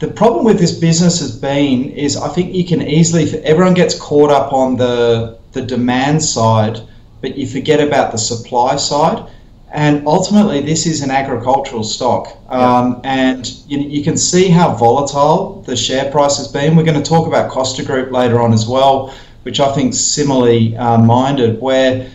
the 0.00 0.08
problem 0.08 0.44
with 0.44 0.58
this 0.58 0.72
business 0.72 1.20
has 1.20 1.36
been 1.36 1.90
is 1.90 2.16
I 2.16 2.28
think 2.28 2.54
you 2.54 2.64
can 2.64 2.82
easily 2.82 3.24
everyone 3.44 3.74
gets 3.74 3.98
caught 3.98 4.30
up 4.30 4.52
on 4.52 4.76
the 4.76 5.38
the 5.52 5.62
demand 5.62 6.22
side, 6.22 6.80
but 7.20 7.36
you 7.36 7.46
forget 7.46 7.80
about 7.80 8.12
the 8.12 8.18
supply 8.18 8.76
side 8.76 9.28
and 9.72 10.06
ultimately, 10.06 10.60
this 10.60 10.86
is 10.86 11.00
an 11.00 11.10
agricultural 11.10 11.82
stock. 11.82 12.36
Um, 12.50 13.00
and 13.04 13.48
you, 13.66 13.78
you, 13.78 14.04
can 14.04 14.18
see 14.18 14.50
how 14.50 14.74
volatile 14.74 15.62
the 15.62 15.74
share 15.74 16.10
price 16.10 16.36
has 16.36 16.46
been. 16.46 16.76
We're 16.76 16.84
going 16.84 17.02
to 17.02 17.08
talk 17.08 17.26
about 17.26 17.50
Costa 17.50 17.82
Group 17.82 18.12
later 18.12 18.38
on 18.38 18.52
as 18.52 18.66
well, 18.66 19.14
which 19.44 19.60
I 19.60 19.74
think 19.74 19.94
similarly 19.94 20.76
uh, 20.76 20.98
minded, 20.98 21.58
where 21.58 22.10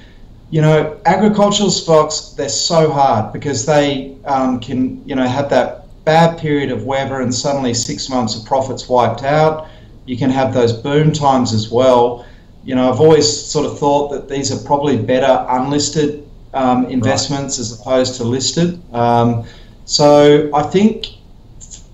you 0.49 0.61
know 0.61 0.99
agricultural 1.05 1.69
stocks 1.69 2.33
they're 2.37 2.47
so 2.47 2.89
hard 2.89 3.33
because 3.33 3.65
they 3.65 4.15
um, 4.25 4.59
can 4.59 5.05
you 5.07 5.15
know 5.15 5.27
have 5.27 5.49
that 5.49 5.87
bad 6.07 6.39
period 6.39 6.71
of 6.71 6.85
weather 6.85 7.19
and 7.19 7.35
suddenly 7.35 7.73
six 7.73 8.07
months 8.07 8.33
of 8.39 8.45
profits 8.45 8.87
wiped 8.87 9.23
out. 9.23 9.67
You 10.05 10.15
can 10.15 10.29
have 10.29 10.53
those 10.53 10.71
boom 10.71 11.11
times 11.11 11.51
as 11.51 11.69
well. 11.69 12.25
You 12.63 12.75
know, 12.75 12.89
I've 12.89 13.01
always 13.01 13.27
sort 13.27 13.65
of 13.65 13.77
thought 13.77 14.11
that 14.11 14.29
these 14.29 14.49
are 14.49 14.65
probably 14.65 14.97
better 14.97 15.45
unlisted 15.49 16.25
um, 16.53 16.85
investments 16.85 17.57
right. 17.57 17.61
as 17.61 17.77
opposed 17.77 18.15
to 18.15 18.23
listed. 18.23 18.81
Um, 18.93 19.45
so 19.83 20.49
I 20.53 20.63
think 20.63 21.07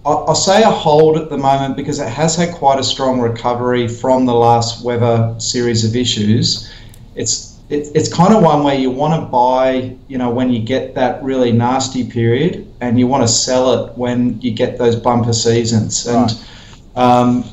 I'll 0.06 0.36
say 0.36 0.62
a 0.62 0.70
hold 0.70 1.18
at 1.18 1.32
the 1.32 1.38
moment 1.38 1.76
because 1.76 2.00
it 2.00 2.10
has 2.10 2.36
had 2.36 2.54
quite 2.54 2.78
a 2.78 2.84
strong 2.84 3.20
recovery 3.20 3.88
from 3.88 4.28
the 4.28 4.36
last 4.36 4.86
weather 4.86 5.34
series 5.40 5.84
of 5.86 5.96
issues. 5.96 6.72
It's 7.16 7.53
it, 7.70 7.90
it's 7.96 8.14
kind 8.14 8.34
of 8.34 8.44
one 8.44 8.64
where 8.64 8.76
you 8.76 8.92
want 8.92 9.22
to 9.22 9.30
buy, 9.30 9.96
you 10.08 10.18
know, 10.18 10.30
when 10.30 10.52
you 10.52 10.62
get 10.62 10.96
that 10.96 11.24
really 11.24 11.52
nasty 11.52 12.10
period, 12.10 12.68
and 12.82 13.00
you 13.00 13.08
want 13.08 13.24
to 13.24 13.28
sell 13.28 13.86
it 13.86 13.98
when 13.98 14.40
you 14.42 14.52
get 14.52 14.78
those 14.78 14.96
bumper 14.96 15.34
seasons. 15.34 16.06
And 16.06 16.32
right. 16.32 16.44
um, 16.96 17.44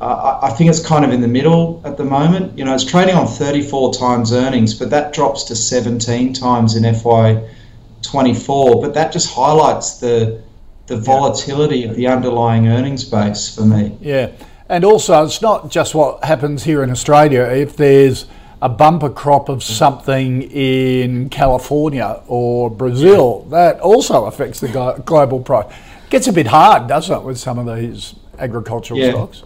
uh, 0.00 0.40
I 0.42 0.50
think 0.50 0.70
it's 0.70 0.84
kind 0.84 1.04
of 1.04 1.12
in 1.12 1.20
the 1.20 1.28
middle 1.28 1.80
at 1.84 1.96
the 1.96 2.04
moment. 2.04 2.58
You 2.58 2.64
know, 2.64 2.74
it's 2.74 2.84
trading 2.84 3.14
on 3.14 3.26
34 3.26 3.94
times 3.94 4.32
earnings, 4.32 4.74
but 4.74 4.90
that 4.90 5.12
drops 5.12 5.44
to 5.44 5.54
17 5.54 6.32
times 6.32 6.74
in 6.74 6.82
FY24. 6.82 8.82
But 8.82 8.94
that 8.94 9.12
just 9.12 9.32
highlights 9.32 9.98
the 9.98 10.42
the 10.86 10.96
volatility 10.96 11.84
of 11.84 11.94
the 11.94 12.08
underlying 12.08 12.66
earnings 12.66 13.04
base 13.04 13.54
for 13.54 13.64
me. 13.64 13.96
Yeah, 14.00 14.32
and 14.68 14.84
also 14.84 15.24
it's 15.24 15.40
not 15.40 15.70
just 15.70 15.94
what 15.94 16.24
happens 16.24 16.64
here 16.64 16.82
in 16.82 16.90
Australia. 16.90 17.42
If 17.42 17.76
there's 17.76 18.26
a 18.62 18.68
bumper 18.68 19.08
crop 19.08 19.48
of 19.48 19.62
something 19.62 20.42
in 20.42 21.30
California 21.30 22.22
or 22.26 22.70
Brazil, 22.70 23.44
that 23.50 23.80
also 23.80 24.26
affects 24.26 24.60
the 24.60 25.02
global 25.04 25.40
price. 25.40 25.72
Gets 26.10 26.26
a 26.26 26.32
bit 26.32 26.46
hard, 26.46 26.88
doesn't 26.88 27.16
it, 27.16 27.22
with 27.22 27.38
some 27.38 27.58
of 27.58 27.76
these 27.76 28.14
agricultural 28.38 29.00
yeah. 29.00 29.12
stocks? 29.12 29.44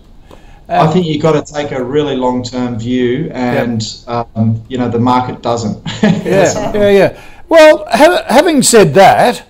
I 0.69 0.87
think 0.87 1.07
you've 1.07 1.23
got 1.23 1.47
to 1.47 1.53
take 1.53 1.73
a 1.73 1.85
really 1.85 2.17
long 2.17 2.43
term 2.43 2.79
view, 2.79 3.31
and 3.33 3.83
yep. 4.09 4.29
um, 4.35 4.63
you 4.69 4.79
know 4.79 4.89
the 4.89 4.99
market 4.99 5.43
doesn't. 5.43 5.81
yeah, 6.03 6.73
yeah, 6.73 6.91
yeah. 6.91 7.23
Well, 7.49 7.85
ha- 7.91 8.25
having 8.29 8.63
said 8.63 8.95
that, 8.95 9.47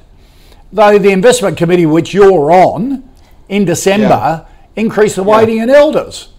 though, 0.73 0.99
the 0.99 1.11
investment 1.11 1.57
committee 1.57 1.87
which 1.87 2.13
you're 2.13 2.51
on 2.51 3.09
in 3.49 3.65
December 3.65 4.09
yeah. 4.09 4.47
increased 4.75 5.15
the 5.17 5.23
weighting 5.23 5.59
yeah. 5.59 5.65
in 5.65 5.71
elders. 5.71 6.34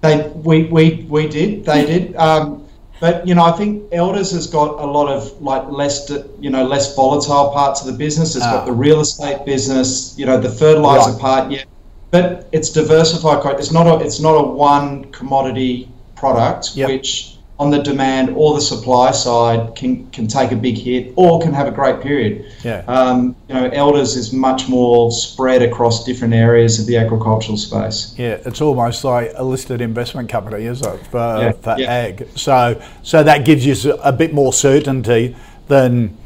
They, 0.00 0.28
we, 0.28 0.64
we, 0.64 1.06
we 1.08 1.28
did. 1.28 1.64
They 1.64 1.84
did. 1.84 2.16
Um, 2.16 2.66
but 3.00 3.26
you 3.26 3.34
know, 3.34 3.44
I 3.44 3.52
think 3.52 3.88
Elders 3.92 4.30
has 4.32 4.46
got 4.46 4.78
a 4.78 4.84
lot 4.84 5.08
of 5.08 5.40
like 5.40 5.66
less, 5.70 6.10
you 6.38 6.50
know, 6.50 6.64
less 6.64 6.94
volatile 6.94 7.50
parts 7.50 7.80
of 7.80 7.86
the 7.86 7.94
business. 7.94 8.36
It's 8.36 8.44
ah. 8.44 8.58
got 8.58 8.66
the 8.66 8.72
real 8.72 9.00
estate 9.00 9.44
business, 9.46 10.14
you 10.18 10.26
know, 10.26 10.38
the 10.38 10.50
fertilizer 10.50 11.12
right. 11.12 11.20
part. 11.20 11.50
Yeah, 11.50 11.64
but 12.10 12.48
it's 12.52 12.70
diversified. 12.70 13.58
It's 13.58 13.72
not 13.72 13.86
a 13.86 14.04
it's 14.04 14.20
not 14.20 14.34
a 14.34 14.42
one 14.42 15.10
commodity 15.12 15.88
product 16.14 16.76
yep. 16.76 16.90
which 16.90 17.38
on 17.60 17.70
the 17.70 17.82
demand 17.82 18.30
or 18.36 18.54
the 18.54 18.60
supply 18.60 19.10
side 19.10 19.76
can 19.76 20.10
can 20.12 20.26
take 20.26 20.50
a 20.50 20.56
big 20.56 20.78
hit 20.78 21.12
or 21.14 21.38
can 21.42 21.52
have 21.52 21.68
a 21.68 21.70
great 21.70 22.00
period. 22.00 22.50
Yeah. 22.64 22.82
Um, 22.88 23.36
you 23.48 23.54
know, 23.54 23.68
Elders 23.68 24.16
is 24.16 24.32
much 24.32 24.66
more 24.66 25.12
spread 25.12 25.60
across 25.60 26.02
different 26.02 26.32
areas 26.32 26.80
of 26.80 26.86
the 26.86 26.96
agricultural 26.96 27.58
space. 27.58 28.14
Yeah, 28.18 28.38
it's 28.46 28.62
almost 28.62 29.04
like 29.04 29.32
a 29.34 29.44
listed 29.44 29.82
investment 29.82 30.30
company, 30.30 30.64
is 30.64 30.80
it, 30.80 31.06
for, 31.08 31.18
yeah. 31.18 31.52
for 31.52 31.74
yeah. 31.78 31.92
ag? 31.92 32.28
So 32.34 32.80
so 33.02 33.22
that 33.22 33.44
gives 33.44 33.66
you 33.66 33.92
a 34.02 34.12
bit 34.12 34.32
more 34.32 34.54
certainty 34.54 35.36
than 35.68 36.16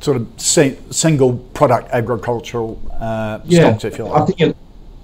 sort 0.00 0.18
of 0.18 0.28
single 0.38 1.38
product 1.54 1.88
agricultural 1.90 2.78
uh, 3.00 3.40
yeah. 3.46 3.60
stocks, 3.60 3.84
if 3.84 3.96
you 3.96 4.04
like. 4.04 4.22
I 4.22 4.26
think 4.26 4.40
it, 4.42 4.56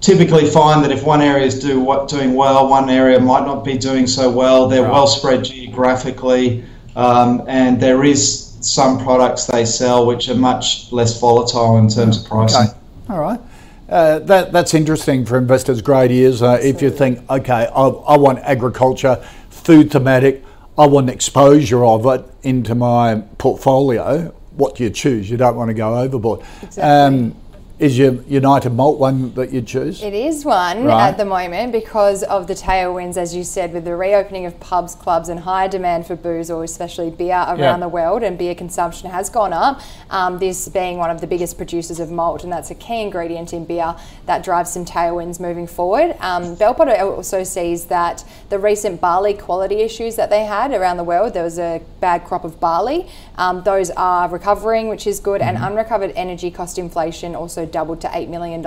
typically 0.03 0.49
find 0.49 0.83
that 0.83 0.91
if 0.91 1.03
one 1.03 1.21
area 1.21 1.45
is 1.45 1.57
do 1.59 1.79
what, 1.79 2.09
doing 2.09 2.35
well, 2.35 2.67
one 2.67 2.89
area 2.89 3.19
might 3.19 3.45
not 3.45 3.63
be 3.63 3.77
doing 3.77 4.05
so 4.05 4.29
well. 4.29 4.67
They're 4.67 4.83
right. 4.83 4.91
well 4.91 5.07
spread 5.07 5.45
geographically, 5.45 6.63
um, 6.95 7.43
and 7.47 7.81
there 7.81 8.03
is 8.03 8.57
some 8.59 8.99
products 9.03 9.45
they 9.45 9.65
sell 9.65 10.05
which 10.05 10.29
are 10.29 10.35
much 10.35 10.91
less 10.91 11.19
volatile 11.19 11.77
in 11.77 11.87
terms 11.87 12.21
of 12.21 12.29
pricing. 12.29 12.67
Okay. 12.67 12.77
All 13.09 13.19
right. 13.19 13.39
Uh, 13.89 14.19
that, 14.19 14.51
that's 14.51 14.73
interesting 14.73 15.25
for 15.25 15.37
investors' 15.37 15.81
great 15.81 16.11
ears. 16.11 16.41
Uh, 16.41 16.59
if 16.61 16.81
you 16.81 16.89
think, 16.89 17.19
okay, 17.29 17.67
I, 17.73 17.87
I 17.87 18.17
want 18.17 18.39
agriculture, 18.39 19.15
food 19.49 19.91
thematic, 19.91 20.43
I 20.77 20.85
want 20.87 21.09
exposure 21.09 21.85
of 21.85 22.05
it 22.05 22.25
into 22.43 22.75
my 22.75 23.23
portfolio, 23.37 24.33
what 24.55 24.75
do 24.75 24.83
you 24.83 24.89
choose? 24.89 25.29
You 25.29 25.37
don't 25.37 25.55
want 25.55 25.69
to 25.69 25.73
go 25.73 25.97
overboard. 25.97 26.41
Exactly. 26.61 26.83
Um, 26.83 27.35
is 27.79 27.97
your 27.97 28.13
United 28.23 28.69
Malt 28.69 28.99
one 28.99 29.33
that 29.33 29.51
you 29.51 29.61
choose? 29.61 30.03
It 30.03 30.13
is 30.13 30.45
one 30.45 30.85
right. 30.85 31.09
at 31.09 31.17
the 31.17 31.25
moment 31.25 31.71
because 31.71 32.21
of 32.21 32.45
the 32.45 32.53
tailwinds, 32.53 33.17
as 33.17 33.35
you 33.35 33.43
said, 33.43 33.73
with 33.73 33.83
the 33.83 33.95
reopening 33.95 34.45
of 34.45 34.59
pubs, 34.59 34.93
clubs, 34.93 35.27
and 35.27 35.39
higher 35.39 35.67
demand 35.67 36.05
for 36.05 36.15
booze, 36.15 36.51
or 36.51 36.63
especially 36.63 37.09
beer 37.09 37.35
around 37.35 37.59
yeah. 37.59 37.77
the 37.77 37.89
world, 37.89 38.21
and 38.21 38.37
beer 38.37 38.53
consumption 38.53 39.09
has 39.09 39.27
gone 39.27 39.53
up. 39.53 39.81
Um, 40.11 40.37
this 40.37 40.69
being 40.69 40.97
one 40.97 41.09
of 41.09 41.19
the 41.19 41.25
biggest 41.25 41.57
producers 41.57 41.99
of 41.99 42.11
malt, 42.11 42.43
and 42.43 42.53
that's 42.53 42.69
a 42.69 42.75
key 42.75 43.01
ingredient 43.01 43.53
in 43.53 43.65
beer 43.65 43.95
that 44.27 44.43
drives 44.43 44.71
some 44.71 44.85
tailwinds 44.85 45.39
moving 45.39 45.65
forward. 45.65 46.15
Um, 46.19 46.53
Bell 46.55 46.75
Potter 46.75 46.95
also 47.01 47.43
sees 47.43 47.85
that 47.85 48.23
the 48.49 48.59
recent 48.59 49.01
barley 49.01 49.33
quality 49.33 49.77
issues 49.77 50.15
that 50.15 50.29
they 50.29 50.45
had 50.45 50.71
around 50.73 50.97
the 50.97 51.03
world, 51.03 51.33
there 51.33 51.43
was 51.43 51.57
a 51.57 51.81
bad 51.99 52.23
crop 52.23 52.43
of 52.43 52.59
barley. 52.59 53.09
Um, 53.35 53.63
those 53.63 53.89
are 53.91 54.29
recovering, 54.29 54.89
which 54.89 55.07
is 55.07 55.19
good, 55.19 55.41
mm-hmm. 55.41 55.55
and 55.55 55.65
unrecovered 55.65 56.13
energy 56.15 56.51
cost 56.51 56.77
inflation 56.77 57.35
also 57.35 57.62
also 57.63 57.71
doubled 57.71 58.01
to 58.01 58.07
$8 58.07 58.29
million. 58.29 58.63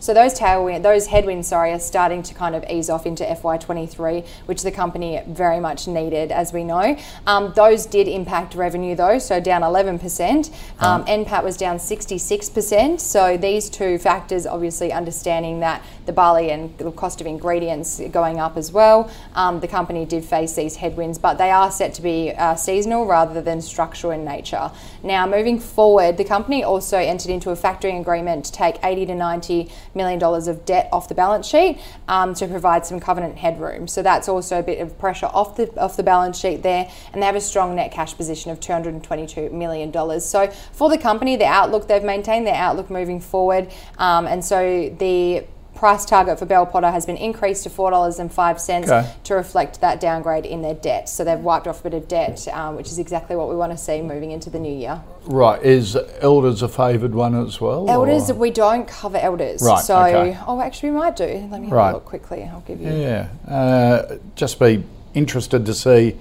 So 0.00 0.14
those 0.14 0.38
tailwind, 0.38 0.82
those 0.82 1.06
headwinds, 1.06 1.48
sorry, 1.48 1.72
are 1.72 1.78
starting 1.78 2.22
to 2.24 2.34
kind 2.34 2.54
of 2.54 2.64
ease 2.70 2.90
off 2.90 3.06
into 3.06 3.24
FY23, 3.24 4.26
which 4.46 4.62
the 4.62 4.70
company 4.70 5.22
very 5.26 5.60
much 5.60 5.88
needed, 5.88 6.32
as 6.32 6.52
we 6.52 6.64
know. 6.64 6.96
Um, 7.26 7.52
those 7.54 7.86
did 7.86 8.08
impact 8.08 8.54
revenue 8.54 8.94
though, 8.94 9.18
so 9.18 9.40
down 9.40 9.62
11%. 9.62 10.52
Um, 10.80 11.04
NPAT 11.04 11.42
was 11.42 11.56
down 11.56 11.78
66%. 11.78 13.00
So 13.00 13.36
these 13.36 13.70
two 13.70 13.98
factors, 13.98 14.46
obviously 14.46 14.92
understanding 14.92 15.60
that 15.60 15.82
the 16.06 16.12
barley 16.12 16.50
and 16.50 16.76
the 16.78 16.90
cost 16.92 17.20
of 17.20 17.26
ingredients 17.26 18.00
going 18.10 18.38
up 18.38 18.56
as 18.56 18.72
well, 18.72 19.10
um, 19.34 19.60
the 19.60 19.68
company 19.68 20.04
did 20.04 20.24
face 20.24 20.54
these 20.54 20.76
headwinds, 20.76 21.18
but 21.18 21.38
they 21.38 21.50
are 21.50 21.70
set 21.70 21.94
to 21.94 22.02
be 22.02 22.32
uh, 22.32 22.54
seasonal 22.54 23.06
rather 23.06 23.42
than 23.42 23.60
structural 23.60 24.12
in 24.12 24.24
nature. 24.24 24.70
Now, 25.02 25.26
moving 25.26 25.58
forward, 25.58 26.16
the 26.16 26.24
company 26.24 26.62
also 26.62 26.98
entered 26.98 27.30
into 27.30 27.50
a 27.50 27.56
factoring 27.56 28.00
agreement 28.00 28.25
to 28.26 28.52
take 28.52 28.76
80 28.82 29.06
to 29.06 29.14
90 29.14 29.70
million 29.94 30.18
dollars 30.18 30.48
of 30.48 30.64
debt 30.64 30.88
off 30.92 31.08
the 31.08 31.14
balance 31.14 31.46
sheet 31.46 31.80
um, 32.08 32.34
to 32.34 32.46
provide 32.46 32.84
some 32.84 33.00
covenant 33.00 33.36
headroom. 33.38 33.88
So 33.88 34.02
that's 34.02 34.28
also 34.28 34.58
a 34.58 34.62
bit 34.62 34.80
of 34.80 34.98
pressure 34.98 35.26
off 35.26 35.56
the 35.56 35.68
off 35.80 35.96
the 35.96 36.02
balance 36.02 36.38
sheet 36.38 36.62
there, 36.62 36.90
and 37.12 37.22
they 37.22 37.26
have 37.26 37.36
a 37.36 37.40
strong 37.40 37.76
net 37.76 37.92
cash 37.92 38.16
position 38.16 38.50
of 38.50 38.60
222 38.60 39.50
million 39.50 39.90
dollars. 39.90 40.24
So 40.24 40.48
for 40.72 40.90
the 40.90 40.98
company, 40.98 41.36
the 41.36 41.46
outlook 41.46 41.88
they've 41.88 42.02
maintained 42.02 42.46
their 42.46 42.54
outlook 42.54 42.90
moving 42.90 43.20
forward, 43.20 43.72
um, 43.98 44.26
and 44.26 44.44
so 44.44 44.94
the 44.98 45.44
price 45.76 46.04
target 46.04 46.38
for 46.38 46.46
Bell 46.46 46.66
Potter 46.66 46.90
has 46.90 47.06
been 47.06 47.16
increased 47.16 47.62
to 47.64 47.70
$4.05 47.70 48.84
okay. 48.84 49.12
to 49.24 49.34
reflect 49.34 49.80
that 49.80 50.00
downgrade 50.00 50.46
in 50.46 50.62
their 50.62 50.74
debt. 50.74 51.08
So 51.08 51.22
they've 51.22 51.38
wiped 51.38 51.68
off 51.68 51.80
a 51.80 51.90
bit 51.90 51.94
of 51.94 52.08
debt, 52.08 52.48
um, 52.48 52.76
which 52.76 52.88
is 52.88 52.98
exactly 52.98 53.36
what 53.36 53.48
we 53.48 53.54
want 53.54 53.72
to 53.72 53.78
see 53.78 54.00
moving 54.02 54.32
into 54.32 54.50
the 54.50 54.58
new 54.58 54.74
year. 54.74 55.00
Right. 55.24 55.62
Is 55.62 55.96
Elders 56.20 56.62
a 56.62 56.68
favoured 56.68 57.14
one 57.14 57.34
as 57.34 57.60
well? 57.60 57.88
Elders, 57.88 58.30
or? 58.30 58.34
we 58.34 58.50
don't 58.50 58.88
cover 58.88 59.18
Elders. 59.18 59.62
Right. 59.62 59.84
So, 59.84 60.02
okay. 60.02 60.38
oh, 60.46 60.60
actually, 60.60 60.90
we 60.90 60.96
might 60.96 61.16
do. 61.16 61.48
Let 61.50 61.60
me 61.60 61.68
have 61.68 61.72
right. 61.72 61.90
a 61.90 61.94
look 61.94 62.04
quickly. 62.04 62.42
I'll 62.44 62.60
give 62.62 62.80
you. 62.80 62.90
Yeah. 62.90 63.28
Uh, 63.46 64.16
just 64.34 64.58
be 64.58 64.82
interested 65.14 65.66
to 65.66 65.74
see 65.74 66.16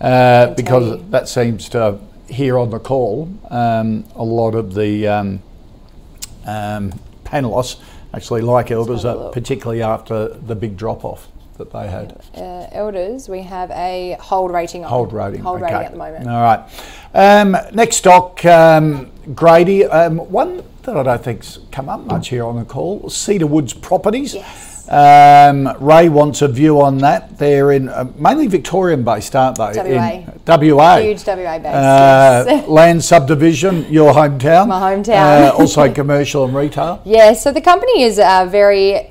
uh, 0.00 0.54
because 0.54 1.02
that 1.10 1.28
seems 1.28 1.68
to, 1.70 1.98
here 2.28 2.58
on 2.58 2.70
the 2.70 2.78
call, 2.78 3.32
um, 3.50 4.04
a 4.14 4.24
lot 4.24 4.54
of 4.54 4.74
the 4.74 5.06
um, 5.06 5.42
um 6.46 6.92
panelists 7.24 7.78
actually 8.14 8.40
like 8.40 8.70
Elders, 8.70 9.04
uh, 9.04 9.30
particularly 9.30 9.82
after 9.82 10.28
the 10.28 10.54
big 10.54 10.76
drop 10.76 11.04
off 11.04 11.28
that 11.58 11.72
they 11.72 11.88
had. 11.88 12.20
Uh, 12.34 12.66
Elders, 12.72 13.28
we 13.28 13.42
have 13.42 13.70
a 13.72 14.16
hold 14.20 14.52
rating. 14.52 14.84
On. 14.84 14.90
Hold 14.90 15.12
rating. 15.12 15.40
Hold 15.40 15.62
okay. 15.62 15.72
rating 15.72 15.86
at 15.86 15.92
the 15.92 15.98
moment. 15.98 16.28
All 16.28 16.42
right. 16.42 16.60
Um, 17.14 17.56
next 17.74 17.96
stock, 17.96 18.44
um, 18.44 19.10
Grady. 19.34 19.84
Um, 19.84 20.18
one 20.18 20.62
that 20.82 20.96
I 20.96 21.02
don't 21.02 21.22
think's 21.22 21.58
come 21.70 21.88
up 21.88 22.00
much 22.00 22.28
here 22.28 22.44
on 22.44 22.56
the 22.56 22.64
call. 22.64 23.10
Cedar 23.10 23.46
Woods 23.46 23.74
Properties. 23.74 24.34
Yes. 24.34 24.67
Um, 24.88 25.68
Ray 25.80 26.08
wants 26.08 26.42
a 26.42 26.48
view 26.48 26.80
on 26.80 26.98
that. 26.98 27.36
They're 27.38 27.72
in 27.72 27.88
uh, 27.88 28.10
mainly 28.16 28.46
Victorian 28.46 29.04
based, 29.04 29.36
aren't 29.36 29.56
they? 29.56 29.72
WA. 29.76 30.60
In 30.60 30.76
WA. 30.76 30.96
Huge 30.98 31.26
WA 31.26 31.58
base. 31.58 31.66
Uh, 31.66 32.44
yes. 32.46 32.68
land 32.68 33.04
subdivision, 33.04 33.84
your 33.92 34.12
hometown. 34.14 34.68
My 34.68 34.80
hometown. 34.80 35.48
Uh, 35.48 35.52
also 35.56 35.92
commercial 35.92 36.44
and 36.44 36.54
retail. 36.54 37.02
Yeah, 37.08 37.32
so 37.32 37.52
the 37.52 37.60
company 37.60 38.02
is 38.02 38.18
uh, 38.18 38.46
very 38.50 39.10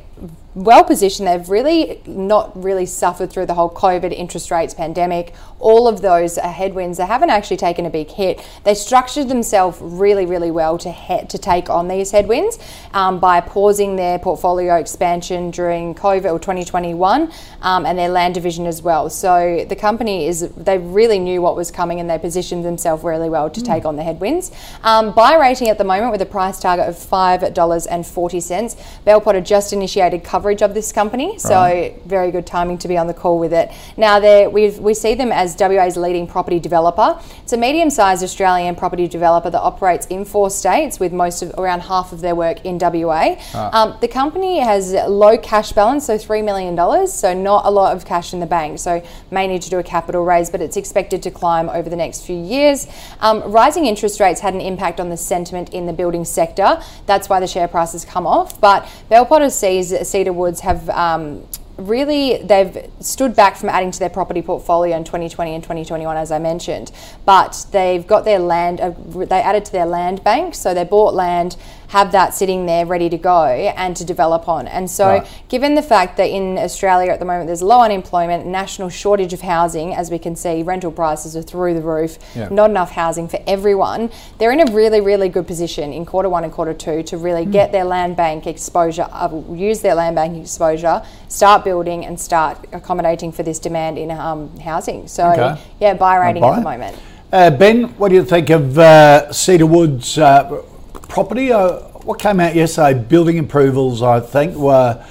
well 0.57 0.83
positioned. 0.83 1.27
They've 1.27 1.49
really 1.49 2.01
not 2.07 2.61
really 2.61 2.87
suffered 2.87 3.29
through 3.29 3.45
the 3.45 3.53
whole 3.53 3.69
COVID 3.69 4.11
interest 4.11 4.49
rates 4.49 4.73
pandemic. 4.73 5.33
All 5.59 5.87
of 5.87 6.01
those 6.01 6.37
headwinds, 6.37 6.97
they 6.97 7.05
haven't 7.05 7.29
actually 7.29 7.57
taken 7.57 7.85
a 7.85 7.89
big 7.91 8.09
hit. 8.09 8.43
They 8.63 8.73
structured 8.73 9.27
themselves 9.27 9.77
really, 9.81 10.25
really 10.25 10.49
well 10.49 10.77
to 10.79 10.91
he- 10.91 11.25
to 11.25 11.37
take 11.37 11.69
on 11.69 11.87
these 11.87 12.11
headwinds 12.11 12.57
um, 12.93 13.19
by 13.19 13.39
pausing 13.39 13.95
their 13.97 14.17
portfolio 14.17 14.75
expansion 14.75 15.51
during 15.51 15.93
COVID 15.93 16.31
or 16.31 16.39
2021 16.39 17.31
um, 17.61 17.85
and 17.85 17.97
their 17.97 18.09
land 18.09 18.33
division 18.33 18.65
as 18.65 18.81
well. 18.81 19.09
So 19.11 19.63
the 19.69 19.75
company 19.75 20.27
is 20.27 20.49
they 20.55 20.79
really 20.79 21.19
knew 21.19 21.41
what 21.41 21.55
was 21.55 21.69
coming 21.69 21.99
and 21.99 22.09
they 22.09 22.17
positioned 22.17 22.65
themselves 22.65 23.03
really 23.03 23.29
well 23.29 23.49
to 23.51 23.61
mm. 23.61 23.65
take 23.65 23.85
on 23.85 23.95
the 23.95 24.03
headwinds. 24.03 24.51
Um, 24.81 25.13
buy 25.13 25.35
rating 25.35 25.69
at 25.69 25.77
the 25.77 25.83
moment 25.83 26.11
with 26.11 26.21
a 26.21 26.25
price 26.25 26.59
target 26.59 26.87
of 26.89 26.97
five 26.97 27.53
dollars 27.53 27.85
and 27.85 28.05
forty 28.05 28.39
cents. 28.39 28.75
Bell 29.05 29.21
Potter 29.21 29.41
just 29.41 29.71
initiated 29.71 30.23
cover 30.23 30.46
coverage 30.47 30.61
of 30.61 30.73
this 30.73 30.93
company, 30.93 31.37
so 31.37 31.55
right. 31.55 32.01
very 32.05 32.31
good 32.31 32.47
timing 32.47 32.77
to 32.77 32.87
be 32.87 32.97
on 32.97 33.05
the 33.05 33.13
call 33.13 33.37
with 33.37 33.51
it. 33.51 33.69
Now, 33.97 34.19
we 34.49 34.69
we 34.79 34.93
see 34.93 35.13
them 35.13 35.31
as 35.33 35.57
WA's 35.59 35.97
leading 35.97 36.25
property 36.25 36.57
developer. 36.59 37.19
It's 37.43 37.51
a 37.51 37.57
medium-sized 37.57 38.23
Australian 38.23 38.75
property 38.75 39.09
developer 39.09 39.49
that 39.49 39.59
operates 39.59 40.07
in 40.07 40.23
four 40.23 40.49
states, 40.49 41.01
with 41.01 41.11
most 41.11 41.41
of 41.41 41.51
around 41.57 41.81
half 41.81 42.13
of 42.13 42.21
their 42.21 42.33
work 42.33 42.63
in 42.63 42.77
WA. 42.79 43.35
Ah. 43.53 43.69
Um, 43.73 43.97
the 43.99 44.07
company 44.07 44.59
has 44.59 44.93
low 44.93 45.37
cash 45.37 45.73
balance, 45.73 46.05
so 46.05 46.17
three 46.17 46.41
million 46.41 46.75
dollars, 46.75 47.11
so 47.11 47.33
not 47.33 47.65
a 47.65 47.69
lot 47.69 47.93
of 47.95 48.05
cash 48.05 48.33
in 48.33 48.39
the 48.39 48.45
bank. 48.45 48.79
So 48.79 49.03
may 49.31 49.47
need 49.47 49.63
to 49.63 49.69
do 49.69 49.79
a 49.79 49.83
capital 49.83 50.23
raise, 50.23 50.49
but 50.49 50.61
it's 50.61 50.77
expected 50.77 51.21
to 51.23 51.31
climb 51.31 51.67
over 51.69 51.89
the 51.89 51.97
next 51.97 52.25
few 52.25 52.41
years. 52.41 52.87
Um, 53.19 53.51
rising 53.51 53.85
interest 53.85 54.21
rates 54.21 54.39
had 54.39 54.53
an 54.53 54.61
impact 54.61 55.01
on 55.01 55.09
the 55.09 55.17
sentiment 55.17 55.73
in 55.73 55.87
the 55.87 55.93
building 55.93 56.23
sector. 56.23 56.81
That's 57.05 57.27
why 57.27 57.41
the 57.41 57.47
share 57.47 57.67
price 57.67 57.91
has 57.91 58.05
come 58.05 58.25
off. 58.25 58.61
But 58.61 58.87
Bell 59.09 59.25
Potter 59.25 59.49
sees 59.57 59.91
Cedar 60.27 60.33
Woods 60.33 60.59
have 60.59 60.89
um, 60.89 61.47
really 61.77 62.37
they've 62.43 62.89
stood 62.99 63.33
back 63.35 63.55
from 63.55 63.69
adding 63.69 63.91
to 63.91 63.99
their 63.99 64.09
property 64.09 64.41
portfolio 64.41 64.97
in 64.97 65.03
2020 65.03 65.53
and 65.53 65.63
2021 65.63 66.17
as 66.17 66.31
i 66.31 66.39
mentioned. 66.39 66.91
But 67.25 67.65
they've 67.71 68.05
got 68.05 68.25
their 68.25 68.39
land 68.39 68.81
uh, 68.81 68.91
they 69.25 69.41
added 69.41 69.63
to 69.65 69.71
their 69.71 69.85
land 69.85 70.23
bank 70.23 70.55
so 70.55 70.73
they 70.73 70.83
bought 70.83 71.13
land 71.13 71.55
have 71.87 72.11
that 72.11 72.33
sitting 72.33 72.65
there 72.65 72.85
ready 72.85 73.09
to 73.09 73.17
go 73.17 73.45
and 73.45 73.95
to 73.95 74.03
develop 74.03 74.47
on. 74.47 74.67
And 74.67 74.89
so, 74.89 75.07
right. 75.07 75.43
given 75.49 75.75
the 75.75 75.81
fact 75.81 76.17
that 76.17 76.25
in 76.25 76.57
Australia 76.57 77.11
at 77.11 77.19
the 77.19 77.25
moment 77.25 77.47
there's 77.47 77.61
low 77.61 77.81
unemployment, 77.81 78.45
national 78.45 78.89
shortage 78.89 79.33
of 79.33 79.41
housing, 79.41 79.93
as 79.93 80.11
we 80.11 80.19
can 80.19 80.35
see, 80.35 80.63
rental 80.63 80.91
prices 80.91 81.35
are 81.35 81.41
through 81.41 81.73
the 81.73 81.81
roof, 81.81 82.17
yeah. 82.35 82.49
not 82.49 82.69
enough 82.69 82.91
housing 82.91 83.27
for 83.27 83.39
everyone, 83.47 84.11
they're 84.37 84.51
in 84.51 84.67
a 84.67 84.71
really, 84.71 85.01
really 85.01 85.29
good 85.29 85.47
position 85.47 85.93
in 85.93 86.05
quarter 86.05 86.29
one 86.29 86.43
and 86.43 86.51
quarter 86.51 86.73
two 86.73 87.03
to 87.03 87.17
really 87.17 87.45
mm. 87.45 87.51
get 87.51 87.71
their 87.71 87.85
land 87.85 88.17
bank 88.17 88.47
exposure, 88.47 89.07
uh, 89.11 89.29
use 89.51 89.81
their 89.81 89.95
land 89.95 90.15
bank 90.15 90.37
exposure, 90.37 91.01
start 91.29 91.63
building 91.63 92.05
and 92.05 92.19
start 92.19 92.57
accommodating 92.73 93.31
for 93.31 93.43
this 93.43 93.59
demand 93.59 93.97
in 93.97 94.11
um, 94.11 94.55
housing. 94.59 95.07
So, 95.07 95.29
okay. 95.29 95.61
yeah, 95.79 95.93
buy 95.93 96.17
rating 96.17 96.41
buy. 96.41 96.49
at 96.49 96.55
the 96.55 96.61
moment. 96.61 96.97
Uh, 97.31 97.49
ben, 97.49 97.83
what 97.97 98.09
do 98.09 98.15
you 98.15 98.23
think 98.23 98.49
of 98.49 98.77
uh, 98.77 99.31
Cedar 99.33 99.65
Woods? 99.65 100.17
Uh, 100.17 100.61
property. 101.07 101.51
Uh, 101.51 101.79
what 102.03 102.19
came 102.19 102.39
out 102.39 102.55
yesterday, 102.55 102.97
building 102.97 103.39
approvals, 103.39 104.01
I 104.01 104.19
think, 104.19 104.55
were 104.55 105.03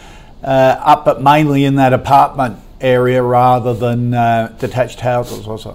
uh, 0.42 0.47
up, 0.47 1.05
but 1.05 1.22
mainly 1.22 1.64
in 1.64 1.76
that 1.76 1.92
apartment 1.92 2.59
area 2.80 3.22
rather 3.22 3.74
than 3.74 4.14
uh, 4.14 4.55
detached 4.59 5.01
houses, 5.01 5.47
was 5.47 5.66
it? 5.66 5.74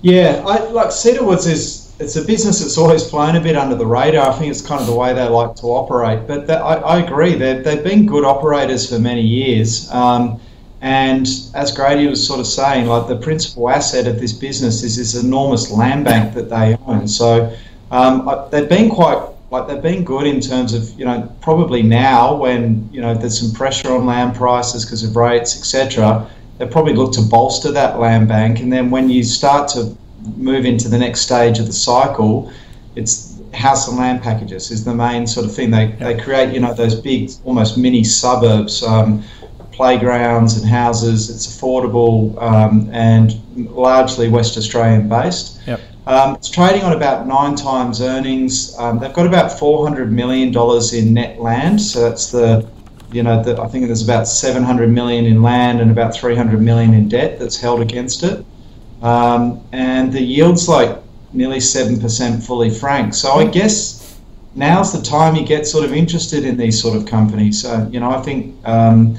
Yeah, 0.00 0.42
I, 0.46 0.58
like 0.70 0.90
Cedar 0.90 1.24
Woods 1.24 1.46
is 1.46 1.94
it's 2.00 2.16
a 2.16 2.24
business 2.24 2.60
that's 2.60 2.76
always 2.76 3.08
flown 3.08 3.36
a 3.36 3.40
bit 3.40 3.56
under 3.56 3.76
the 3.76 3.86
radar. 3.86 4.28
I 4.28 4.32
think 4.36 4.50
it's 4.50 4.60
kind 4.60 4.80
of 4.80 4.86
the 4.86 4.94
way 4.94 5.14
they 5.14 5.24
like 5.28 5.54
to 5.56 5.66
operate. 5.66 6.26
But 6.26 6.46
that, 6.48 6.60
I, 6.60 6.74
I, 6.74 6.98
agree, 7.00 7.34
they've, 7.34 7.62
they've 7.62 7.84
been 7.84 8.06
good 8.06 8.24
operators 8.24 8.88
for 8.88 8.98
many 8.98 9.22
years. 9.22 9.90
Um, 9.92 10.40
and 10.80 11.28
as 11.54 11.70
Grady 11.70 12.08
was 12.08 12.26
sort 12.26 12.40
of 12.40 12.46
saying, 12.46 12.86
like 12.86 13.06
the 13.06 13.16
principal 13.16 13.70
asset 13.70 14.08
of 14.08 14.20
this 14.20 14.32
business 14.32 14.82
is 14.82 14.96
this 14.96 15.14
enormous 15.14 15.70
land 15.70 16.04
bank 16.04 16.34
that 16.34 16.50
they 16.50 16.76
own. 16.86 17.06
So 17.06 17.56
um, 17.92 18.48
they've 18.50 18.68
been 18.68 18.90
quite 18.90 19.22
like 19.50 19.68
they've 19.68 19.82
been 19.82 20.02
good 20.02 20.26
in 20.26 20.40
terms 20.40 20.72
of 20.72 20.98
you 20.98 21.04
know 21.04 21.30
probably 21.42 21.82
now 21.82 22.34
when 22.34 22.88
you 22.90 23.02
know 23.02 23.14
there's 23.14 23.38
some 23.38 23.52
pressure 23.52 23.92
on 23.92 24.06
land 24.06 24.34
prices 24.34 24.84
because 24.84 25.04
of 25.04 25.14
rates 25.14 25.56
etc. 25.58 26.28
They 26.58 26.66
probably 26.66 26.94
look 26.94 27.12
to 27.12 27.22
bolster 27.22 27.70
that 27.72 27.98
land 27.98 28.28
bank, 28.28 28.60
and 28.60 28.72
then 28.72 28.90
when 28.90 29.08
you 29.08 29.22
start 29.22 29.68
to 29.70 29.96
move 30.36 30.64
into 30.64 30.88
the 30.88 30.98
next 30.98 31.20
stage 31.20 31.58
of 31.58 31.66
the 31.66 31.72
cycle, 31.72 32.52
it's 32.96 33.40
house 33.52 33.88
and 33.88 33.98
land 33.98 34.22
packages 34.22 34.70
is 34.70 34.84
the 34.84 34.94
main 34.94 35.26
sort 35.26 35.44
of 35.44 35.54
thing. 35.54 35.70
They, 35.70 35.88
they 35.92 36.18
create 36.18 36.54
you 36.54 36.60
know 36.60 36.72
those 36.72 36.94
big 36.94 37.30
almost 37.44 37.76
mini 37.76 38.04
suburbs. 38.04 38.82
Um, 38.82 39.22
playgrounds 39.72 40.58
and 40.58 40.68
houses. 40.68 41.30
It's 41.30 41.46
affordable 41.46 42.40
um, 42.40 42.88
and 42.92 43.40
largely 43.70 44.28
West 44.28 44.56
Australian 44.56 45.08
based. 45.08 45.60
Yep. 45.66 45.80
Um, 46.06 46.34
it's 46.34 46.50
trading 46.50 46.82
on 46.82 46.94
about 46.94 47.28
nine 47.28 47.54
times 47.54 48.00
earnings. 48.00 48.76
Um, 48.76 48.98
they've 48.98 49.12
got 49.12 49.26
about 49.26 49.56
four 49.56 49.86
hundred 49.86 50.10
million 50.10 50.50
dollars 50.50 50.94
in 50.94 51.14
net 51.14 51.40
land, 51.40 51.80
so 51.80 52.08
that's 52.08 52.30
the, 52.30 52.68
you 53.12 53.22
know, 53.22 53.40
the, 53.42 53.60
I 53.60 53.68
think 53.68 53.86
there's 53.86 54.02
about 54.02 54.26
seven 54.26 54.64
hundred 54.64 54.90
million 54.90 55.26
in 55.26 55.42
land 55.42 55.80
and 55.80 55.92
about 55.92 56.12
three 56.12 56.34
hundred 56.34 56.60
million 56.60 56.92
in 56.92 57.08
debt 57.08 57.38
that's 57.38 57.56
held 57.60 57.80
against 57.80 58.24
it, 58.24 58.44
um, 59.00 59.62
and 59.70 60.12
the 60.12 60.20
yield's 60.20 60.68
like 60.68 60.98
nearly 61.32 61.60
seven 61.60 62.00
percent 62.00 62.42
fully 62.42 62.68
franked. 62.68 63.14
So 63.14 63.34
I 63.34 63.46
guess 63.46 64.18
now's 64.56 64.92
the 64.92 65.02
time 65.02 65.36
you 65.36 65.46
get 65.46 65.68
sort 65.68 65.84
of 65.84 65.92
interested 65.92 66.44
in 66.44 66.56
these 66.56 66.82
sort 66.82 66.96
of 66.96 67.06
companies. 67.06 67.62
So 67.62 67.88
you 67.92 68.00
know, 68.00 68.10
I 68.10 68.20
think. 68.22 68.56
Um, 68.66 69.16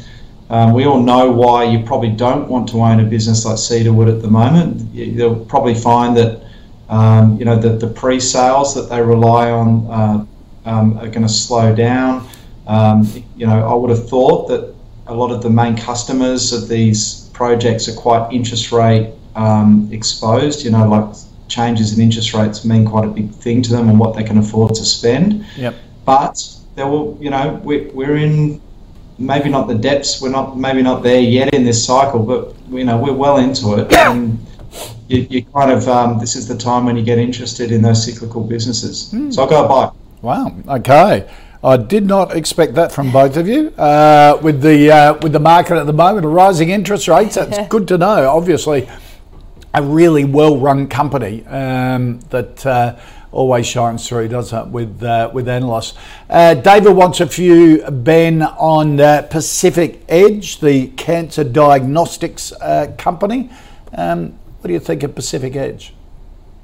um, 0.49 0.73
we 0.73 0.85
all 0.85 1.01
know 1.01 1.31
why 1.31 1.63
you 1.63 1.83
probably 1.83 2.11
don't 2.11 2.47
want 2.47 2.67
to 2.69 2.81
own 2.81 2.99
a 2.99 3.03
business 3.03 3.43
like 3.43 3.57
Cedarwood 3.57 4.07
at 4.07 4.21
the 4.21 4.27
moment. 4.27 4.93
You'll 4.93 5.43
probably 5.45 5.73
find 5.73 6.15
that 6.17 6.42
um, 6.89 7.37
you 7.37 7.45
know, 7.45 7.55
the, 7.55 7.69
the 7.69 7.87
pre-sales 7.87 8.75
that 8.75 8.89
they 8.89 9.01
rely 9.01 9.51
on, 9.51 9.87
uh, 9.89 10.25
um, 10.65 10.97
are 10.97 11.07
going 11.07 11.23
to 11.23 11.29
slow 11.29 11.75
down. 11.75 12.27
Um, 12.67 13.07
you 13.35 13.45
know, 13.45 13.67
I 13.67 13.73
would 13.73 13.89
have 13.89 14.07
thought 14.07 14.47
that 14.47 14.73
a 15.07 15.13
lot 15.13 15.31
of 15.31 15.41
the 15.41 15.49
main 15.49 15.75
customers 15.75 16.53
of 16.53 16.69
these 16.69 17.29
projects 17.33 17.87
are 17.89 17.95
quite 17.95 18.31
interest 18.31 18.71
rate 18.71 19.13
um, 19.35 19.89
exposed. 19.91 20.63
You 20.63 20.71
know, 20.71 20.87
like 20.87 21.15
changes 21.47 21.97
in 21.97 22.03
interest 22.03 22.33
rates 22.33 22.63
mean 22.63 22.85
quite 22.85 23.05
a 23.05 23.11
big 23.11 23.31
thing 23.31 23.61
to 23.63 23.71
them 23.71 23.89
and 23.89 23.99
what 23.99 24.15
they 24.15 24.23
can 24.23 24.37
afford 24.37 24.75
to 24.75 24.85
spend. 24.85 25.45
Yep. 25.57 25.75
But 26.05 26.57
there 26.75 26.87
will, 26.87 27.17
you 27.19 27.29
know, 27.29 27.59
we, 27.63 27.87
we're 27.87 28.15
in 28.15 28.61
maybe 29.17 29.49
not 29.49 29.67
the 29.67 29.75
depths. 29.75 30.21
We're 30.21 30.29
not 30.29 30.57
maybe 30.57 30.81
not 30.81 31.03
there 31.03 31.19
yet 31.19 31.53
in 31.53 31.63
this 31.63 31.85
cycle, 31.85 32.23
but 32.23 32.55
you 32.69 32.85
know 32.85 32.97
we're 32.97 33.13
well 33.13 33.37
into 33.37 33.75
it. 33.75 33.91
And 33.93 34.39
you, 35.07 35.27
you 35.29 35.45
kind 35.45 35.71
of 35.71 35.87
um, 35.87 36.19
this 36.19 36.35
is 36.35 36.47
the 36.47 36.57
time 36.57 36.85
when 36.85 36.97
you 36.97 37.03
get 37.03 37.17
interested 37.17 37.71
in 37.71 37.81
those 37.81 38.03
cyclical 38.03 38.43
businesses. 38.43 39.11
Mm. 39.13 39.33
So 39.33 39.43
I'll 39.43 39.49
go 39.49 39.67
buy. 39.67 39.91
Wow. 40.21 40.55
Okay. 40.67 41.29
I 41.63 41.77
did 41.77 42.05
not 42.05 42.35
expect 42.35 42.73
that 42.75 42.91
from 42.91 43.11
both 43.11 43.37
of 43.37 43.47
you. 43.47 43.69
Uh, 43.77 44.37
with 44.41 44.61
the 44.61 44.91
uh, 44.91 45.13
with 45.21 45.31
the 45.31 45.39
market 45.39 45.77
at 45.77 45.85
the 45.85 45.93
moment, 45.93 46.25
rising 46.25 46.69
interest 46.69 47.07
rates, 47.07 47.35
that's 47.35 47.67
good 47.69 47.87
to 47.87 47.97
know. 47.97 48.29
Obviously, 48.29 48.89
a 49.73 49.81
really 49.81 50.25
well-run 50.25 50.87
company 50.87 51.45
um, 51.45 52.19
that 52.31 52.65
uh, 52.65 52.99
always 53.31 53.65
shines 53.65 54.07
through, 54.07 54.27
doesn't 54.27 54.67
it, 54.67 54.71
with 54.71 55.01
uh, 55.03 55.29
with 55.33 55.47
analysts. 55.47 55.97
Uh, 56.29 56.53
David 56.53 56.91
wants 56.91 57.21
a 57.21 57.27
few 57.27 57.81
Ben 57.89 58.41
on 58.41 58.99
uh, 58.99 59.21
Pacific 59.29 60.03
Edge, 60.09 60.59
the 60.59 60.87
cancer 60.87 61.45
diagnostics 61.45 62.51
company. 62.97 63.49
Um, 63.95 64.37
what 64.63 64.69
do 64.69 64.73
you 64.73 64.79
think 64.79 65.03
of 65.03 65.13
Pacific 65.13 65.57
Edge? 65.57 65.93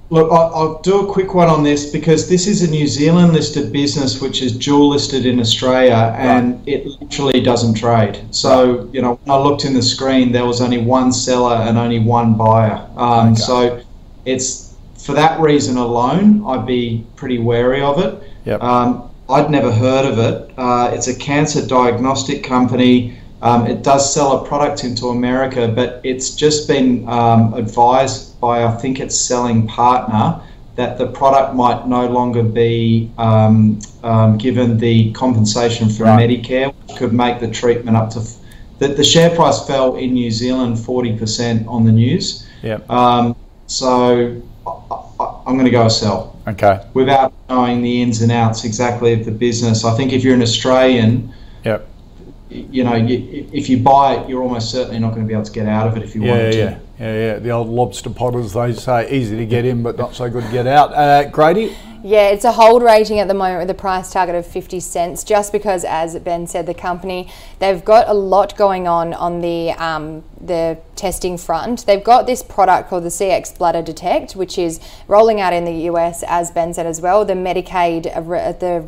Look, 0.09 0.31
I'll 0.31 0.81
do 0.81 1.05
a 1.05 1.11
quick 1.11 1.33
one 1.33 1.49
on 1.49 1.63
this 1.63 1.91
because 1.91 2.29
this 2.29 2.47
is 2.47 2.63
a 2.63 2.71
New 2.71 2.87
Zealand 2.87 3.33
listed 3.33 3.73
business 3.73 4.21
which 4.21 4.41
is 4.41 4.57
dual 4.57 4.87
listed 4.87 5.25
in 5.25 5.37
Australia 5.37 6.15
and 6.17 6.55
right. 6.59 6.67
it 6.67 6.85
literally 7.01 7.41
doesn't 7.41 7.73
trade. 7.73 8.23
So, 8.31 8.89
you 8.93 9.01
know, 9.01 9.19
when 9.25 9.37
I 9.37 9.39
looked 9.41 9.65
in 9.65 9.73
the 9.73 9.81
screen, 9.81 10.31
there 10.31 10.45
was 10.45 10.61
only 10.61 10.77
one 10.77 11.11
seller 11.11 11.57
and 11.57 11.77
only 11.77 11.99
one 11.99 12.37
buyer. 12.37 12.87
Um, 12.95 13.33
okay. 13.33 13.41
So 13.41 13.83
it's 14.23 14.73
for 14.97 15.11
that 15.13 15.37
reason 15.41 15.75
alone, 15.75 16.45
I'd 16.47 16.65
be 16.65 17.05
pretty 17.17 17.39
wary 17.39 17.81
of 17.81 17.99
it. 17.99 18.23
Yep. 18.45 18.63
Um, 18.63 19.11
I'd 19.29 19.51
never 19.51 19.73
heard 19.73 20.05
of 20.05 20.19
it. 20.19 20.51
Uh, 20.57 20.89
it's 20.93 21.09
a 21.09 21.15
cancer 21.15 21.67
diagnostic 21.67 22.45
company. 22.45 23.18
Um, 23.41 23.67
it 23.67 23.83
does 23.83 24.13
sell 24.13 24.43
a 24.43 24.45
product 24.45 24.83
into 24.83 25.07
America, 25.07 25.67
but 25.67 26.01
it's 26.03 26.31
just 26.31 26.67
been 26.67 27.07
um, 27.07 27.53
advised 27.53 28.39
by, 28.41 28.63
I 28.63 28.75
think, 28.75 28.99
its 28.99 29.17
selling 29.17 29.65
partner 29.67 30.41
that 30.75 30.97
the 30.97 31.07
product 31.07 31.55
might 31.55 31.87
no 31.87 32.07
longer 32.07 32.41
be 32.41 33.11
um, 33.17 33.79
um 34.03 34.37
given 34.37 34.77
the 34.77 35.11
compensation 35.11 35.89
from 35.89 36.07
right. 36.07 36.29
Medicare, 36.29 36.73
which 36.73 36.97
could 36.97 37.13
make 37.13 37.39
the 37.39 37.49
treatment 37.49 37.97
up 37.97 38.09
to. 38.11 38.21
That 38.79 38.95
the 38.95 39.03
share 39.03 39.35
price 39.35 39.65
fell 39.67 39.97
in 39.97 40.13
New 40.13 40.31
Zealand 40.31 40.77
40% 40.77 41.67
on 41.67 41.83
the 41.83 41.91
news. 41.91 42.47
Yeah. 42.61 42.79
Um, 42.87 43.35
so 43.67 44.41
I, 44.65 45.41
am 45.47 45.55
going 45.55 45.65
to 45.65 45.69
go 45.71 45.89
sell. 45.89 46.39
Okay. 46.47 46.81
Without 46.93 47.33
knowing 47.49 47.81
the 47.81 48.01
ins 48.01 48.21
and 48.21 48.31
outs 48.31 48.63
exactly 48.63 49.11
of 49.11 49.25
the 49.25 49.31
business, 49.31 49.83
I 49.83 49.97
think 49.97 50.13
if 50.13 50.23
you're 50.23 50.33
an 50.33 50.41
Australian, 50.41 51.33
yep 51.65 51.89
you 52.49 52.83
know, 52.83 52.95
you, 52.95 53.47
if 53.53 53.69
you 53.69 53.77
buy 53.77 54.15
it, 54.15 54.29
you're 54.29 54.41
almost 54.41 54.71
certainly 54.71 54.99
not 54.99 55.09
going 55.09 55.21
to 55.21 55.27
be 55.27 55.33
able 55.33 55.45
to 55.45 55.51
get 55.51 55.67
out 55.67 55.87
of 55.87 55.97
it 55.97 56.03
if 56.03 56.15
you 56.15 56.23
yeah, 56.23 56.31
wanted 56.31 56.55
yeah, 56.55 56.69
to. 56.69 56.81
Yeah, 56.99 57.13
yeah, 57.13 57.39
The 57.39 57.51
old 57.51 57.67
lobster 57.67 58.09
potters, 58.09 58.53
they 58.53 58.73
say, 58.73 59.11
easy 59.11 59.37
to 59.37 59.45
get 59.45 59.65
in, 59.65 59.83
but 59.83 59.97
not 59.97 60.15
so 60.15 60.29
good 60.29 60.43
to 60.43 60.51
get 60.51 60.65
out. 60.65 60.93
Uh, 60.93 61.29
Grady? 61.29 61.75
Yeah, 62.01 62.29
it's 62.29 62.45
a 62.45 62.53
hold 62.53 62.81
rating 62.81 63.19
at 63.19 63.27
the 63.27 63.33
moment 63.33 63.59
with 63.59 63.69
a 63.69 63.73
price 63.79 64.11
target 64.11 64.33
of 64.33 64.47
50 64.47 64.79
cents, 64.79 65.23
just 65.23 65.51
because, 65.51 65.83
as 65.83 66.17
Ben 66.19 66.47
said, 66.47 66.65
the 66.65 66.73
company, 66.73 67.29
they've 67.59 67.83
got 67.83 68.07
a 68.07 68.13
lot 68.13 68.55
going 68.55 68.87
on 68.87 69.13
on 69.13 69.41
the, 69.41 69.71
um, 69.71 70.23
the 70.39 70.79
testing 70.95 71.37
front. 71.37 71.85
They've 71.85 72.03
got 72.03 72.25
this 72.25 72.41
product 72.41 72.89
called 72.89 73.03
the 73.03 73.09
Cxbladder 73.09 73.83
Detect, 73.83 74.35
which 74.35 74.57
is 74.57 74.79
rolling 75.07 75.41
out 75.41 75.51
in 75.51 75.65
the 75.65 75.89
US, 75.91 76.23
as 76.25 76.51
Ben 76.51 76.73
said 76.73 76.85
as 76.85 77.01
well. 77.01 77.25
The 77.25 77.33
Medicaid, 77.33 78.07
uh, 78.07 78.53
the 78.53 78.87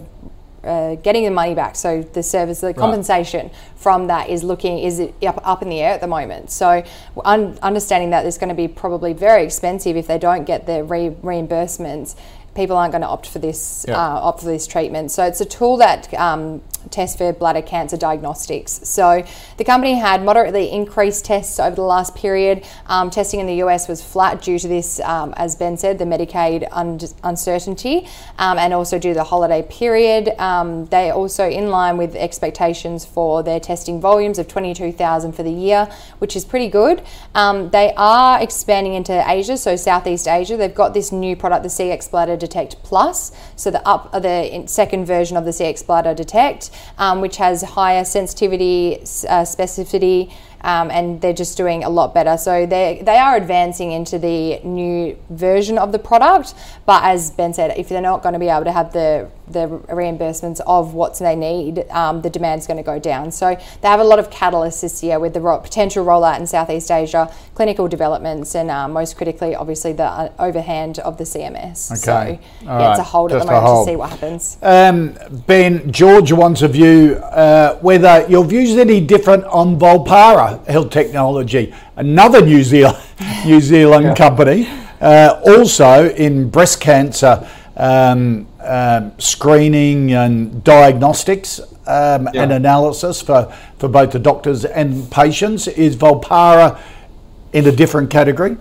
uh, 0.64 0.95
getting 0.95 1.24
the 1.24 1.32
money 1.32 1.55
back. 1.55 1.76
So 1.76 2.01
the 2.01 2.24
service, 2.24 2.62
the 2.62 2.74
compensation 2.74 3.49
from 3.76 4.07
that 4.07 4.30
is 4.30 4.43
looking 4.43 4.80
is 4.80 4.99
up, 5.26 5.41
up 5.47 5.62
in 5.62 5.70
the 5.70 5.80
air 5.80 5.93
at 5.93 6.01
the 6.01 6.07
moment. 6.07 6.51
So 6.51 6.84
un- 7.26 7.57
understanding 7.62 8.12
that 8.12 8.26
it's 8.26 8.38
going 8.38 8.49
to 8.49 8.55
be 8.55 8.68
probably 8.68 9.14
very 9.14 9.43
expensive 9.43 9.97
if 9.97 10.07
they 10.07 10.18
don't 10.18 10.45
get 10.45 10.66
their 10.66 10.84
re- 10.84 11.16
reimbursements 11.22 12.16
people 12.55 12.76
aren't 12.76 12.91
going 12.91 13.01
to 13.01 13.07
opt 13.07 13.28
for 13.28 13.39
this 13.39 13.86
yeah. 13.88 13.95
uh, 13.95 14.20
opt 14.20 14.41
for 14.41 14.47
this 14.47 14.68
treatment. 14.68 15.12
So 15.12 15.26
it's 15.26 15.41
a 15.41 15.45
tool 15.45 15.78
that 15.78 16.14
um, 16.16 16.62
tests 16.91 17.17
for 17.17 17.31
bladder 17.33 17.61
cancer 17.61 17.97
diagnostics. 17.97 18.81
So 18.83 19.25
the 19.57 19.63
company 19.63 19.95
had 19.95 20.23
moderately 20.23 20.71
increased 20.71 21.25
tests 21.25 21.59
over 21.59 21.75
the 21.75 21.81
last 21.81 22.15
period. 22.15 22.65
Um, 22.87 23.09
testing 23.09 23.39
in 23.39 23.47
the 23.47 23.55
US 23.55 23.87
was 23.87 24.01
flat 24.01 24.41
due 24.41 24.59
to 24.59 24.67
this, 24.67 24.99
um, 25.01 25.33
as 25.37 25.55
Ben 25.55 25.77
said, 25.77 25.97
the 25.97 26.05
Medicaid 26.05 26.67
un- 26.71 26.99
uncertainty, 27.23 28.07
um, 28.37 28.57
and 28.57 28.73
also 28.73 28.99
due 28.99 29.09
to 29.09 29.15
the 29.15 29.23
holiday 29.23 29.61
period. 29.63 30.29
Um, 30.39 30.85
they 30.87 31.09
also 31.11 31.49
in 31.49 31.69
line 31.69 31.97
with 31.97 32.15
expectations 32.15 33.05
for 33.05 33.43
their 33.43 33.59
testing 33.59 33.99
volumes 34.01 34.37
of 34.39 34.47
22,000 34.47 35.33
for 35.33 35.43
the 35.43 35.51
year, 35.51 35.89
which 36.19 36.35
is 36.35 36.45
pretty 36.45 36.67
good. 36.67 37.01
Um, 37.35 37.69
they 37.69 37.93
are 37.97 38.41
expanding 38.41 38.93
into 38.93 39.23
Asia, 39.29 39.57
so 39.57 39.75
Southeast 39.75 40.27
Asia. 40.27 40.57
They've 40.57 40.73
got 40.73 40.93
this 40.93 41.11
new 41.11 41.35
product, 41.35 41.63
the 41.63 41.69
Cxbladder 41.69 42.37
Detect 42.37 42.81
Plus. 42.83 43.31
So 43.55 43.71
the 43.71 43.85
up 43.87 44.11
the 44.11 44.63
second 44.67 45.05
version 45.05 45.37
of 45.37 45.45
the 45.45 45.51
Cxbladder 45.51 46.15
Detect, 46.15 46.71
um, 46.97 47.21
which 47.21 47.38
has 47.38 47.61
higher 47.61 48.03
sensitivity, 48.03 48.97
uh, 48.97 49.43
specificity, 49.43 50.32
um, 50.64 50.91
and 50.91 51.22
they're 51.22 51.34
just 51.34 51.57
doing 51.57 51.84
a 51.84 51.89
lot 51.89 52.14
better. 52.14 52.38
So 52.38 52.66
they 52.66 53.01
they 53.03 53.18
are 53.18 53.36
advancing 53.36 53.91
into 53.91 54.20
the 54.20 54.59
new 54.64 55.18
version 55.30 55.78
of 55.78 55.91
the 55.91 55.99
product. 55.99 56.53
But 56.86 57.03
as 57.03 57.32
Ben 57.32 57.53
said, 57.53 57.78
if 57.78 57.89
they're 57.89 58.01
not 58.01 58.24
going 58.24 58.34
to 58.34 58.39
be 58.39 58.49
able 58.49 58.66
to 58.66 58.72
have 58.72 58.93
the 58.93 59.30
the 59.47 59.68
reimbursements 59.89 60.62
of 60.66 60.93
what 60.93 61.20
they 61.20 61.36
need, 61.36 61.86
um, 61.89 62.22
the 62.22 62.30
demand's 62.30 62.68
going 62.68 62.78
to 62.78 62.84
go 62.84 62.99
down. 62.99 63.32
So 63.32 63.55
they 63.82 63.88
have 63.88 63.99
a 63.99 64.03
lot 64.03 64.18
of 64.18 64.30
catalysts 64.30 64.82
this 64.82 65.03
year 65.03 65.20
with 65.20 65.34
the 65.34 65.41
ro- 65.41 65.59
potential 65.59 66.05
rollout 66.05 66.39
in 66.39 66.47
Southeast 66.47 66.89
Asia, 66.89 67.34
clinical 67.53 67.88
developments, 67.88 68.55
and 68.55 68.72
uh, 68.72 68.88
most 68.88 69.18
critically, 69.18 69.53
obviously, 69.53 69.93
the 69.93 70.05
uh, 70.05 70.32
overhand 70.39 70.99
of 70.99 71.18
the 71.18 71.26
CMS. 71.26 71.91
Okay. 71.91 71.99
So 72.01 72.12
All 72.14 72.30
yeah, 72.80 72.88
right. 72.88 72.89
it's 72.91 72.99
a 72.99 73.03
hold 73.03 73.32
Just 73.32 73.41
at 73.41 73.47
the 73.47 73.62
moment 73.62 73.86
to 73.86 73.91
see 73.91 73.95
what 73.95 74.09
happens. 74.09 74.57
Um, 74.62 75.18
ben, 75.47 75.91
George 75.91 76.32
wants 76.32 76.62
a 76.62 76.68
view 76.68 77.16
uh, 77.16 77.76
whether 77.80 78.26
your 78.30 78.45
views 78.45 78.78
any 78.78 79.01
different 79.01 79.43
on 79.45 79.78
Volpara 79.78 80.50
health 80.59 80.89
technology, 80.89 81.73
another 81.95 82.45
New 82.45 82.63
Zealand, 82.63 82.97
New 83.45 83.59
Zealand 83.61 84.05
yeah. 84.05 84.15
company, 84.15 84.67
uh, 84.99 85.41
also 85.45 86.09
in 86.09 86.49
breast 86.49 86.79
cancer 86.79 87.47
um, 87.77 88.47
um, 88.59 89.11
screening 89.19 90.13
and 90.13 90.63
diagnostics 90.63 91.59
um, 91.87 92.29
yeah. 92.33 92.43
and 92.43 92.51
analysis 92.51 93.21
for, 93.21 93.51
for 93.77 93.87
both 93.87 94.11
the 94.11 94.19
doctors 94.19 94.65
and 94.65 95.09
patients. 95.11 95.67
Is 95.67 95.95
Volpara 95.95 96.79
in 97.53 97.67
a 97.67 97.71
different 97.71 98.09
category? 98.09 98.57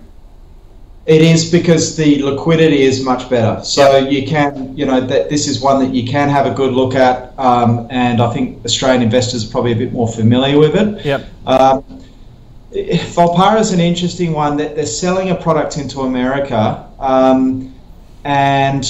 It 1.07 1.23
is 1.23 1.51
because 1.51 1.97
the 1.97 2.23
liquidity 2.23 2.83
is 2.83 3.03
much 3.03 3.29
better. 3.31 3.65
So 3.65 3.99
yep. 3.99 4.13
you 4.13 4.27
can, 4.27 4.77
you 4.77 4.85
know, 4.85 5.01
that 5.01 5.31
this 5.31 5.49
is 5.49 5.61
one 5.61 5.83
that 5.83 5.95
you 5.95 6.07
can 6.07 6.29
have 6.29 6.47
a 6.47 6.51
good 6.51 6.73
look 6.73 6.95
at, 6.95 7.37
um, 7.39 7.87
and 7.91 8.21
I 8.21 8.33
think 8.33 8.65
Australian 8.65 9.03
investors 9.03 9.49
are 9.49 9.51
probably 9.51 9.73
a 9.73 9.77
bit 9.77 9.93
more 9.93 10.07
familiar 10.07 10.59
with 10.59 10.77
it. 10.77 11.05
Yep. 11.05 11.27
Um, 11.47 11.85
Volpara 12.73 13.59
is 13.59 13.73
an 13.73 13.81
interesting 13.81 14.33
one. 14.33 14.57
That 14.57 14.77
they're 14.77 14.87
selling 14.87 15.31
a 15.31 15.35
product 15.35 15.79
into 15.79 16.03
America, 16.03 16.87
um, 17.01 17.75
and 18.25 18.85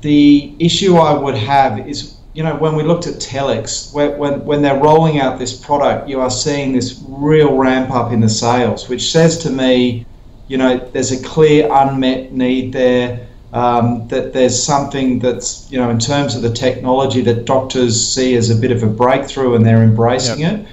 the 0.00 0.54
issue 0.58 0.96
I 0.96 1.12
would 1.12 1.34
have 1.34 1.86
is, 1.86 2.16
you 2.32 2.42
know, 2.42 2.56
when 2.56 2.74
we 2.76 2.82
looked 2.82 3.06
at 3.06 3.14
Telix, 3.16 3.92
when 3.92 4.42
when 4.46 4.62
they're 4.62 4.80
rolling 4.80 5.20
out 5.20 5.38
this 5.38 5.54
product, 5.54 6.08
you 6.08 6.20
are 6.20 6.30
seeing 6.30 6.72
this 6.72 7.02
real 7.06 7.56
ramp 7.56 7.90
up 7.90 8.12
in 8.12 8.20
the 8.20 8.28
sales, 8.28 8.88
which 8.88 9.10
says 9.10 9.36
to 9.38 9.50
me, 9.50 10.06
you 10.50 10.58
know, 10.58 10.78
there's 10.92 11.12
a 11.12 11.22
clear 11.22 11.68
unmet 11.70 12.32
need 12.32 12.72
there. 12.72 13.26
Um, 13.52 14.06
that 14.08 14.32
there's 14.32 14.62
something 14.62 15.18
that's, 15.18 15.68
you 15.72 15.78
know, 15.78 15.90
in 15.90 15.98
terms 15.98 16.36
of 16.36 16.42
the 16.42 16.52
technology 16.52 17.20
that 17.22 17.46
doctors 17.46 17.94
see 18.14 18.36
as 18.36 18.48
a 18.48 18.54
bit 18.54 18.70
of 18.70 18.84
a 18.84 18.86
breakthrough 18.86 19.56
and 19.56 19.66
they're 19.66 19.82
embracing 19.82 20.38
yep. 20.38 20.60
it 20.60 20.66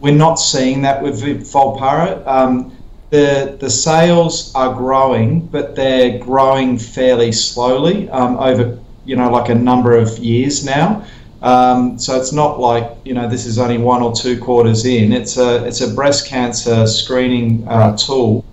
we're 0.00 0.14
not 0.14 0.36
seeing 0.36 0.82
that 0.82 1.02
with 1.02 1.22
Volpara. 1.22 2.26
Um, 2.26 2.76
the 3.10 3.56
the 3.58 3.70
sales 3.70 4.54
are 4.54 4.74
growing, 4.74 5.46
but 5.46 5.74
they're 5.74 6.18
growing 6.18 6.78
fairly 6.78 7.32
slowly 7.32 8.08
um, 8.10 8.36
over 8.38 8.78
you 9.04 9.16
know 9.16 9.30
like 9.30 9.48
a 9.48 9.54
number 9.54 9.96
of 9.96 10.18
years 10.18 10.64
now. 10.64 11.04
Um, 11.40 11.98
so 11.98 12.18
it's 12.20 12.32
not 12.32 12.60
like 12.60 12.90
you 13.04 13.14
know 13.14 13.28
this 13.28 13.46
is 13.46 13.58
only 13.58 13.78
one 13.78 14.02
or 14.02 14.14
two 14.14 14.38
quarters 14.38 14.84
in. 14.84 15.12
It's 15.12 15.38
a 15.38 15.64
it's 15.66 15.80
a 15.80 15.92
breast 15.94 16.26
cancer 16.26 16.86
screening 16.86 17.66
uh, 17.66 17.96
tool, 17.96 18.44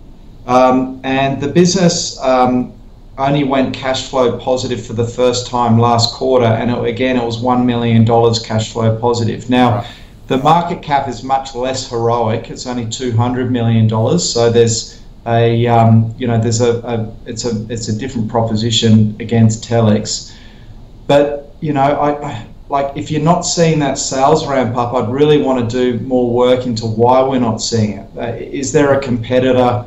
um, 0.48 1.00
and 1.04 1.42
the 1.42 1.48
business 1.48 2.20
um, 2.22 2.74
only 3.18 3.44
went 3.44 3.74
cash 3.74 4.10
flow 4.10 4.38
positive 4.38 4.86
for 4.86 4.94
the 4.94 5.08
first 5.08 5.48
time 5.48 5.80
last 5.80 6.14
quarter, 6.14 6.46
and 6.46 6.70
it, 6.72 6.84
again, 6.86 7.18
it 7.18 7.24
was 7.24 7.38
$1 7.38 7.66
million 7.66 8.06
cash 8.44 8.72
flow 8.72 8.98
positive. 9.00 9.50
Now, 9.50 9.78
right. 9.78 9.88
the 10.28 10.38
market 10.38 10.82
cap 10.82 11.08
is 11.08 11.24
much 11.24 11.56
less 11.56 11.90
heroic. 11.90 12.50
It's 12.50 12.68
only 12.68 12.86
$200 12.86 13.50
million, 13.50 14.20
so 14.20 14.52
there's 14.52 15.02
a 15.28 15.66
um, 15.68 16.14
you 16.18 16.28
know 16.28 16.40
there's 16.40 16.62
a, 16.62 16.80
a, 16.82 17.14
it's 17.26 17.46
a 17.46 17.66
it's 17.70 17.88
a 17.88 17.98
different 17.98 18.30
proposition 18.30 19.16
against 19.20 19.64
Telix, 19.64 20.34
but 21.08 21.56
you 21.62 21.74
know 21.74 21.82
I, 21.82 22.32
I 22.32 22.48
like 22.70 22.96
if 22.96 23.10
you're 23.10 23.22
not 23.22 23.42
seeing 23.42 23.80
that 23.80 23.98
sales 23.98 24.46
ramp 24.48 24.76
up, 24.76 24.94
I'd 24.94 25.10
really 25.10 25.42
want 25.42 25.70
to 25.70 25.94
do 25.94 26.00
more 26.06 26.32
work 26.32 26.66
into 26.66 26.86
why 26.86 27.24
we're 27.24 27.40
not 27.40 27.58
seeing 27.58 27.94
it. 27.94 28.10
Uh, 28.18 28.36
is 28.38 28.72
there 28.72 28.94
a 28.94 29.02
competitor 29.02 29.86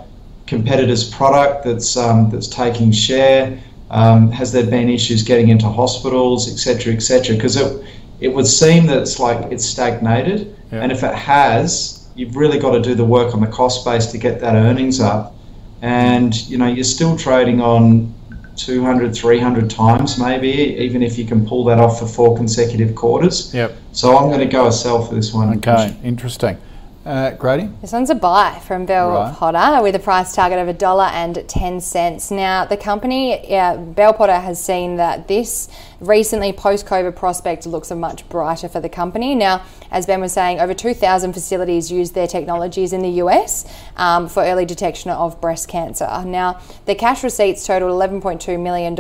competitor's 0.49 1.09
product 1.09 1.65
that's 1.65 1.97
um, 1.97 2.31
that's 2.31 2.49
taking 2.49 2.91
share? 2.91 3.59
Um, 3.91 4.31
has 4.33 4.53
there 4.53 4.67
been 4.67 4.89
issues 4.89 5.23
getting 5.23 5.49
into 5.49 5.69
hospitals, 5.69 6.51
etc., 6.51 6.95
etc.? 6.95 7.37
Because 7.37 7.57
it 7.57 7.85
it 8.21 8.29
would 8.29 8.47
seem 8.47 8.87
that 8.87 8.99
it's 8.99 9.19
like 9.21 9.53
it's 9.53 9.65
stagnated, 9.65 10.57
yeah. 10.73 10.83
and 10.83 10.91
if 10.91 11.03
it 11.03 11.15
has, 11.15 12.09
you've 12.17 12.35
really 12.35 12.59
got 12.59 12.73
to 12.73 12.81
do 12.81 12.95
the 12.95 13.05
work 13.05 13.35
on 13.35 13.41
the 13.41 13.47
cost 13.47 13.85
base 13.85 14.07
to 14.07 14.19
get 14.19 14.41
that 14.41 14.57
earnings 14.57 15.01
up. 15.01 15.35
And 15.83 16.35
you 16.49 16.59
know 16.59 16.67
you're 16.67 16.85
still 16.85 17.17
trading 17.17 17.61
on 17.61 18.13
200, 18.57 19.15
300 19.15 19.71
times 19.71 20.19
maybe, 20.19 20.49
even 20.49 21.03
if 21.03 21.17
you 21.17 21.25
can 21.25 21.47
pull 21.47 21.65
that 21.65 21.79
off 21.79 22.01
for 22.01 22.07
four 22.07 22.37
consecutive 22.37 22.95
quarters. 22.95 23.55
Yep. 23.55 23.77
So 23.93 24.17
I'm 24.17 24.29
going 24.29 24.41
to 24.41 24.47
go 24.47 24.67
a 24.67 24.73
sell 24.73 25.05
for 25.05 25.15
this 25.15 25.33
one. 25.33 25.57
Okay, 25.59 25.97
interesting. 26.03 26.59
Uh, 27.07 27.31
Grady? 27.31 27.71
This 27.81 27.93
one's 27.93 28.11
a 28.11 28.15
buy 28.15 28.61
from 28.67 28.85
Bell 28.85 29.11
right. 29.11 29.35
Potter 29.35 29.83
with 29.83 29.95
a 29.95 29.99
price 29.99 30.35
target 30.35 30.59
of 30.59 30.69
a 30.69 30.75
dollar 30.75 31.05
and 31.05 31.43
ten 31.49 31.81
cents. 31.81 32.31
Now, 32.31 32.67
the 32.67 32.77
company, 32.77 33.49
yeah, 33.49 33.77
Bell 33.77 34.13
Potter 34.13 34.39
has 34.39 34.63
seen 34.63 34.97
that 34.97 35.27
this 35.27 35.71
recently 36.01 36.53
post-COVID 36.53 37.17
prospect 37.17 37.65
looks 37.65 37.91
much 37.91 38.29
brighter 38.29 38.69
for 38.69 38.81
the 38.81 38.91
company. 38.91 39.35
Now, 39.35 39.63
as 39.91 40.07
Ben 40.07 40.21
was 40.21 40.33
saying, 40.33 40.61
over 40.61 40.75
2,000 40.75 41.33
facilities 41.33 41.91
use 41.91 42.13
their 42.13 42.27
technologies 42.27 42.93
in 42.93 43.03
the 43.03 43.23
US 43.23 43.65
um, 43.97 44.29
for 44.29 44.43
early 44.43 44.65
detection 44.65 45.11
of 45.11 45.41
breast 45.41 45.69
cancer. 45.69 46.09
Now, 46.25 46.61
the 46.87 46.95
cash 46.95 47.23
receipts 47.25 47.67
totaled 47.67 47.93
$11.2 47.93 48.61
million 48.61 48.97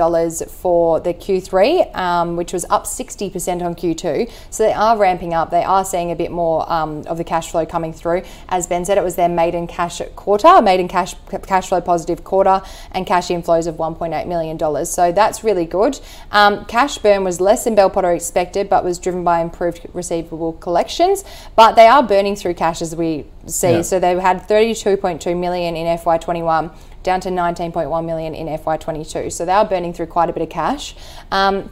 for 0.47 1.01
the 1.01 1.15
Q3, 1.15 1.95
um, 1.97 2.37
which 2.37 2.53
was 2.53 2.65
up 2.71 2.85
60% 2.85 3.63
on 3.63 3.75
Q2. 3.75 4.31
So 4.51 4.65
they 4.65 4.73
are 4.73 4.97
ramping 4.97 5.35
up. 5.35 5.51
They 5.51 5.65
are 5.65 5.85
seeing 5.85 6.11
a 6.11 6.17
bit 6.17 6.31
more 6.31 6.71
um, 6.71 7.07
of 7.07 7.19
the 7.19 7.25
cash 7.25 7.51
flow 7.51 7.67
coming 7.67 7.93
through. 7.93 8.23
As 8.49 8.67
Ben 8.67 8.85
said, 8.85 8.99
it 8.99 9.05
was 9.05 9.17
their 9.17 9.29
maiden 9.29 9.67
cash 9.67 10.01
quarter, 10.17 10.61
maiden 10.63 10.89
cash 10.89 11.15
cash 11.43 11.69
flow 11.69 11.81
positive 11.81 12.25
quarter, 12.25 12.63
and 12.93 13.07
cash 13.07 13.29
inflows 13.29 13.67
of 13.67 13.77
$1.8 13.77 14.27
million. 14.27 14.87
So 14.87 15.13
that's 15.13 15.45
really 15.45 15.65
good. 15.65 16.01
Um, 16.31 16.65
cash 16.67 16.99
burn 16.99 17.25
was 17.25 17.41
less 17.41 17.65
than 17.65 17.75
Bell 17.75 17.91
Potter 17.91 18.13
expected, 18.13 18.69
but 18.69 18.85
was 18.85 18.99
driven 18.99 19.25
by 19.25 19.41
improved 19.41 19.87
receivable 19.93 20.53
collections. 20.79 21.25
But 21.57 21.75
they 21.75 21.87
are 21.87 22.03
burning 22.03 22.37
through 22.37 22.55
cash 22.55 22.81
as 22.83 22.95
we 22.95 23.27
see. 23.47 23.73
Yeah. 23.73 23.83
So 23.83 23.99
they 23.99 24.19
had 24.19 24.47
32.2 24.49 25.39
million 25.39 25.77
in 25.77 25.99
FY21 25.99 26.75
down 27.03 27.21
to 27.21 27.31
19.1 27.31 28.05
million 28.05 28.35
in 28.35 28.47
FY22. 28.47 29.33
So 29.33 29.45
they 29.45 29.53
are 29.53 29.65
burning 29.65 29.93
through 29.93 30.07
quite 30.07 30.31
a 30.31 30.33
bit 30.33 30.43
of 30.43 30.51
cash. 30.51 30.95
Um, 31.31 31.71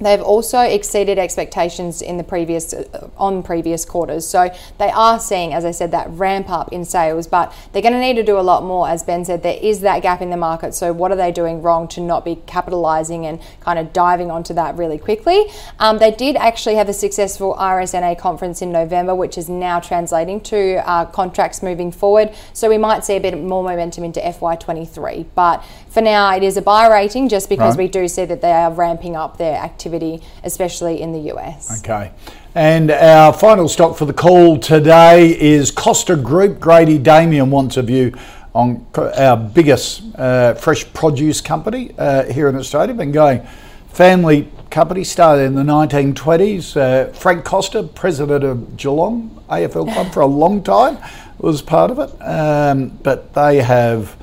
They've 0.00 0.20
also 0.20 0.60
exceeded 0.60 1.18
expectations 1.18 2.02
in 2.02 2.16
the 2.16 2.24
previous 2.24 2.72
uh, 2.72 3.08
on 3.16 3.42
previous 3.42 3.84
quarters. 3.84 4.26
So 4.26 4.52
they 4.78 4.90
are 4.90 5.20
seeing, 5.20 5.54
as 5.54 5.64
I 5.64 5.70
said, 5.70 5.92
that 5.92 6.10
ramp 6.10 6.50
up 6.50 6.72
in 6.72 6.84
sales, 6.84 7.26
but 7.26 7.54
they're 7.72 7.82
going 7.82 7.94
to 7.94 8.00
need 8.00 8.14
to 8.14 8.24
do 8.24 8.38
a 8.38 8.42
lot 8.42 8.64
more. 8.64 8.88
As 8.88 9.02
Ben 9.02 9.24
said, 9.24 9.42
there 9.42 9.58
is 9.60 9.80
that 9.80 10.02
gap 10.02 10.20
in 10.20 10.30
the 10.30 10.36
market. 10.36 10.74
So 10.74 10.92
what 10.92 11.12
are 11.12 11.16
they 11.16 11.30
doing 11.30 11.62
wrong 11.62 11.86
to 11.88 12.00
not 12.00 12.24
be 12.24 12.36
capitalizing 12.46 13.26
and 13.26 13.40
kind 13.60 13.78
of 13.78 13.92
diving 13.92 14.30
onto 14.30 14.52
that 14.54 14.76
really 14.76 14.98
quickly? 14.98 15.46
Um, 15.78 15.98
they 15.98 16.10
did 16.10 16.36
actually 16.36 16.74
have 16.74 16.88
a 16.88 16.92
successful 16.92 17.54
RSNA 17.54 18.18
conference 18.18 18.62
in 18.62 18.72
November, 18.72 19.14
which 19.14 19.38
is 19.38 19.48
now 19.48 19.80
translating 19.80 20.40
to 20.42 20.88
uh, 20.88 21.04
contracts 21.06 21.62
moving 21.62 21.92
forward. 21.92 22.34
So 22.52 22.68
we 22.68 22.78
might 22.78 23.04
see 23.04 23.14
a 23.14 23.20
bit 23.20 23.38
more 23.40 23.62
momentum 23.62 24.04
into 24.04 24.20
FY23. 24.20 25.26
But 25.34 25.64
for 25.94 26.00
now, 26.00 26.34
it 26.34 26.42
is 26.42 26.56
a 26.56 26.62
buy 26.62 26.88
rating 26.88 27.28
just 27.28 27.48
because 27.48 27.76
right. 27.76 27.84
we 27.84 27.88
do 27.88 28.08
see 28.08 28.24
that 28.24 28.40
they 28.40 28.50
are 28.50 28.72
ramping 28.72 29.14
up 29.14 29.38
their 29.38 29.56
activity, 29.56 30.20
especially 30.42 31.00
in 31.00 31.12
the 31.12 31.32
US. 31.32 31.78
Okay. 31.78 32.10
And 32.56 32.90
our 32.90 33.32
final 33.32 33.68
stock 33.68 33.96
for 33.96 34.04
the 34.04 34.12
call 34.12 34.58
today 34.58 35.40
is 35.40 35.70
Costa 35.70 36.16
Group. 36.16 36.58
Grady 36.58 36.98
Damien 36.98 37.48
wants 37.52 37.76
a 37.76 37.82
view 37.82 38.12
on 38.56 38.84
our 38.96 39.36
biggest 39.36 40.02
uh, 40.16 40.54
fresh 40.54 40.84
produce 40.92 41.40
company 41.40 41.94
uh, 41.96 42.24
here 42.24 42.48
in 42.48 42.56
Australia. 42.56 42.92
Been 42.92 43.12
going 43.12 43.46
family 43.86 44.50
company 44.70 45.04
started 45.04 45.44
in 45.44 45.54
the 45.54 45.62
1920s. 45.62 46.76
Uh, 46.76 47.12
Frank 47.12 47.44
Costa, 47.44 47.84
president 47.84 48.42
of 48.42 48.76
Geelong 48.76 49.30
AFL 49.48 49.92
Club 49.92 50.12
for 50.12 50.22
a 50.22 50.26
long 50.42 50.60
time, 50.64 50.98
was 51.38 51.62
part 51.62 51.92
of 51.92 52.00
it. 52.00 52.10
Um, 52.20 52.88
but 53.04 53.32
they 53.34 53.58
have, 53.58 54.16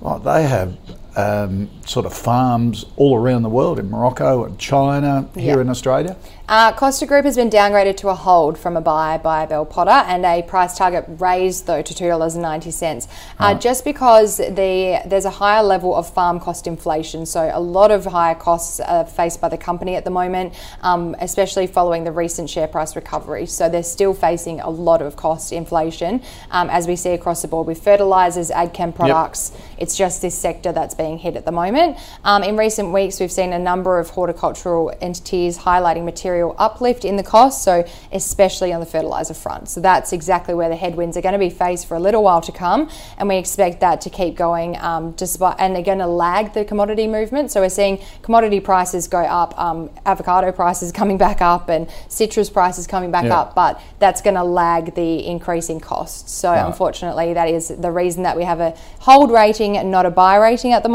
well, 0.00 0.18
they 0.18 0.42
have 0.42 0.76
um, 1.16 1.70
sort 1.86 2.06
of 2.06 2.14
farms 2.14 2.84
all 2.96 3.16
around 3.16 3.42
the 3.42 3.48
world 3.48 3.78
in 3.78 3.90
Morocco 3.90 4.44
and 4.44 4.58
China, 4.58 5.28
here 5.34 5.60
in 5.60 5.68
Australia? 5.68 6.16
Uh, 6.46 6.72
Costa 6.72 7.06
Group 7.06 7.24
has 7.24 7.36
been 7.36 7.48
downgraded 7.48 7.96
to 7.96 8.10
a 8.10 8.14
hold 8.14 8.58
from 8.58 8.76
a 8.76 8.80
buy 8.82 9.16
by 9.16 9.46
Bell 9.46 9.64
Potter 9.64 9.90
and 9.90 10.26
a 10.26 10.42
price 10.42 10.76
target 10.76 11.06
raised 11.08 11.66
though 11.66 11.80
to 11.80 11.94
$2.90 11.94 13.08
uh, 13.38 13.54
just 13.54 13.82
because 13.82 14.36
the, 14.36 15.00
there's 15.06 15.24
a 15.24 15.30
higher 15.30 15.62
level 15.62 15.94
of 15.94 16.12
farm 16.12 16.38
cost 16.38 16.66
inflation. 16.66 17.24
So 17.24 17.50
a 17.50 17.60
lot 17.60 17.90
of 17.90 18.04
higher 18.04 18.34
costs 18.34 18.78
are 18.78 19.06
faced 19.06 19.40
by 19.40 19.48
the 19.48 19.56
company 19.56 19.96
at 19.96 20.04
the 20.04 20.10
moment, 20.10 20.52
um, 20.82 21.16
especially 21.18 21.66
following 21.66 22.04
the 22.04 22.12
recent 22.12 22.50
share 22.50 22.68
price 22.68 22.94
recovery. 22.94 23.46
So 23.46 23.70
they're 23.70 23.82
still 23.82 24.12
facing 24.12 24.60
a 24.60 24.68
lot 24.68 25.00
of 25.00 25.16
cost 25.16 25.50
inflation 25.50 26.22
um, 26.50 26.68
as 26.68 26.86
we 26.86 26.94
see 26.94 27.10
across 27.10 27.40
the 27.40 27.48
board 27.48 27.66
with 27.66 27.82
fertilizers, 27.82 28.50
ag 28.50 28.74
chem 28.74 28.92
products. 28.92 29.52
Yep. 29.54 29.62
It's 29.78 29.96
just 29.96 30.20
this 30.20 30.36
sector 30.36 30.72
that's 30.72 30.94
being 31.04 31.18
hit 31.18 31.36
at 31.36 31.44
the 31.44 31.52
moment. 31.52 31.98
Um, 32.24 32.42
in 32.42 32.56
recent 32.56 32.90
weeks, 32.90 33.20
we've 33.20 33.30
seen 33.30 33.52
a 33.52 33.58
number 33.58 33.98
of 33.98 34.08
horticultural 34.08 34.90
entities 35.02 35.58
highlighting 35.58 36.04
material 36.04 36.54
uplift 36.58 37.04
in 37.04 37.16
the 37.16 37.22
cost, 37.22 37.62
so 37.62 37.86
especially 38.10 38.72
on 38.72 38.80
the 38.80 38.86
fertiliser 38.86 39.34
front. 39.34 39.68
So 39.68 39.80
that's 39.82 40.14
exactly 40.14 40.54
where 40.54 40.70
the 40.70 40.76
headwinds 40.76 41.18
are 41.18 41.20
going 41.20 41.34
to 41.34 41.38
be 41.38 41.50
faced 41.50 41.86
for 41.86 41.94
a 41.94 42.00
little 42.00 42.22
while 42.22 42.40
to 42.40 42.52
come, 42.52 42.88
and 43.18 43.28
we 43.28 43.36
expect 43.36 43.80
that 43.80 44.00
to 44.02 44.10
keep 44.10 44.34
going 44.34 44.78
um, 44.78 45.12
despite, 45.12 45.56
and 45.58 45.76
they're 45.76 45.82
going 45.82 45.98
to 45.98 46.06
lag 46.06 46.54
the 46.54 46.64
commodity 46.64 47.06
movement. 47.06 47.50
So 47.50 47.60
we're 47.60 47.68
seeing 47.68 48.00
commodity 48.22 48.60
prices 48.60 49.06
go 49.06 49.18
up, 49.18 49.58
um, 49.58 49.90
avocado 50.06 50.52
prices 50.52 50.90
coming 51.00 51.18
back 51.18 51.42
up, 51.42 51.68
and 51.68 51.90
citrus 52.08 52.48
prices 52.48 52.86
coming 52.86 53.10
back 53.10 53.26
yeah. 53.26 53.40
up, 53.40 53.54
but 53.54 53.78
that's 53.98 54.22
going 54.22 54.36
to 54.36 54.44
lag 54.44 54.94
the 54.94 55.26
increasing 55.26 55.80
costs. 55.80 56.32
So 56.32 56.48
right. 56.48 56.64
unfortunately, 56.64 57.34
that 57.34 57.48
is 57.48 57.68
the 57.68 57.90
reason 57.90 58.22
that 58.22 58.38
we 58.38 58.44
have 58.44 58.60
a 58.60 58.70
hold 59.00 59.30
rating, 59.30 59.72
not 59.90 60.06
a 60.06 60.10
buy 60.10 60.36
rating 60.36 60.72
at 60.72 60.82
the 60.82 60.88
moment. 60.88 60.93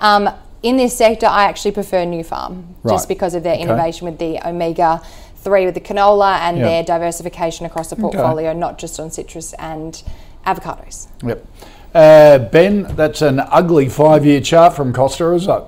Um, 0.00 0.30
in 0.62 0.76
this 0.76 0.96
sector, 0.96 1.26
I 1.26 1.44
actually 1.44 1.72
prefer 1.72 2.04
Nufarm 2.04 2.64
right. 2.82 2.92
just 2.92 3.08
because 3.08 3.34
of 3.34 3.42
their 3.42 3.54
okay. 3.54 3.62
innovation 3.62 4.06
with 4.06 4.18
the 4.18 4.40
omega 4.46 5.02
three 5.46 5.64
with 5.64 5.74
the 5.74 5.80
canola 5.80 6.40
and 6.40 6.56
yep. 6.56 6.66
their 6.66 6.82
diversification 6.82 7.66
across 7.66 7.88
the 7.88 7.94
portfolio, 7.94 8.50
okay. 8.50 8.58
not 8.58 8.78
just 8.78 8.98
on 8.98 9.12
citrus 9.12 9.52
and 9.54 10.02
avocados. 10.44 11.06
Yep. 11.22 11.46
Uh, 11.94 12.38
ben, 12.38 12.82
that's 12.96 13.22
an 13.22 13.38
ugly 13.38 13.88
five-year 13.88 14.40
chart 14.40 14.74
from 14.74 14.92
Costa, 14.92 15.32
is 15.32 15.46
it? 15.46 15.62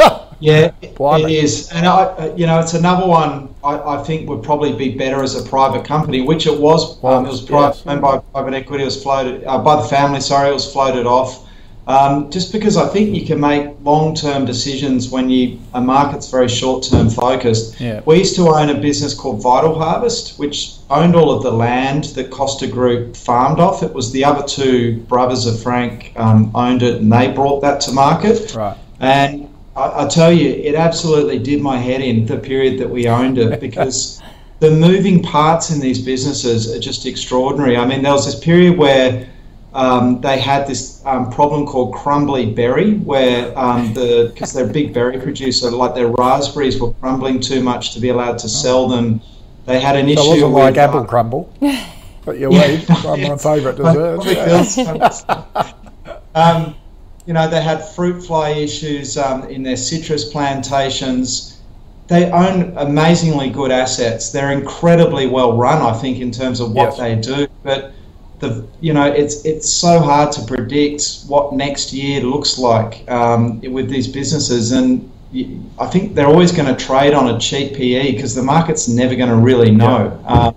yeah, 0.40 0.72
it 0.82 1.30
is, 1.30 1.70
and 1.70 1.86
I, 1.86 2.34
you 2.34 2.46
know, 2.46 2.58
it's 2.58 2.74
another 2.74 3.06
one. 3.06 3.54
I, 3.62 3.78
I, 3.98 4.02
think 4.02 4.28
would 4.28 4.42
probably 4.42 4.72
be 4.72 4.96
better 4.96 5.22
as 5.22 5.36
a 5.36 5.48
private 5.48 5.84
company, 5.84 6.22
which 6.22 6.46
it 6.46 6.60
was. 6.60 7.02
Um, 7.04 7.24
it 7.24 7.28
was 7.28 7.40
private, 7.40 7.76
yes. 7.76 7.86
owned 7.86 8.02
by 8.02 8.18
private 8.18 8.54
equity. 8.54 8.82
It 8.82 8.86
was 8.86 9.02
floated 9.02 9.44
uh, 9.44 9.58
by 9.58 9.76
the 9.76 9.88
family. 9.88 10.20
Sorry, 10.20 10.50
it 10.50 10.54
was 10.54 10.70
floated 10.70 11.06
off. 11.06 11.48
Um, 11.90 12.30
just 12.30 12.52
because 12.52 12.76
I 12.76 12.86
think 12.86 13.16
you 13.16 13.26
can 13.26 13.40
make 13.40 13.74
long-term 13.82 14.44
decisions 14.44 15.10
when 15.10 15.28
you 15.28 15.58
a 15.74 15.80
market's 15.80 16.30
very 16.30 16.46
short-term 16.46 17.10
focused. 17.10 17.80
Yeah. 17.80 18.00
We 18.06 18.18
used 18.18 18.36
to 18.36 18.46
own 18.46 18.70
a 18.70 18.78
business 18.80 19.12
called 19.12 19.42
Vitalharvest, 19.42 20.38
which 20.38 20.74
owned 20.88 21.16
all 21.16 21.32
of 21.32 21.42
the 21.42 21.50
land 21.50 22.04
that 22.14 22.30
Costa 22.30 22.68
Group 22.68 23.16
farmed 23.16 23.58
off. 23.58 23.82
It 23.82 23.92
was 23.92 24.12
the 24.12 24.24
other 24.24 24.46
two 24.46 24.98
brothers 25.08 25.46
of 25.46 25.60
Frank 25.60 26.12
um, 26.14 26.52
owned 26.54 26.84
it, 26.84 27.00
and 27.00 27.12
they 27.12 27.32
brought 27.32 27.60
that 27.62 27.80
to 27.80 27.92
market. 27.92 28.54
Right. 28.54 28.76
And 29.00 29.52
I, 29.74 30.04
I 30.04 30.08
tell 30.08 30.30
you, 30.30 30.48
it 30.48 30.76
absolutely 30.76 31.40
did 31.40 31.60
my 31.60 31.76
head 31.76 32.02
in 32.02 32.24
the 32.24 32.38
period 32.38 32.78
that 32.78 32.88
we 32.88 33.08
owned 33.08 33.36
it 33.38 33.60
because. 33.68 34.22
the 34.60 34.70
moving 34.70 35.22
parts 35.22 35.70
in 35.70 35.80
these 35.80 36.04
businesses 36.04 36.70
are 36.70 36.78
just 36.78 37.06
extraordinary. 37.06 37.78
I 37.78 37.86
mean, 37.86 38.02
there 38.02 38.12
was 38.12 38.26
this 38.26 38.38
period 38.38 38.76
where 38.76 39.26
um, 39.72 40.20
they 40.20 40.38
had 40.38 40.66
this 40.66 41.04
um, 41.06 41.30
problem 41.30 41.64
called 41.64 41.94
crumbly 41.94 42.52
berry, 42.52 42.94
where 42.94 43.56
um, 43.56 43.94
the 43.94 44.30
because 44.34 44.52
they're 44.52 44.68
a 44.68 44.72
big 44.72 44.92
berry 44.92 45.18
producer, 45.20 45.70
like 45.70 45.94
their 45.94 46.08
raspberries 46.08 46.80
were 46.80 46.92
crumbling 46.94 47.38
too 47.40 47.62
much 47.62 47.94
to 47.94 48.00
be 48.00 48.08
allowed 48.08 48.38
to 48.38 48.48
sell 48.48 48.88
them. 48.88 49.20
They 49.66 49.78
had 49.78 49.94
an 49.94 50.06
so 50.06 50.12
issue. 50.12 50.20
It 50.20 50.48
wasn't 50.48 50.52
like 50.52 50.76
uh, 50.76 50.80
apple 50.80 51.04
crumble, 51.04 51.54
but 52.24 52.38
you 52.38 52.52
yeah, 52.52 52.60
wait, 52.60 52.88
my 52.88 53.36
favourite 53.36 53.76
dessert. 53.76 55.24
um, 56.34 56.74
you 57.26 57.32
know, 57.32 57.48
they 57.48 57.62
had 57.62 57.86
fruit 57.90 58.22
fly 58.22 58.50
issues 58.50 59.16
um, 59.16 59.44
in 59.44 59.62
their 59.62 59.76
citrus 59.76 60.32
plantations. 60.32 61.60
They 62.08 62.28
own 62.32 62.76
amazingly 62.76 63.50
good 63.50 63.70
assets. 63.70 64.32
They're 64.32 64.50
incredibly 64.50 65.28
well 65.28 65.56
run, 65.56 65.80
I 65.80 65.96
think, 65.96 66.18
in 66.18 66.32
terms 66.32 66.58
of 66.58 66.72
what 66.72 66.86
yes. 66.86 66.98
they 66.98 67.14
do. 67.14 67.46
But 67.62 67.92
the 68.40 68.66
you 68.80 68.92
know 68.92 69.06
it's 69.06 69.44
it's 69.44 69.70
so 69.70 70.00
hard 70.00 70.32
to 70.32 70.42
predict 70.42 71.24
what 71.28 71.52
next 71.52 71.92
year 71.92 72.20
looks 72.22 72.58
like 72.58 73.08
um, 73.10 73.60
with 73.60 73.88
these 73.88 74.08
businesses 74.08 74.72
and 74.72 75.10
I 75.78 75.86
think 75.86 76.14
they're 76.14 76.26
always 76.26 76.50
going 76.50 76.74
to 76.74 76.84
trade 76.84 77.14
on 77.14 77.34
a 77.34 77.38
cheap 77.38 77.74
PE 77.74 78.12
because 78.12 78.34
the 78.34 78.42
market's 78.42 78.88
never 78.88 79.14
going 79.14 79.28
to 79.28 79.36
really 79.36 79.70
know. 79.70 80.20
Yeah. 80.24 80.32
Um, 80.32 80.54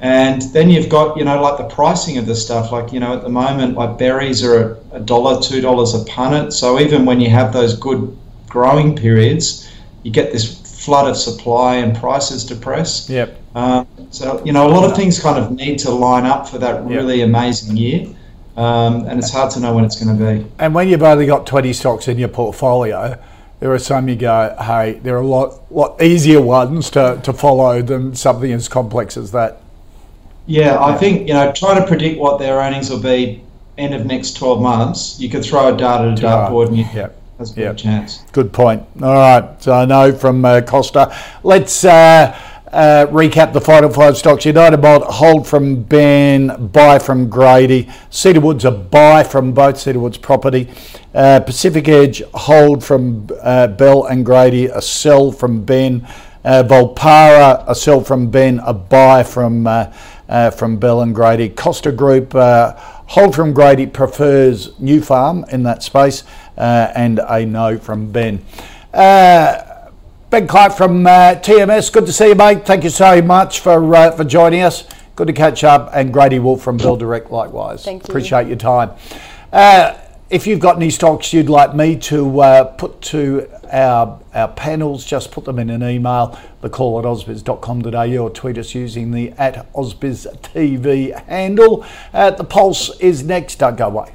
and 0.00 0.40
then 0.54 0.70
you've 0.70 0.88
got, 0.88 1.18
you 1.18 1.24
know, 1.24 1.42
like 1.42 1.58
the 1.58 1.74
pricing 1.74 2.16
of 2.16 2.24
the 2.24 2.34
stuff. 2.34 2.72
Like, 2.72 2.92
you 2.94 3.00
know, 3.00 3.14
at 3.14 3.22
the 3.22 3.28
moment, 3.28 3.74
like 3.74 3.98
berries 3.98 4.42
are 4.42 4.78
a 4.92 5.00
dollar, 5.00 5.42
two 5.42 5.60
dollars 5.60 5.94
a 5.94 5.98
punnet. 6.06 6.54
So 6.54 6.80
even 6.80 7.04
when 7.04 7.20
you 7.20 7.28
have 7.28 7.52
those 7.52 7.76
good 7.76 8.16
growing 8.48 8.96
periods, 8.96 9.70
you 10.02 10.10
get 10.10 10.32
this 10.32 10.59
flood 10.80 11.08
of 11.08 11.16
supply 11.16 11.76
and 11.76 11.96
prices 11.96 12.44
depress. 12.44 13.08
Yep. 13.08 13.38
Um, 13.54 13.86
so 14.10 14.42
you 14.44 14.52
know, 14.52 14.66
a 14.66 14.72
lot 14.72 14.88
of 14.88 14.96
things 14.96 15.20
kind 15.20 15.38
of 15.38 15.52
need 15.52 15.78
to 15.80 15.90
line 15.90 16.24
up 16.24 16.48
for 16.48 16.58
that 16.58 16.84
really 16.84 17.18
yep. 17.18 17.28
amazing 17.28 17.76
year. 17.76 18.08
Um, 18.56 19.06
and 19.06 19.18
it's 19.18 19.30
hard 19.30 19.50
to 19.52 19.60
know 19.60 19.74
when 19.74 19.84
it's 19.84 20.02
going 20.02 20.18
to 20.18 20.24
be. 20.24 20.50
And 20.58 20.74
when 20.74 20.88
you've 20.88 21.02
only 21.02 21.24
got 21.24 21.46
20 21.46 21.72
stocks 21.72 22.08
in 22.08 22.18
your 22.18 22.28
portfolio, 22.28 23.18
there 23.60 23.72
are 23.72 23.78
some 23.78 24.08
you 24.08 24.16
go, 24.16 24.54
hey, 24.60 25.00
there 25.02 25.16
are 25.16 25.22
a 25.22 25.26
lot, 25.26 25.72
lot 25.72 26.02
easier 26.02 26.42
ones 26.42 26.90
to, 26.90 27.20
to 27.22 27.32
follow 27.32 27.80
than 27.80 28.14
something 28.14 28.52
as 28.52 28.68
complex 28.68 29.16
as 29.16 29.32
that. 29.32 29.62
Yeah, 30.46 30.82
I 30.82 30.96
think, 30.96 31.28
you 31.28 31.34
know, 31.34 31.52
trying 31.52 31.80
to 31.80 31.86
predict 31.86 32.18
what 32.18 32.38
their 32.38 32.56
earnings 32.56 32.90
will 32.90 33.00
be 33.00 33.42
end 33.78 33.94
of 33.94 34.06
next 34.06 34.36
12 34.36 34.60
months, 34.60 35.18
you 35.18 35.28
could 35.28 35.44
throw 35.44 35.74
a 35.74 35.76
data 35.76 36.14
to 36.14 36.22
dartboard 36.22 36.68
and 36.68 36.78
you 36.78 36.86
yep. 36.92 37.19
Has 37.40 37.52
a 37.52 37.54
good 37.54 37.62
yep. 37.62 37.76
chance. 37.78 38.22
Good 38.32 38.52
point. 38.52 38.82
All 39.02 39.14
right, 39.14 39.62
so 39.62 39.72
I 39.72 39.86
know 39.86 40.12
from 40.12 40.44
uh, 40.44 40.60
Costa. 40.60 41.16
Let's 41.42 41.86
uh, 41.86 42.38
uh, 42.70 43.06
recap 43.06 43.54
the 43.54 43.62
final 43.62 43.88
five 43.88 44.18
stocks. 44.18 44.44
United 44.44 44.82
Malt, 44.82 45.04
hold 45.04 45.48
from 45.48 45.82
Ben, 45.82 46.66
buy 46.66 46.98
from 46.98 47.30
Grady. 47.30 47.88
Cedar 48.10 48.40
Woods, 48.40 48.66
a 48.66 48.70
buy 48.70 49.22
from 49.22 49.52
both 49.52 49.80
Cedar 49.80 49.98
Woods 49.98 50.18
property. 50.18 50.68
Uh, 51.14 51.40
Pacific 51.40 51.88
Edge, 51.88 52.22
hold 52.34 52.84
from 52.84 53.26
uh, 53.40 53.68
Bell 53.68 54.04
and 54.04 54.26
Grady, 54.26 54.66
a 54.66 54.82
sell 54.82 55.32
from 55.32 55.64
Ben. 55.64 56.06
Uh, 56.44 56.62
Volpara, 56.62 57.64
a 57.66 57.74
sell 57.74 58.02
from 58.04 58.30
Ben, 58.30 58.58
a 58.66 58.74
buy 58.74 59.22
from 59.22 59.66
uh, 59.66 59.90
uh, 60.28 60.50
from 60.50 60.76
Bell 60.76 61.00
and 61.00 61.14
Grady. 61.14 61.48
Costa 61.48 61.90
Group, 61.90 62.34
hold 62.34 63.34
from 63.34 63.54
Grady, 63.54 63.86
prefers 63.86 64.72
Nufarm 64.74 65.48
in 65.52 65.62
that 65.62 65.82
space, 65.82 66.22
and 66.60 67.20
a 67.28 67.44
no 67.44 67.78
from 67.78 68.12
Ben. 68.12 68.44
Ben 70.30 70.46
Clark 70.46 70.74
from 70.74 71.08
uh, 71.08 71.34
TMS, 71.42 71.92
good 71.92 72.06
to 72.06 72.12
see 72.12 72.28
you, 72.28 72.34
mate. 72.36 72.64
Thank 72.64 72.84
you 72.84 72.90
so 72.90 73.20
much 73.20 73.58
for 73.58 73.96
uh, 73.96 74.12
for 74.12 74.22
joining 74.22 74.62
us. 74.62 74.84
Good 75.16 75.26
to 75.26 75.32
catch 75.32 75.64
up. 75.64 75.90
And 75.92 76.12
Grady 76.12 76.38
Wulff 76.38 76.62
from 76.62 76.76
Bell 76.76 76.96
Direct, 76.96 77.32
likewise. 77.32 77.84
Thank 77.84 78.06
you. 78.06 78.12
Appreciate 78.12 78.46
your 78.46 78.56
time. 78.56 78.92
Uh, 79.52 79.98
if 80.30 80.46
you've 80.46 80.60
got 80.60 80.76
any 80.76 80.88
stocks 80.90 81.32
you'd 81.32 81.50
like 81.50 81.74
me 81.74 81.96
to 81.96 82.40
uh, 82.40 82.64
put 82.64 83.02
to 83.02 83.50
our, 83.72 84.20
our 84.32 84.48
panels, 84.48 85.04
just 85.04 85.32
put 85.32 85.44
them 85.44 85.58
in 85.58 85.68
an 85.68 85.82
email, 85.82 86.38
the 86.60 86.70
call 86.70 87.00
at 87.00 87.04
ausbiz.com.au 87.04 88.16
or 88.16 88.30
tweet 88.30 88.56
us 88.56 88.72
using 88.72 89.10
the 89.10 89.32
at 89.32 89.70
ausbiztv 89.72 91.24
handle. 91.26 91.84
Uh, 92.14 92.30
the 92.30 92.44
pulse 92.44 92.96
is 93.00 93.24
next. 93.24 93.56
Don't 93.56 93.76
go 93.76 93.88
away. 93.88 94.14